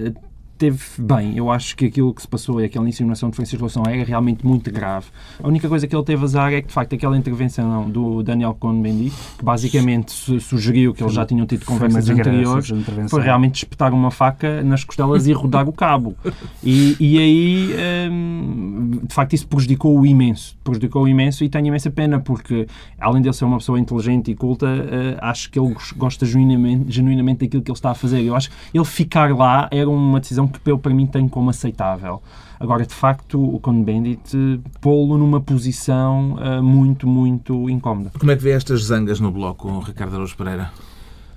Teve 0.58 0.80
bem, 0.98 1.36
eu 1.36 1.52
acho 1.52 1.76
que 1.76 1.86
aquilo 1.86 2.14
que 2.14 2.22
se 2.22 2.28
passou 2.30 2.62
e 2.62 2.66
aquela 2.66 2.88
insinuação 2.88 3.30
de 3.30 3.36
Francisco 3.36 3.62
Loução 3.62 3.84
era 3.86 4.04
realmente 4.06 4.46
muito 4.48 4.72
grave. 4.72 5.08
A 5.44 5.48
única 5.48 5.68
coisa 5.68 5.86
que 5.86 5.94
ele 5.94 6.04
teve 6.06 6.24
azar 6.24 6.54
é 6.54 6.62
que, 6.62 6.68
de 6.70 6.74
facto, 6.74 6.96
aquela 6.96 7.18
intervenção 7.18 7.90
do 7.90 8.24
Daniel 8.24 8.56
Cohn-Bendit, 8.58 9.14
que 9.38 9.44
basicamente 9.44 10.14
su- 10.14 10.40
sugeriu 10.40 10.94
que 10.94 11.04
eles 11.04 11.14
já 11.14 11.26
tinham 11.26 11.46
tido 11.46 11.66
conversas 11.66 12.06
anteriores, 12.30 12.68
foi 13.10 13.20
realmente 13.26 13.56
espetar 13.56 13.94
uma 13.94 14.10
faca 14.10 14.64
nas 14.64 14.86
costelas 14.86 15.28
e 15.28 15.34
rodar 15.34 15.68
o 15.68 15.74
cabo. 15.74 16.16
E, 16.64 16.96
e 17.02 17.20
aí, 17.20 18.10
hum, 18.10 19.00
de 19.08 19.14
facto, 19.14 19.34
isso 19.34 19.48
prejudicou-o 19.48 20.06
imenso. 20.06 20.56
Prejudicou-o 20.64 21.08
imenso 21.08 21.44
e 21.44 21.50
tenho 21.50 21.68
imensa 21.68 21.92
pena 21.92 22.18
porque, 22.20 22.66
além 23.00 23.22
de 23.22 23.28
ele 23.28 23.36
ser 23.36 23.44
uma 23.46 23.58
pessoa 23.58 23.80
inteligente 23.80 24.32
e 24.32 24.36
culta, 24.36 24.68
eh, 24.68 25.18
acho 25.22 25.52
que 25.52 25.60
ele 25.60 25.74
gos- 25.74 25.92
gosta 25.92 26.26
genuinamente, 26.26 26.86
genuinamente 26.92 27.40
daquilo 27.46 27.62
que 27.62 27.70
ele 27.72 27.78
está 27.78 27.92
a 27.92 27.96
fazer. 27.96 28.22
Eu 28.22 28.36
acho 28.36 28.50
que 28.50 28.56
ele 28.74 28.86
ficar 28.86 29.36
lá 29.36 29.68
era 29.70 29.90
uma 29.90 30.20
decisão 30.20 30.45
que, 30.48 30.60
eu, 30.70 30.78
para 30.78 30.94
mim, 30.94 31.06
tenho 31.06 31.30
como 31.30 31.50
aceitável. 31.50 32.22
Agora, 32.60 32.86
de 32.86 32.94
facto, 32.94 33.42
o 33.44 33.60
Cohn-Bendit 33.60 34.36
eh, 34.36 34.60
pô-lo 34.80 35.18
numa 35.18 35.42
posição 35.42 36.38
eh, 36.40 36.62
muito, 36.62 37.06
muito 37.08 37.70
incómoda. 37.70 38.12
Como 38.18 38.32
é 38.32 38.36
que 38.36 38.44
vê 38.44 38.52
estas 38.52 38.84
zangas 38.86 39.20
no 39.20 39.30
Bloco, 39.32 39.80
Ricardo 39.80 40.14
Araújo 40.16 40.38
Pereira? 40.38 40.72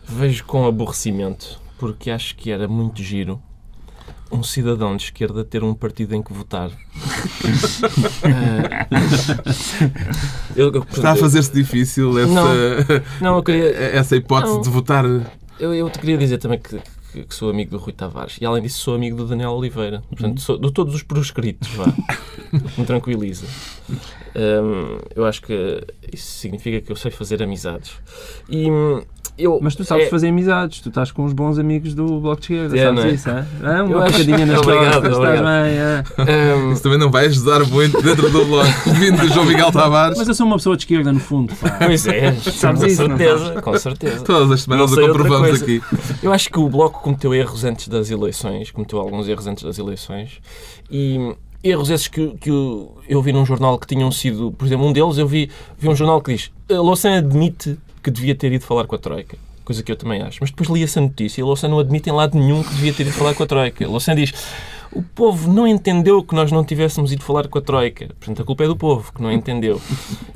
Vejo 0.06 0.44
com 0.44 0.66
aborrecimento, 0.66 1.60
porque 1.78 2.10
acho 2.10 2.36
que 2.36 2.50
era 2.50 2.66
muito 2.68 3.02
giro 3.02 3.40
um 4.30 4.42
cidadão 4.42 4.94
de 4.96 5.04
esquerda 5.04 5.42
ter 5.44 5.64
um 5.64 5.72
partido 5.74 6.14
em 6.14 6.22
que 6.22 6.32
votar. 6.32 6.70
Eh, 8.22 8.86
eu- 10.56 10.72
eu- 10.72 10.82
Está 10.90 11.12
a 11.12 11.16
fazer-se 11.16 11.52
difícil 11.52 12.18
essa, 12.18 13.02
Não, 13.20 13.36
eu 13.36 13.42
queria, 13.42 13.70
essa 13.96 14.16
hipótese 14.16 14.54
Não. 14.54 14.60
de 14.60 14.68
votar. 14.70 15.04
eu, 15.58 15.74
eu 15.74 15.88
te 15.90 15.98
queria 15.98 16.16
dizer 16.18 16.38
também 16.38 16.58
que, 16.58 16.78
que- 17.12 17.24
que 17.24 17.34
sou 17.34 17.50
amigo 17.50 17.70
do 17.70 17.78
Rui 17.78 17.92
Tavares 17.92 18.36
e, 18.40 18.46
além 18.46 18.62
disso, 18.62 18.78
sou 18.80 18.94
amigo 18.94 19.16
do 19.16 19.26
Daniel 19.26 19.50
Oliveira. 19.52 20.02
Portanto, 20.08 20.40
sou 20.40 20.58
de 20.58 20.70
todos 20.72 20.94
os 20.94 21.02
proscritos, 21.02 21.68
vá. 21.70 21.86
Me 22.78 22.84
tranquiliza. 22.84 23.44
Hum, 24.36 24.98
eu 25.14 25.24
acho 25.24 25.42
que 25.42 25.82
isso 26.12 26.26
significa 26.38 26.80
que 26.80 26.92
eu 26.92 26.96
sei 26.96 27.10
fazer 27.10 27.42
amizades. 27.42 27.92
E 28.48 28.70
hum, 28.70 29.02
eu. 29.36 29.58
Mas 29.62 29.74
tu 29.74 29.84
sabes 29.84 30.06
é- 30.06 30.10
fazer 30.10 30.28
amizades, 30.28 30.80
tu 30.80 30.88
estás 30.90 31.10
com 31.10 31.24
os 31.24 31.32
bons 31.32 31.58
amigos 31.58 31.94
do 31.94 32.20
Bloco 32.20 32.40
de 32.40 32.54
Esquerda, 32.54 32.76
É, 32.78 32.84
sabes 32.84 33.00
não 33.04 33.10
é? 33.10 33.14
isso, 33.14 33.30
é? 33.30 33.46
Eu 33.80 33.86
uma 33.86 34.04
acho- 34.04 34.12
bocadinha 34.12 34.46
nas 34.46 34.58
Obrigado, 34.62 34.84
costas, 35.02 35.12
estás 35.12 35.16
obrigado. 35.40 36.24
bem, 36.26 36.34
é. 36.36 36.54
hum, 36.56 36.72
Isso 36.72 36.82
também 36.82 36.98
não 36.98 37.10
vai 37.10 37.26
ajudar 37.26 37.64
muito 37.66 38.00
dentro 38.02 38.30
do 38.30 38.44
Bloco, 38.44 38.90
vindo 38.98 39.20
de 39.20 39.28
João 39.28 39.46
Miguel 39.46 39.72
Tavares. 39.72 40.18
Mas 40.18 40.28
eu 40.28 40.34
sou 40.34 40.46
uma 40.46 40.56
pessoa 40.56 40.76
de 40.76 40.82
esquerda, 40.82 41.12
no 41.12 41.20
fundo, 41.20 41.54
pá. 41.56 41.70
Pois 41.84 42.06
é, 42.06 42.32
Sabes 42.34 42.80
com 42.82 42.86
isso, 42.86 43.08
não 43.08 43.16
certeza, 43.18 43.62
com 43.62 43.78
certeza. 43.78 44.24
Todas 44.24 44.50
as 44.52 44.62
semanas 44.62 44.90
outra 44.90 45.06
comprovamos 45.06 45.62
aqui. 45.62 45.82
Eu 46.22 46.32
acho 46.32 46.48
que 46.50 46.58
o 46.58 46.68
Bloco 46.68 47.02
cometeu 47.08 47.34
erros 47.34 47.64
antes 47.64 47.88
das 47.88 48.10
eleições, 48.10 48.70
cometeu 48.70 48.98
alguns 49.00 49.26
erros 49.26 49.46
antes 49.46 49.64
das 49.64 49.78
eleições, 49.78 50.40
e 50.90 51.34
erros 51.64 51.88
esses 51.88 52.06
que, 52.06 52.28
que 52.38 52.50
eu- 52.50 53.22
vi 53.22 53.32
num 53.32 53.46
jornal 53.46 53.78
que 53.78 53.86
tinham 53.86 54.12
sido, 54.12 54.52
por 54.52 54.66
exemplo, 54.66 54.86
um 54.86 54.92
deles 54.92 55.16
eu 55.16 55.26
vi, 55.26 55.50
vi 55.78 55.88
um 55.88 55.94
jornal 55.96 56.20
que 56.20 56.34
diz 56.34 56.50
"A 56.70 56.74
Louçã 56.74 57.16
admite 57.16 57.78
que 58.02 58.10
devia 58.10 58.34
ter 58.34 58.52
ido 58.52 58.62
falar 58.64 58.86
com 58.86 58.94
a 58.94 58.98
Troika. 58.98 59.38
Coisa 59.64 59.82
que 59.82 59.90
eu 59.92 59.96
também 59.96 60.22
acho. 60.22 60.38
Mas 60.40 60.50
depois 60.50 60.68
li 60.70 60.82
essa 60.82 61.00
notícia 61.00 61.40
e 61.40 61.44
Louçã 61.44 61.66
não 61.68 61.78
admite 61.78 62.08
em 62.08 62.12
lado 62.12 62.38
nenhum 62.38 62.62
que 62.62 62.70
devia 62.74 62.92
ter 62.92 63.02
ido 63.02 63.12
falar 63.12 63.34
com 63.34 63.42
a 63.42 63.46
Troika. 63.46 63.86
Louçã 63.88 64.14
diz 64.14 64.32
o 64.92 65.02
povo 65.02 65.52
não 65.52 65.66
entendeu 65.66 66.22
que 66.22 66.34
nós 66.34 66.50
não 66.50 66.64
tivéssemos 66.64 67.12
ido 67.12 67.22
falar 67.22 67.48
com 67.48 67.58
a 67.58 67.62
Troika. 67.62 68.06
Portanto, 68.18 68.42
a 68.42 68.44
culpa 68.44 68.64
é 68.64 68.66
do 68.66 68.76
povo, 68.76 69.12
que 69.12 69.22
não 69.22 69.32
entendeu. 69.32 69.80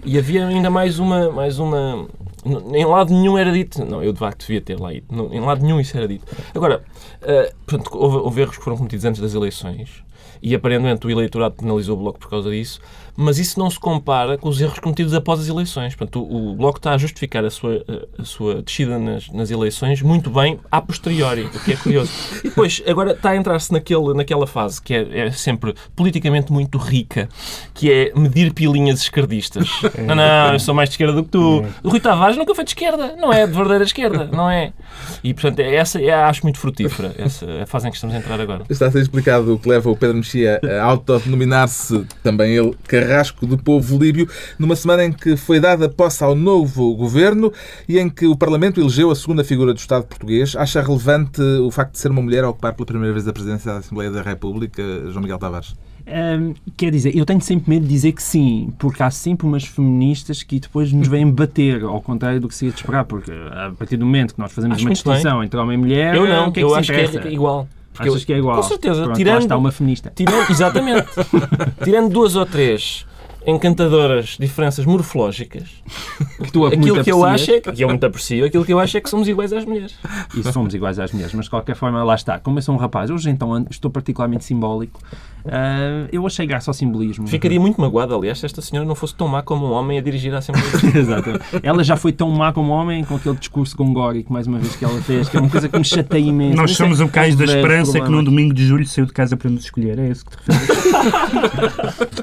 E 0.05 0.19
havia 0.19 0.45
ainda 0.45 0.69
mais 0.69 0.99
uma... 0.99 1.31
Mais 1.31 1.61
uma 1.61 2.09
em 2.45 2.85
lado 2.85 3.13
nenhum 3.13 3.39
era 3.39 3.53
dito. 3.53 3.85
Não, 3.85 4.03
eu 4.03 4.13
de 4.13 4.19
facto 4.19 4.41
devia 4.41 4.61
ter 4.61 4.79
lá 4.79 4.93
ido. 4.93 5.07
Em 5.33 5.39
lado 5.39 5.63
nenhum 5.63 5.79
isso 5.79 5.97
era 5.97 6.09
dito. 6.09 6.25
Agora, 6.53 6.83
eh, 7.21 7.53
portanto, 7.65 7.97
houve, 7.97 8.17
houve 8.17 8.41
erros 8.41 8.59
que 8.59 8.65
foram 8.65 8.77
cometidos 8.77 9.05
antes 9.05 9.21
das 9.21 9.33
eleições 9.33 10.03
e 10.43 10.55
aparentemente 10.55 11.07
o 11.07 11.11
eleitorado 11.11 11.55
penalizou 11.55 11.97
o 11.97 12.01
Bloco 12.01 12.19
por 12.19 12.29
causa 12.29 12.51
disso, 12.51 12.81
mas 13.17 13.39
isso 13.39 13.59
não 13.59 13.71
se 13.71 13.79
compara 13.79 14.39
com 14.39 14.49
os 14.49 14.61
erros 14.61 14.79
cometidos 14.79 15.15
após 15.15 15.41
as 15.41 15.49
eleições. 15.49 15.95
Portanto, 15.95 16.23
o, 16.23 16.53
o 16.53 16.55
Bloco 16.57 16.79
está 16.79 16.95
a 16.95 16.99
justificar 16.99 17.45
a 17.45 17.51
sua, 17.51 17.85
a, 18.19 18.25
sua 18.25 18.63
descida 18.63 18.99
nas, 18.99 19.29
nas 19.29 19.51
eleições 19.51 20.01
muito 20.03 20.31
bem 20.31 20.59
a 20.71 20.81
posteriori, 20.81 21.43
o 21.43 21.51
que 21.51 21.73
é 21.73 21.77
curioso. 21.77 22.11
E 22.39 22.49
depois, 22.49 22.83
agora 22.87 23.13
está 23.13 23.31
a 23.31 23.37
entrar-se 23.37 23.73
naquele, 23.73 24.15
naquela 24.15 24.47
fase 24.47 24.81
que 24.81 24.95
é, 24.95 25.27
é 25.27 25.31
sempre 25.31 25.75
politicamente 25.95 26.51
muito 26.51 26.79
rica, 26.79 27.29
que 27.75 27.93
é 27.93 28.13
medir 28.15 28.53
pilinhas 28.53 29.03
esquerdistas. 29.03 29.69
Não, 30.07 30.15
não, 30.15 30.53
eu 30.53 30.59
sou 30.59 30.75
mais 30.75 30.89
de 30.89 30.95
esquerda 30.95 31.13
do 31.13 31.23
que 31.23 31.31
tu. 31.31 31.65
O 31.83 31.91
Rui 31.91 32.01
Tavares 32.01 32.37
nunca 32.37 32.55
foi 32.55 32.65
de 32.65 32.71
esquerda, 32.71 33.15
não 33.17 33.33
é 33.33 33.47
de 33.47 33.53
verdadeira 33.53 33.85
esquerda, 33.85 34.29
não 34.33 34.49
é? 34.51 34.73
E, 35.23 35.35
portanto, 35.35 35.61
essa 35.61 36.01
é, 36.01 36.13
acho 36.13 36.43
muito 36.43 36.59
frutífera, 36.59 37.15
essa 37.19 37.45
é 37.45 37.63
a 37.63 37.67
fase 37.67 37.87
em 37.87 37.91
que 37.91 37.97
estamos 37.97 38.17
a 38.17 38.19
entrar 38.19 38.41
agora. 38.41 38.65
Está 38.69 38.87
a 38.87 38.91
ser 38.91 39.01
explicado 39.01 39.55
o 39.55 39.59
que 39.59 39.69
leva 39.69 39.91
o 39.91 39.97
Pedro 39.97 40.17
Mexia 40.17 40.32
a 40.47 40.83
autodenominar-se, 40.85 42.05
também 42.23 42.55
ele, 42.55 42.75
carrasco 42.87 43.47
do 43.47 43.59
povo 43.59 43.99
líbio, 43.99 44.29
numa 44.59 44.77
semana 44.77 45.05
em 45.05 45.13
que 45.13 45.37
foi 45.37 45.61
dada 45.61 45.89
posse 45.89 46.23
ao 46.25 46.35
novo 46.35 46.95
governo 46.95 47.53
e 47.89 47.99
em 47.99 48.09
que 48.09 48.27
o 48.27 48.37
Parlamento 48.37 48.81
elegeu 48.81 49.11
a 49.11 49.15
segunda 49.15 49.45
figura 49.45 49.73
do 49.73 49.79
Estado 49.79 50.05
português. 50.05 50.55
Acha 50.57 50.81
relevante 50.83 51.41
o 51.41 51.71
facto 51.71 51.93
de 51.93 51.99
ser 51.99 52.11
uma 52.11 52.23
mulher 52.23 52.45
a 52.45 52.51
ocupar 52.51 52.75
pela 52.75 52.87
primeira 52.87 53.13
vez 53.13 53.27
a 53.27 53.33
presidência 53.33 53.73
da 53.73 53.79
Assembleia 53.79 54.11
da 54.11 54.23
República, 54.23 54.83
João 55.11 55.23
Miguel 55.23 55.39
Tavares? 55.39 55.75
Hum, 56.07 56.55
quer 56.77 56.91
dizer, 56.91 57.17
eu 57.17 57.25
tenho 57.25 57.41
sempre 57.41 57.71
medo 57.71 57.87
de 57.87 57.89
dizer 57.93 58.13
que 58.13 58.23
sim, 58.23 58.73
porque 58.79 59.03
há 59.03 59.11
sempre 59.11 59.47
umas 59.47 59.65
feministas 59.65 60.43
que 60.43 60.59
depois 60.59 60.93
nos 60.93 61.07
vêm 61.07 61.31
bater, 61.31 61.85
ao 61.85 62.01
contrário 62.01 62.41
do 62.41 62.49
que 62.49 62.55
se 62.55 62.67
ia 62.67 62.73
de 62.73 62.79
esperar, 62.79 63.05
porque 63.05 63.31
a 63.31 63.71
partir 63.79 63.97
do 63.97 64.05
momento 64.05 64.35
que 64.35 64.41
nós 64.41 64.53
fazemos 64.53 64.77
Acho 64.77 64.85
uma 64.85 64.89
bem. 64.89 64.95
distinção 64.95 65.45
entre 65.45 65.61
homem 65.61 65.75
e 65.75 65.81
mulher, 65.81 66.15
Eu 66.17 66.27
não, 66.27 66.49
o 66.49 66.53
que 66.53 66.59
é 66.59 66.63
que 66.63 66.67
eu 66.67 66.71
se 66.71 66.79
acho 66.81 66.93
que 66.93 67.29
é 67.29 67.33
igual. 67.33 67.69
Porque 67.93 68.09
Achas 68.09 68.23
eu- 68.23 68.27
que 68.27 68.33
é 68.33 68.39
igual? 68.39 68.57
Com 68.57 68.63
certeza, 68.63 69.03
Pronto, 69.05 69.17
tirando- 69.17 69.35
lá 69.35 69.41
está 69.41 69.57
uma 69.57 69.71
feminista. 69.73 70.13
Tirando, 70.15 70.49
exatamente. 70.51 71.09
tirando 71.85 72.11
duas 72.11 72.35
ou 72.37 72.47
três 72.47 73.05
encantadoras 73.47 74.37
diferenças 74.39 74.87
morfológicas, 74.87 75.65
Que 76.45 76.53
tu 76.53 76.65
aquilo 76.65 77.03
que 77.03 77.11
eu 77.11 77.25
aprecias, 77.25 77.43
acho 77.43 77.51
é 77.51 77.61
que, 77.61 77.73
que 77.73 77.85
eu 77.85 77.89
muito 77.89 78.07
aprecio, 78.07 78.45
aquilo 78.45 78.65
que 78.65 78.73
eu 78.73 78.79
acho 78.79 78.97
é 78.97 79.01
que 79.01 79.11
somos 79.11 79.27
iguais 79.27 79.53
às 79.53 79.65
mulheres. 79.65 79.95
E 80.35 80.43
somos 80.53 80.73
iguais 80.75 80.99
às 81.01 81.11
mulheres, 81.13 81.35
mas 81.35 81.47
de 81.47 81.51
qualquer 81.51 81.75
forma, 81.75 82.03
lá 82.05 82.15
está. 82.15 82.39
Como 82.39 82.59
eu 82.59 82.63
sou 82.63 82.75
um 82.75 82.79
rapaz, 82.79 83.11
hoje 83.11 83.29
então 83.31 83.67
estou 83.69 83.91
particularmente 83.91 84.45
simbólico, 84.45 85.01
ah, 85.45 86.07
eu 86.13 86.27
achei 86.27 86.47
graça 86.47 86.71
ao 86.71 86.75
simbolismo. 86.75 87.27
Ficaria 87.27 87.61
muito 87.61 87.81
magoado, 87.81 88.15
aliás, 88.15 88.39
se 88.39 88.47
esta 88.47 88.63
senhora 88.63 88.87
não 88.87 88.95
fosse 88.95 89.15
tão 89.15 89.29
má 89.29 89.43
como 89.43 89.67
um 89.67 89.73
homem 89.73 89.99
a 89.99 90.01
dirigir 90.01 90.35
a 90.35 90.39
Assembleia. 90.39 90.67
Exatamente. 90.95 91.45
Ela 91.63 91.83
já 91.83 91.97
foi 91.97 92.13
tão 92.13 92.31
má 92.31 92.53
como 92.53 92.73
homem 92.73 93.05
com 93.05 93.17
aquele 93.17 93.37
discurso 93.37 93.77
gongórico, 93.77 94.33
mais 94.33 94.47
uma 94.47 94.59
vez, 94.59 94.77
que 94.77 94.85
ela 94.85 95.01
fez, 95.03 95.29
que 95.29 95.37
é 95.37 95.41
uma 95.41 95.51
coisa 95.51 95.69
que 95.69 95.79
me 95.79 95.85
chateia 95.85 96.23
imenso. 96.23 96.57
Nós 96.57 96.71
Isso 96.71 96.83
é 96.83 96.87
somos 96.87 97.01
o 97.01 97.09
cais 97.09 97.35
da 97.35 97.45
um 97.45 97.47
esperança 97.47 98.01
que 98.01 98.09
num 98.09 98.23
domingo 98.23 98.55
de 98.55 98.67
julho 98.67 98.87
saiu 98.87 99.07
de 99.07 99.13
casa 99.13 99.37
para 99.37 99.51
nos 99.51 99.65
escolher. 99.65 99.99
É 99.99 100.09
isso 100.09 100.25
que 100.25 100.37
te 100.37 100.53
referes? 100.53 100.83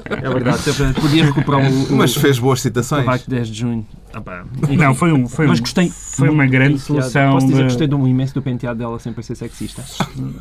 É 0.10 0.28
verdade, 0.28 0.62
podia 1.00 1.24
recuperar 1.24 1.60
o, 1.60 1.84
o, 1.84 1.96
Mas 1.96 2.14
fez 2.14 2.38
boas 2.38 2.58
o 2.58 2.62
citações. 2.62 3.22
De 3.22 3.30
10 3.30 3.48
de 3.48 3.54
junho. 3.60 3.86
Ah, 4.12 4.20
pá. 4.20 4.44
Não, 4.76 4.92
foi, 4.92 5.12
um, 5.12 5.28
foi, 5.28 5.46
Mas 5.46 5.58
um- 5.60 5.62
gostei 5.62 5.88
foi 5.88 6.28
uma 6.28 6.44
grande 6.44 6.74
do 6.74 6.78
penteado. 6.80 7.00
solução. 7.02 7.32
Posso 7.34 7.46
dizer 7.46 7.56
de- 7.58 7.62
que 7.62 7.68
gostei 7.68 7.86
do 7.86 8.08
imenso 8.08 8.34
do 8.34 8.42
penteado 8.42 8.78
dela 8.80 8.98
sem 8.98 9.12
parecer 9.12 9.36
sexista. 9.36 9.84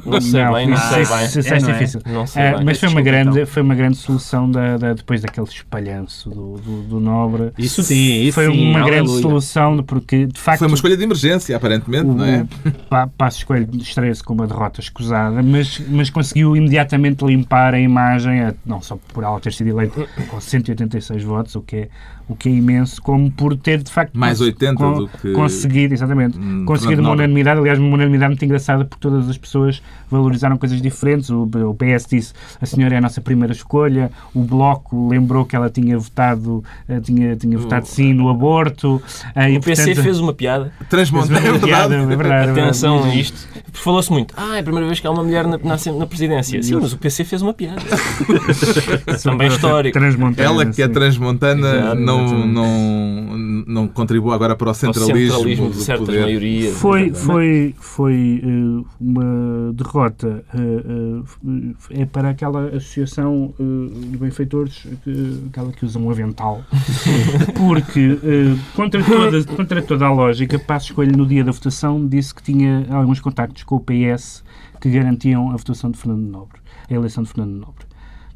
Não 0.06 0.20
sei 0.20 0.44
bem, 0.46 0.68
não 0.68 0.78
sei 0.78 1.06
bem. 1.06 1.26
isso 1.26 1.40
É, 1.40 1.58
é 1.58 1.60
não 1.62 1.70
é? 1.70 1.74
difícil. 1.74 2.02
Não 2.08 2.26
sei 2.28 2.42
Ah, 2.42 2.56
bem. 2.56 2.66
mas 2.66 2.80
foi 2.80 2.90
uma, 2.90 3.02
grande, 3.02 3.30
então. 3.30 3.46
foi 3.46 3.62
uma 3.62 3.76
grande 3.76 3.98
solução 3.98 4.50
da, 4.50 4.78
da- 4.78 4.94
depois 4.94 5.22
daquele 5.22 5.46
espalhanço 5.48 6.30
do, 6.32 6.54
do, 6.58 6.82
do 6.82 7.00
Nobre. 7.00 7.52
Isso 7.60 7.84
sim, 7.84 8.24
isso 8.24 8.34
foi 8.34 8.52
sim, 8.52 8.70
uma 8.72 8.80
grande 8.80 9.00
aleluia. 9.02 9.22
solução, 9.22 9.78
de- 9.78 9.84
porque 9.84 10.26
de 10.26 10.40
facto 10.40 10.60
Foi 10.60 10.68
uma 10.68 10.76
escolha 10.76 10.98
de 10.98 11.04
emergência, 11.04 11.56
aparentemente, 11.56 12.06
o, 12.08 12.14
não 12.16 12.26
é? 12.26 12.48
o 12.66 12.72
Pa- 12.90 13.08
Passos 13.16 13.44
Coelho 13.44 13.70
estreia-se 13.78 14.24
com 14.24 14.34
uma 14.34 14.48
derrota 14.48 14.80
escusada, 14.82 15.44
mas, 15.44 15.80
mas 15.90 16.10
conseguiu 16.10 16.56
imediatamente 16.58 17.24
limpar 17.24 17.76
a 17.76 17.80
imagem, 17.80 18.52
não 18.66 18.82
só 18.82 18.98
por 19.14 19.24
ela 19.24 19.40
ter 19.40 19.54
sido 19.54 19.68
eleito 19.70 20.08
com 20.28 20.42
186 20.42 21.24
votos, 21.24 21.56
o 21.56 21.62
que 21.62 21.76
é, 21.76 21.90
o 22.30 22.36
que 22.36 22.48
é 22.48 22.52
imenso, 22.52 23.02
como 23.02 23.30
por 23.32 23.58
ter 23.58 23.82
de 23.84 23.92
facto 23.92 24.14
Mais 24.14 24.38
cons- 24.38 24.48
80 24.48 24.76
con- 24.76 24.94
do 25.00 25.08
que- 25.08 25.32
conseguido, 25.34 25.94
exatamente, 25.96 26.38
Hum, 26.38 26.64
conseguido 26.64 27.02
uma 27.02 27.12
unanimidade, 27.12 27.60
aliás, 27.60 27.80
uma 27.80 27.94
unanimidade 27.96 28.30
muito 28.30 28.46
engraçada 28.46 28.86
porque 28.86 29.02
todas 29.02 29.28
as 29.28 29.38
pessoas 29.38 29.82
valorizaram 30.12 30.56
coisas 30.58 30.80
diferentes. 30.82 31.30
O, 31.32 31.44
o 31.44 31.74
PS 31.74 32.06
disse 32.08 32.34
a 32.62 32.66
senhora 32.66 32.94
é 32.96 32.98
a 33.00 33.02
nossa 33.02 33.20
primeira 33.20 33.52
escolha, 33.52 34.12
o 34.34 34.42
Bloco 34.44 35.10
lembrou 35.10 35.44
que 35.44 35.56
ela 35.56 35.70
tinha 35.70 35.98
votado, 35.98 36.64
eh, 36.88 37.00
tinha, 37.00 37.36
tinha 37.36 37.58
votado 37.58 37.88
sim 37.88 38.14
no 38.14 38.30
aborto. 38.30 39.02
eh, 39.36 39.52
e, 39.54 39.58
O 39.58 39.62
PC 39.62 39.86
portanto, 39.88 40.04
fez 40.04 40.20
uma 40.20 40.34
piada. 40.34 40.72
uma 41.12 41.20
é 41.24 41.48
é 41.48 41.52
verdade, 41.52 41.94
é 41.96 42.16
verdade. 42.16 42.60
Atenção 42.62 43.04
a 43.06 43.16
isto. 43.16 43.48
Falou-se 43.74 44.12
muito. 44.12 44.34
Ah, 44.38 44.58
é 44.58 44.60
a 44.60 44.64
primeira 44.64 44.86
vez 44.88 45.00
que 45.00 45.08
há 45.08 45.12
uma 45.12 45.24
mulher 45.24 45.46
na, 45.46 45.58
na, 45.58 45.78
na 45.98 46.06
presidência. 46.06 46.62
Sim, 46.62 46.76
mas 46.76 46.94
o 46.94 46.98
PC 46.98 47.24
fez 47.24 47.42
uma 47.42 47.54
piada. 47.54 47.82
Também 49.24 49.48
histórico. 49.48 49.98
Transmontana, 49.98 50.48
Ela, 50.48 50.66
que 50.66 50.82
é 50.82 50.88
transmontana, 50.88 51.76
Exato, 51.76 51.96
não, 51.96 52.48
não, 52.48 53.38
não 53.68 53.88
contribui 53.88 54.34
agora 54.34 54.56
para 54.56 54.68
o 54.68 54.72
O 54.72 54.74
centralismo, 54.74 55.36
centralismo 55.36 55.70
de 55.70 55.78
do 55.78 55.82
certas 55.82 56.06
poder. 56.06 56.22
maiorias. 56.22 56.78
Foi, 56.78 57.14
foi, 57.14 57.76
foi 57.78 58.42
eh, 58.44 58.86
uma 59.00 59.74
derrota 59.74 60.44
eh, 60.54 61.24
eh, 61.92 62.02
é 62.02 62.06
para 62.06 62.30
aquela 62.30 62.68
associação 62.70 63.54
de 63.60 64.18
benfeitores, 64.18 64.86
que, 65.04 65.44
aquela 65.50 65.72
que 65.72 65.86
usa 65.86 66.00
um 66.00 66.10
avental, 66.10 66.64
porque 67.56 68.18
contra, 68.76 69.04
toda, 69.04 69.44
contra 69.46 69.82
toda 69.82 70.06
a 70.06 70.12
lógica, 70.12 70.60
Passo 70.60 70.88
Escolho 70.88 71.16
no 71.16 71.26
dia 71.26 71.44
da 71.44 71.52
votação 71.52 72.08
disse 72.08 72.34
que 72.34 72.44
tinha 72.44 72.86
alguns 72.90 73.20
contactos 73.20 73.64
com 73.64 73.76
o 73.76 73.80
PS 73.80 74.44
que 74.80 74.90
garantiam 74.90 75.52
a 75.52 75.58
votação 75.58 75.92
de 75.92 75.98
Fernando 75.98 76.30
Nobre, 76.30 76.60
a 76.90 76.94
eleição 76.94 77.24
de 77.24 77.30
Fernando 77.30 77.60
Nobre. 77.60 77.89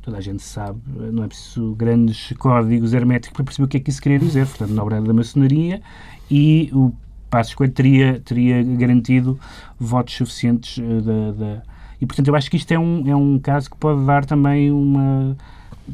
Toda 0.04 0.18
a 0.18 0.22
gente 0.22 0.43
sabe, 0.43 0.80
não 1.14 1.24
é 1.24 1.28
preciso 1.28 1.74
grandes 1.76 2.34
códigos 2.38 2.93
herméticos 2.93 3.34
para 3.36 3.45
perceber 3.45 3.66
o 3.66 3.68
que 3.70 3.78
é 3.78 3.80
que 3.80 3.89
isso 3.89 4.01
queria 4.01 4.20
dizer. 4.20 4.45
Fernando 4.45 4.76
Nobre 4.76 4.95
era 4.95 5.04
da 5.06 5.14
maçonaria 5.14 5.82
e 6.30 6.70
o 6.74 6.91
Passos 7.30 7.56
Coelho 7.56 7.72
teria, 7.74 8.20
teria 8.24 8.62
garantido 8.64 9.39
votos 9.80 10.14
suficientes 10.16 10.78
eh, 10.78 11.01
da, 11.01 11.32
da- 11.32 11.62
E, 12.01 12.06
portanto, 12.06 12.28
eu 12.28 12.36
acho 12.36 12.51
que 12.51 12.58
isto 12.58 12.70
é 12.74 12.78
um, 12.78 13.08
é 13.10 13.16
um 13.16 13.39
caso 13.39 13.70
que 13.72 13.78
pode 13.78 14.06
dar 14.06 14.26
também 14.26 14.70
uma 14.72 15.38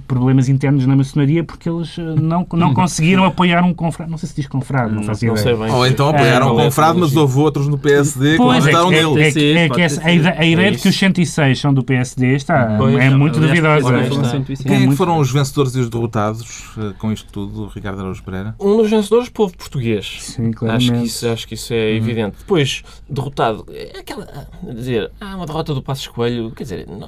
problemas 0.08 0.48
internos 0.50 0.86
na 0.86 0.96
maçonaria 0.96 1.44
porque 1.44 1.68
eles 1.70 1.98
eh, 1.98 2.02
não, 2.22 2.46
não 2.54 2.74
conseguiram 2.76 3.26
apoiar 3.26 3.64
um 3.64 3.74
confrade. 3.74 4.10
Não 4.12 4.18
sei 4.18 4.30
se 4.30 4.36
diz 4.36 4.48
confrade, 4.48 4.94
não, 4.94 5.04
faço 5.04 5.26
Não 5.26 5.36
ideia. 5.36 5.56
bem. 5.58 5.72
Ou 5.72 5.88
então 5.88 6.10
apoiaram 6.10 6.48
É, 6.48 6.52
o 6.52 6.60
é 6.60 6.62
a 6.62 6.66
confrado, 6.66 7.00
mas 7.00 7.16
houve 7.16 7.40
outros 7.40 7.68
no 7.68 7.78
PSD 7.78 8.32
que 8.34 8.38
Pois 8.38 8.66
é, 8.68 8.72
votaram 8.72 8.90
que- 8.90 8.96
é, 8.96 9.04
nele. 9.04 9.22
é, 9.24 9.32
que- 9.32 9.58
é 9.58 9.70
que 9.70 9.82
essa- 9.82 10.02
a, 10.06 10.12
ideia 10.12 10.68
É 10.68 10.72
de 10.72 10.78
que 10.78 10.88
os 10.88 10.94
isso. 10.96 11.00
106 11.00 11.60
são 11.60 11.74
do 11.74 11.84
PSD 11.84 12.36
está, 12.36 12.76
Pois, 12.78 12.96
é 12.96 13.10
muito 13.10 13.40
duvidosa. 13.40 13.88
agora 13.88 14.02
está. 14.04 14.16
falam 14.16 14.30
105. 14.32 14.70
Quem 14.70 14.88
é 14.90 14.92
foram 14.96 15.18
os 15.18 15.32
vencedores 15.32 15.76
e 15.76 15.80
os 15.80 15.90
derrotados 15.90 16.66
eh, 16.78 16.94
com 17.00 17.12
isto 17.12 17.32
tudo, 17.32 17.68
Ricardo 17.74 18.00
Araújo 18.02 18.24
Pereira? 18.24 18.56
Um 18.60 18.78
dos 18.78 18.90
vencedores, 18.90 19.30
povo 19.30 19.56
português. 19.58 20.18
Sim, 20.22 20.52
Acho 20.70 20.92
que, 20.92 20.98
isso, 21.00 21.28
acho 21.28 21.48
que 21.48 21.54
isso 21.56 21.74
é 21.74 21.96
evidente. 21.96 22.38
Depois, 22.40 22.84
derrotado, 23.10 23.66
é 23.72 24.00
aquela. 24.00 24.28
dizer, 24.72 25.12
ah, 25.20 25.36
uma 25.36 25.46
derrota 25.46 25.74
do 25.74 25.82
Passos 25.82 26.08
Coelho, 26.08 26.52
quer 26.52 26.64
dizer, 26.64 26.86
não, 26.88 27.08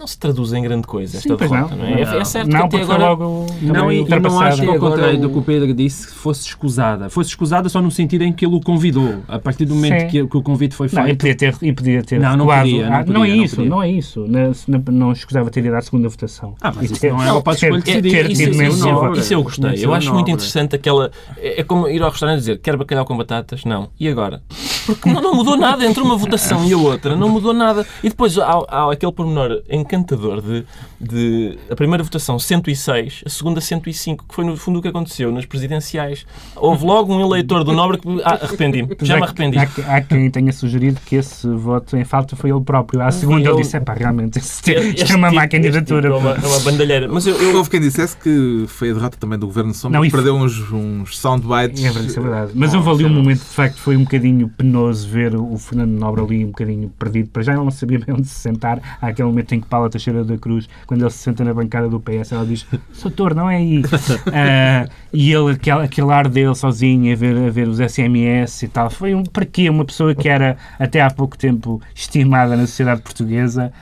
não 0.00 0.06
se 0.06 0.18
traduz 0.18 0.52
em 0.54 0.62
grande 0.62 0.86
coisa 0.86 1.18
esta 1.18 1.28
Sim, 1.28 1.36
derrota, 1.36 1.76
não. 1.76 1.84
não, 1.84 1.84
é? 1.86 2.00
É- 2.00 2.16
É 2.20 2.24
certo 2.24 2.48
não, 2.50 2.68
que 2.68 2.76
até 2.76 2.84
agora. 2.84 3.04
logo 3.10 3.46
Não, 3.60 3.92
e, 3.92 4.00
e 4.00 4.08
não 4.20 4.40
acho 4.40 4.62
que, 4.62 4.68
ao 4.68 4.78
contrário 4.78 5.18
o- 5.18 5.20
do 5.20 5.30
que 5.30 5.38
o 5.38 5.42
Pedro 5.42 5.74
disse, 5.74 6.06
que 6.08 6.14
fosse 6.14 6.46
escusada. 6.48 7.10
Fosse 7.10 7.28
escusada 7.30 7.68
só 7.68 7.80
no 7.82 7.90
sentido 7.90 8.22
em 8.24 8.32
que 8.32 8.46
ele 8.46 8.56
o 8.56 8.60
convidou. 8.60 9.16
A 9.28 9.38
partir 9.38 9.66
do 9.66 9.74
momento 9.74 10.08
que, 10.10 10.26
que 10.26 10.36
o 10.36 10.42
convite 10.42 10.74
foi 10.74 10.88
Não, 10.92 11.02
e 11.02 11.06
feito. 11.06 11.18
podia 11.18 11.34
ter, 11.36 11.54
e 11.62 11.72
podia 11.72 12.02
ter 12.02 12.18
Não, 12.18 12.36
não 12.36 12.46
podia, 12.46 12.88
não 12.88 12.94
Ah, 12.94 12.98
podia, 13.00 13.14
não 13.14 13.24
é 13.24 13.28
não 13.28 13.34
isso, 13.44 13.56
podia. 13.56 13.70
não 13.70 13.82
é 13.82 13.90
isso. 13.90 14.26
Não, 14.26 14.52
não, 14.66 14.82
não 14.92 15.12
escusava 15.12 15.50
ter 15.50 15.64
ido 15.64 15.76
à 15.76 15.80
segunda 15.82 16.08
votação. 16.08 16.54
Ah, 16.62 16.72
mas 16.74 16.90
isso 16.90 17.06
não 17.06 17.22
é 17.22 17.32
o 17.32 17.42
Coelho 17.42 17.82
ter- 17.82 18.00
decidir. 18.02 18.10
ter 18.10 18.30
Isso, 18.30 19.34
eu 19.34 19.42
gostei. 19.42 19.84
Eu 19.84 19.94
é 19.94 19.98
acho 19.98 20.12
muito 20.14 20.30
interessante 20.30 20.74
aquela. 20.76 21.10
É 21.36 21.60
é 21.60 21.64
como 21.64 21.88
ir 21.88 22.02
ao 22.02 22.10
restaurante 22.10 22.38
e 22.38 22.40
dizer 22.40 22.58
quer 22.58 22.76
bacalhau 22.76 23.04
com 23.04 23.16
batatas? 23.16 23.64
Não. 23.64 23.90
E 24.00 24.08
agora? 24.08 24.42
Porque 24.86 25.10
não, 25.12 25.20
não 25.20 25.34
mudou 25.34 25.56
nada 25.56 25.84
entre 25.84 26.02
uma 26.02 26.16
votação 26.16 26.64
e 26.64 26.72
a 26.72 26.76
outra. 26.78 27.14
Não 27.16 27.28
mudou 27.28 27.52
nada. 27.52 27.86
E 28.02 28.08
depois 28.08 28.38
há, 28.38 28.90
aquele 28.90 29.12
pormenor 29.12 29.62
encantador 29.94 30.40
de, 30.40 30.64
de 31.00 31.58
a 31.70 31.74
primeira 31.74 32.02
votação 32.02 32.38
106, 32.38 33.22
a 33.26 33.28
segunda 33.28 33.60
105, 33.60 34.24
que 34.28 34.34
foi 34.34 34.44
no 34.44 34.56
fundo 34.56 34.78
o 34.78 34.82
que 34.82 34.88
aconteceu 34.88 35.32
nas 35.32 35.44
presidenciais. 35.46 36.24
Houve 36.56 36.84
logo 36.86 37.14
um 37.14 37.20
eleitor 37.20 37.64
do 37.64 37.72
Nobre 37.72 37.98
que. 37.98 38.08
Ah, 38.24 38.38
arrependi-me. 38.42 38.96
Já 39.02 39.16
me 39.16 39.22
arrependi. 39.24 39.58
Há, 39.58 39.96
há 39.96 40.00
quem 40.00 40.30
tenha 40.30 40.52
sugerido 40.52 41.00
que 41.04 41.16
esse 41.16 41.46
voto 41.48 41.96
em 41.96 42.04
falta 42.04 42.36
foi 42.36 42.50
ele 42.50 42.60
próprio. 42.60 43.00
À 43.02 43.10
segunda 43.10 43.40
ele 43.40 43.48
ele. 43.50 43.62
disse: 43.62 43.76
é 43.76 43.80
pá, 43.80 43.94
realmente, 43.94 44.38
isto 44.38 44.68
é 44.68 44.74
Este 44.74 45.02
isto 45.02 45.12
é 45.12 45.16
uma 45.16 45.30
má 45.32 45.42
tipo- 45.48 45.56
este 45.56 45.70
candidatura. 45.70 46.02
tipo 46.02 46.14
É 46.14 46.18
uma, 46.18 46.30
é 46.34 46.46
uma 46.46 46.60
bandalheira. 46.60 47.08
Mas 47.08 47.26
eu, 47.26 47.34
eu- 47.40 47.60
Houve 47.60 47.68
quem 47.70 47.80
dissesse 47.80 48.16
que 48.16 48.64
foi 48.68 48.90
a 48.90 48.94
derrota 48.94 49.16
também 49.18 49.38
do 49.38 49.46
Governo 49.46 49.72
de 49.72 49.76
Sombra, 49.76 49.98
Não, 49.98 50.02
que 50.02 50.08
e- 50.08 50.10
perdeu 50.10 50.34
uns, 50.34 50.58
uns 50.72 51.18
soundbites. 51.18 51.84
É 51.84 51.90
verdade, 51.90 52.18
é 52.18 52.20
verdade. 52.20 52.52
Mas 52.54 52.72
houve 52.74 52.88
ali 52.90 53.04
um 53.04 53.08
momento, 53.12 53.40
de 53.40 53.44
facto, 53.44 53.76
foi 53.78 53.96
um 53.96 54.04
bocadinho 54.04 54.48
penoso 54.48 55.06
ver 55.08 55.34
o 55.36 55.58
Fernando 55.58 55.90
Nobre 55.90 56.22
ali 56.22 56.44
um 56.44 56.48
bocadinho 56.48 56.88
perdido. 56.98 57.28
Para 57.30 57.42
já 57.42 57.52
ele 57.52 57.62
não 57.64 57.70
sabia 57.70 57.98
bem 57.98 58.14
onde 58.14 58.26
se 58.28 58.34
sentar. 58.40 58.80
Há 59.00 59.08
aquele 59.08 59.28
momento 59.28 59.54
em 59.54 59.60
que 59.60 59.66
Paula 59.80 59.90
Teixeira 59.90 60.22
da 60.22 60.36
Cruz, 60.36 60.68
quando 60.86 61.02
ele 61.02 61.10
se 61.10 61.18
senta 61.18 61.42
na 61.42 61.54
bancada 61.54 61.88
do 61.88 61.98
PS, 61.98 62.32
ela 62.32 62.44
diz: 62.44 62.66
Soutor, 62.92 63.34
não 63.34 63.48
é 63.48 63.56
aí. 63.56 63.82
Ah, 64.32 64.88
e 65.12 65.32
ele, 65.32 65.52
aquele, 65.52 65.82
aquele 65.82 66.12
ar 66.12 66.28
dele 66.28 66.54
sozinho 66.54 67.12
a 67.12 67.16
ver, 67.16 67.36
a 67.36 67.50
ver 67.50 67.68
os 67.68 67.78
SMS 67.78 68.62
e 68.62 68.68
tal. 68.68 68.90
Foi 68.90 69.14
um, 69.14 69.24
para 69.24 69.44
quê? 69.44 69.68
Uma 69.68 69.84
pessoa 69.84 70.14
que 70.14 70.28
era 70.28 70.56
até 70.78 71.00
há 71.00 71.10
pouco 71.10 71.36
tempo 71.36 71.80
estimada 71.94 72.56
na 72.56 72.66
sociedade 72.66 73.02
portuguesa. 73.02 73.72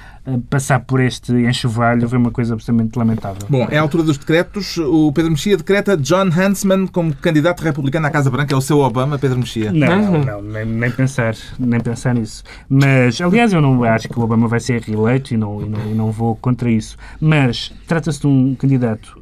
Passar 0.50 0.80
por 0.80 1.00
este 1.00 1.32
enxovalho 1.32 2.08
foi 2.08 2.18
uma 2.18 2.30
coisa 2.30 2.54
absolutamente 2.54 2.98
lamentável. 2.98 3.46
Bom, 3.48 3.66
é 3.70 3.78
a 3.78 3.80
altura 3.80 4.02
dos 4.02 4.18
decretos. 4.18 4.76
O 4.78 5.12
Pedro 5.12 5.30
Mexia 5.30 5.56
decreta 5.56 5.96
John 5.96 6.26
Huntsman 6.26 6.86
como 6.86 7.14
candidato 7.14 7.60
republicano 7.62 8.06
à 8.06 8.10
Casa 8.10 8.30
Branca. 8.30 8.54
É 8.54 8.56
o 8.56 8.60
seu 8.60 8.78
Obama, 8.78 9.18
Pedro 9.18 9.38
Mexia. 9.38 9.72
Não, 9.72 10.12
não, 10.12 10.24
não, 10.24 10.42
nem, 10.42 10.64
nem 10.64 10.90
pensar, 10.90 11.34
nem 11.58 11.80
pensar 11.80 12.14
nisso. 12.14 12.42
Mas, 12.68 13.20
aliás, 13.20 13.52
eu 13.52 13.60
não 13.60 13.82
acho 13.84 14.08
que 14.08 14.18
o 14.18 14.22
Obama 14.22 14.48
vai 14.48 14.60
ser 14.60 14.82
reeleito 14.82 15.32
e 15.32 15.36
não, 15.36 15.62
e 15.62 15.68
não, 15.68 15.90
e 15.90 15.94
não 15.94 16.10
vou 16.12 16.36
contra 16.36 16.70
isso. 16.70 16.96
Mas 17.20 17.72
trata-se 17.86 18.20
de 18.20 18.26
um 18.26 18.54
candidato 18.54 19.18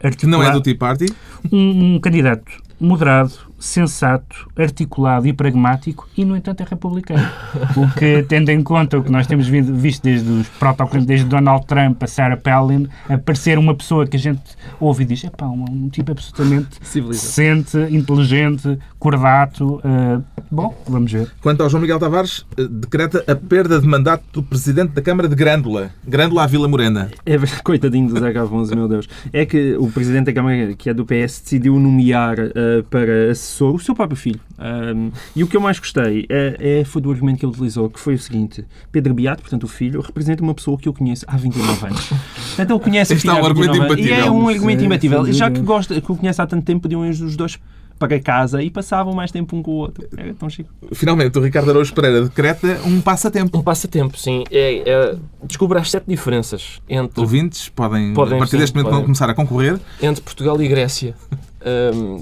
eh, 0.00 0.10
Que 0.10 0.26
não 0.26 0.42
é 0.42 0.50
do 0.50 0.60
Tea 0.60 0.76
Party. 0.76 1.06
um, 1.52 1.96
um 1.96 2.00
candidato 2.00 2.50
moderado, 2.80 3.32
sensato, 3.62 4.50
articulado 4.56 5.26
e 5.28 5.32
pragmático 5.32 6.08
e, 6.16 6.24
no 6.24 6.36
entanto, 6.36 6.62
é 6.62 6.66
republicano. 6.68 7.22
O 7.76 7.88
que, 7.94 8.22
tendo 8.24 8.50
em 8.50 8.62
conta 8.62 8.98
o 8.98 9.02
que 9.02 9.10
nós 9.10 9.26
temos 9.26 9.46
visto 9.46 10.02
desde 10.02 10.28
os 10.28 10.48
protocolos, 10.48 11.06
desde 11.06 11.26
Donald 11.26 11.64
Trump 11.66 12.02
a 12.02 12.06
Sarah 12.06 12.36
Palin, 12.36 12.88
aparecer 13.08 13.58
uma 13.58 13.74
pessoa 13.74 14.06
que 14.06 14.16
a 14.16 14.20
gente 14.20 14.42
ouve 14.80 15.04
e 15.04 15.06
diz, 15.06 15.24
é 15.24 15.30
pá, 15.30 15.46
um, 15.46 15.64
um 15.70 15.88
tipo 15.88 16.10
absolutamente 16.10 16.80
decente, 16.80 17.78
inteligente, 17.90 18.78
cordato. 18.98 19.80
eh, 19.84 20.20
bom, 20.50 20.74
vamos 20.86 21.12
ver. 21.12 21.30
Quanto 21.40 21.62
ao 21.62 21.70
João 21.70 21.80
Miguel 21.80 21.98
Tavares, 21.98 22.44
eh, 22.56 22.66
decreta 22.68 23.24
a 23.26 23.34
perda 23.34 23.80
de 23.80 23.86
mandato 23.86 24.24
do 24.32 24.42
Presidente 24.42 24.92
da 24.92 25.02
Câmara 25.02 25.28
de 25.28 25.34
Grândola. 25.34 25.90
Grândola 26.06 26.44
à 26.44 26.46
Vila 26.46 26.68
Morena. 26.68 27.10
É, 27.24 27.36
coitadinho 27.62 28.08
do 28.08 28.18
Zé 28.18 28.36
Afonso, 28.38 28.74
meu 28.74 28.88
Deus. 28.88 29.08
É 29.32 29.46
que 29.46 29.76
o 29.76 29.90
Presidente 29.90 30.26
da 30.26 30.32
Câmara, 30.32 30.74
que 30.74 30.90
é 30.90 30.94
do 30.94 31.04
PS, 31.04 31.40
decidiu 31.42 31.78
nomear 31.78 32.36
eh, 32.38 32.84
para 32.90 33.34
assessor 33.52 33.74
o 33.74 33.78
seu 33.78 33.94
próprio 33.94 34.16
filho. 34.16 34.40
Um, 34.58 35.10
e 35.36 35.44
o 35.44 35.46
que 35.46 35.56
eu 35.56 35.60
mais 35.60 35.78
gostei 35.78 36.26
é, 36.28 36.80
é- 36.80 36.84
foi 36.84 37.02
do 37.02 37.10
argumento 37.10 37.38
que 37.38 37.44
ele 37.44 37.52
utilizou, 37.52 37.90
que 37.90 38.00
foi 38.00 38.14
o 38.14 38.18
seguinte: 38.18 38.64
Pedro 38.90 39.12
Beato, 39.14 39.42
portanto 39.42 39.64
o 39.64 39.68
filho, 39.68 40.00
representa 40.00 40.42
uma 40.42 40.54
pessoa 40.54 40.78
que 40.78 40.88
eu 40.88 40.92
conheço 40.92 41.24
há 41.28 41.36
29 41.36 41.86
anos. 41.86 42.06
Portanto, 42.06 42.70
ele 42.70 42.80
conhece 42.80 43.12
Este 43.12 43.22
filho 43.22 43.38
é 43.38 43.42
um 43.42 43.46
argumento 43.46 43.72
29 43.72 43.92
anos. 43.92 44.06
E 44.06 44.10
é 44.10 44.14
imbatível. 44.14 44.34
um 44.34 44.48
argumento 44.48 44.80
Sim, 44.80 44.86
imbatível. 44.86 45.32
Já 45.32 45.50
que, 45.50 45.60
gosta, 45.60 46.00
que 46.00 46.12
o 46.12 46.16
conhece 46.16 46.40
há 46.40 46.46
tanto 46.46 46.64
tempo, 46.64 46.82
podiam 46.82 47.08
os 47.08 47.36
dois 47.36 47.58
para 47.98 48.18
casa 48.18 48.60
e 48.60 48.68
passavam 48.68 49.14
mais 49.14 49.30
tempo 49.30 49.56
um 49.56 49.62
com 49.62 49.70
o 49.70 49.74
outro. 49.74 50.08
Era 50.16 50.34
tão 50.34 50.50
chique. 50.50 50.68
Finalmente, 50.92 51.38
o 51.38 51.42
Ricardo 51.42 51.70
Araújo 51.70 51.94
Pereira 51.94 52.22
decreta 52.22 52.80
um 52.84 53.00
passatempo. 53.00 53.58
Um 53.58 53.62
passatempo, 53.62 54.18
sim. 54.18 54.42
É, 54.50 54.88
é, 54.90 55.16
descubra 55.44 55.78
as 55.80 55.88
sete 55.90 56.06
diferenças 56.08 56.80
entre, 56.88 57.20
Ouvintes 57.20 57.68
podem, 57.68 58.12
Podem, 58.12 58.34
a 58.34 58.38
partir 58.38 58.52
sim, 58.52 58.58
deste 58.58 58.74
momento, 58.74 58.90
podem. 58.90 59.04
começar 59.04 59.30
a 59.30 59.34
concorrer. 59.34 59.78
entre 60.02 60.20
Portugal 60.22 60.60
e 60.60 60.66
Grécia. 60.66 61.14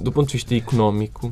Do 0.01 0.11
ponto 0.11 0.27
de 0.27 0.33
vista 0.33 0.55
económico, 0.55 1.31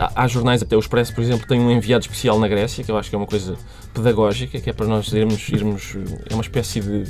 há- 0.00 0.12
há 0.14 0.28
jornais, 0.28 0.62
até 0.62 0.76
o 0.76 0.78
Expresso, 0.80 1.14
por 1.14 1.22
exemplo, 1.22 1.46
tem 1.46 1.60
um 1.60 1.70
enviado 1.70 2.02
especial 2.04 2.38
na 2.38 2.48
Grécia, 2.48 2.84
que 2.84 2.90
eu 2.90 2.96
acho 2.98 3.08
que 3.10 3.16
é 3.16 3.18
uma 3.18 3.26
coisa 3.26 3.56
pedagógica, 3.94 4.60
que 4.60 4.68
é 4.68 4.72
para 4.72 4.86
nós 4.86 5.12
irmos, 5.12 5.48
irmos 5.48 5.96
é 6.28 6.34
uma 6.34 6.42
espécie 6.42 6.80
de 6.80 7.04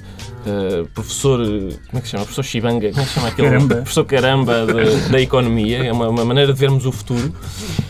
ah, 0.47 0.85
professor, 0.95 1.39
como 1.39 1.71
é 1.95 2.01
que 2.01 2.05
se 2.07 2.11
chama? 2.13 2.25
Professor 2.25 2.45
Shibanga, 2.45 2.89
como 2.91 3.01
é 3.01 3.05
que 3.05 3.09
se 3.09 3.15
chama 3.15 3.29
aquele? 3.29 3.49
Caramba. 3.49 3.75
Professor 3.77 4.05
Caramba 4.05 4.67
de- 4.67 5.09
da 5.11 5.21
economia, 5.21 5.85
é 5.85 5.93
uma, 5.93 6.09
uma 6.09 6.25
maneira 6.25 6.53
de 6.53 6.59
vermos 6.59 6.87
o 6.87 6.93
futuro. 6.93 7.33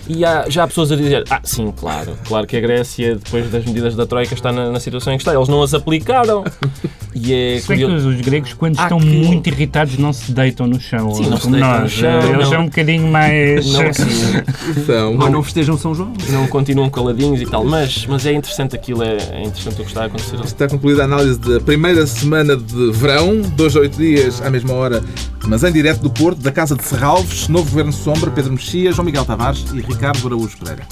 E 0.06 0.24
há, 0.24 0.44
já 0.48 0.64
há 0.64 0.66
pessoas 0.66 0.92
a 0.92 0.96
dizer, 0.96 1.24
ah, 1.30 1.40
sim, 1.42 1.72
claro, 1.74 2.14
claro 2.26 2.46
que 2.46 2.56
a 2.56 2.60
Grécia, 2.60 3.16
depois 3.16 3.50
das 3.50 3.64
medidas 3.64 3.96
da 3.96 4.06
Troika, 4.06 4.34
está 4.34 4.52
na, 4.52 4.70
na 4.70 4.78
situação 4.78 5.12
em 5.12 5.16
que 5.16 5.22
está. 5.22 5.34
Eles 5.34 5.48
não 5.48 5.62
as 5.62 5.72
aplicaram. 5.74 6.44
E 7.14 7.32
é 7.32 7.58
Se 7.60 7.68
bem 7.68 7.78
que 7.78 7.84
curioso. 7.84 8.08
os, 8.08 8.14
os 8.16 8.20
gregos, 8.20 8.52
quando 8.54 8.78
Há 8.78 8.82
estão 8.82 8.98
que- 8.98 9.06
muito 9.06 9.46
irritados, 9.48 9.96
não 9.98 10.12
se 10.12 10.30
deitam 10.32 10.66
no 10.66 10.78
chão. 10.80 11.14
Sim, 11.14 11.28
não 11.30 11.36
se 11.38 11.48
deitam 11.48 11.70
no 11.74 11.80
nós. 11.80 11.90
chão, 11.92 12.18
Eles 12.20 12.38
não. 12.38 12.50
são 12.50 12.60
um 12.62 12.64
bocadinho 12.66 13.06
mais. 13.10 13.72
Não, 13.72 13.82
assim, 13.88 14.04
Ou 15.22 15.30
não 15.30 15.42
festejam 15.42 15.78
São 15.78 15.94
João. 15.94 16.12
não 16.28 16.46
continuam 16.48 16.90
caladinhos 16.90 17.40
e 17.40 17.46
tal, 17.46 17.64
mas, 17.64 18.04
mas 18.06 18.26
é 18.26 18.32
interessante 18.32 18.74
aquilo, 18.84 19.02
é, 19.02 19.16
é 19.16 19.42
interessante 19.42 19.80
o 19.80 19.84
que 19.84 19.88
está 19.88 20.02
a 20.02 20.06
acontecer. 20.06 20.38
está 20.44 20.68
concluída 20.68 21.02
a 21.02 21.04
análise 21.06 21.38
da 21.38 21.58
primeira 21.58 22.06
semana 22.06 22.54
de 22.54 22.92
verão, 22.92 23.40
dois 23.40 23.74
a 23.74 23.80
oito 23.80 23.96
dias 23.96 24.42
à 24.42 24.50
mesma 24.50 24.74
hora, 24.74 25.02
mas 25.46 25.64
em 25.64 25.72
direto 25.72 26.00
do 26.00 26.10
Porto, 26.10 26.40
da 26.40 26.52
Casa 26.52 26.76
de 26.76 26.84
Serralves, 26.84 27.48
novo 27.48 27.70
Governo 27.70 27.92
Sombra, 27.92 28.30
Pedro 28.30 28.52
Mexia, 28.52 28.92
João 28.92 29.06
Miguel 29.06 29.24
Tavares 29.24 29.64
e 29.72 29.80
Ricardo 29.80 30.26
Araújo 30.26 30.58
Pereira. 30.58 30.86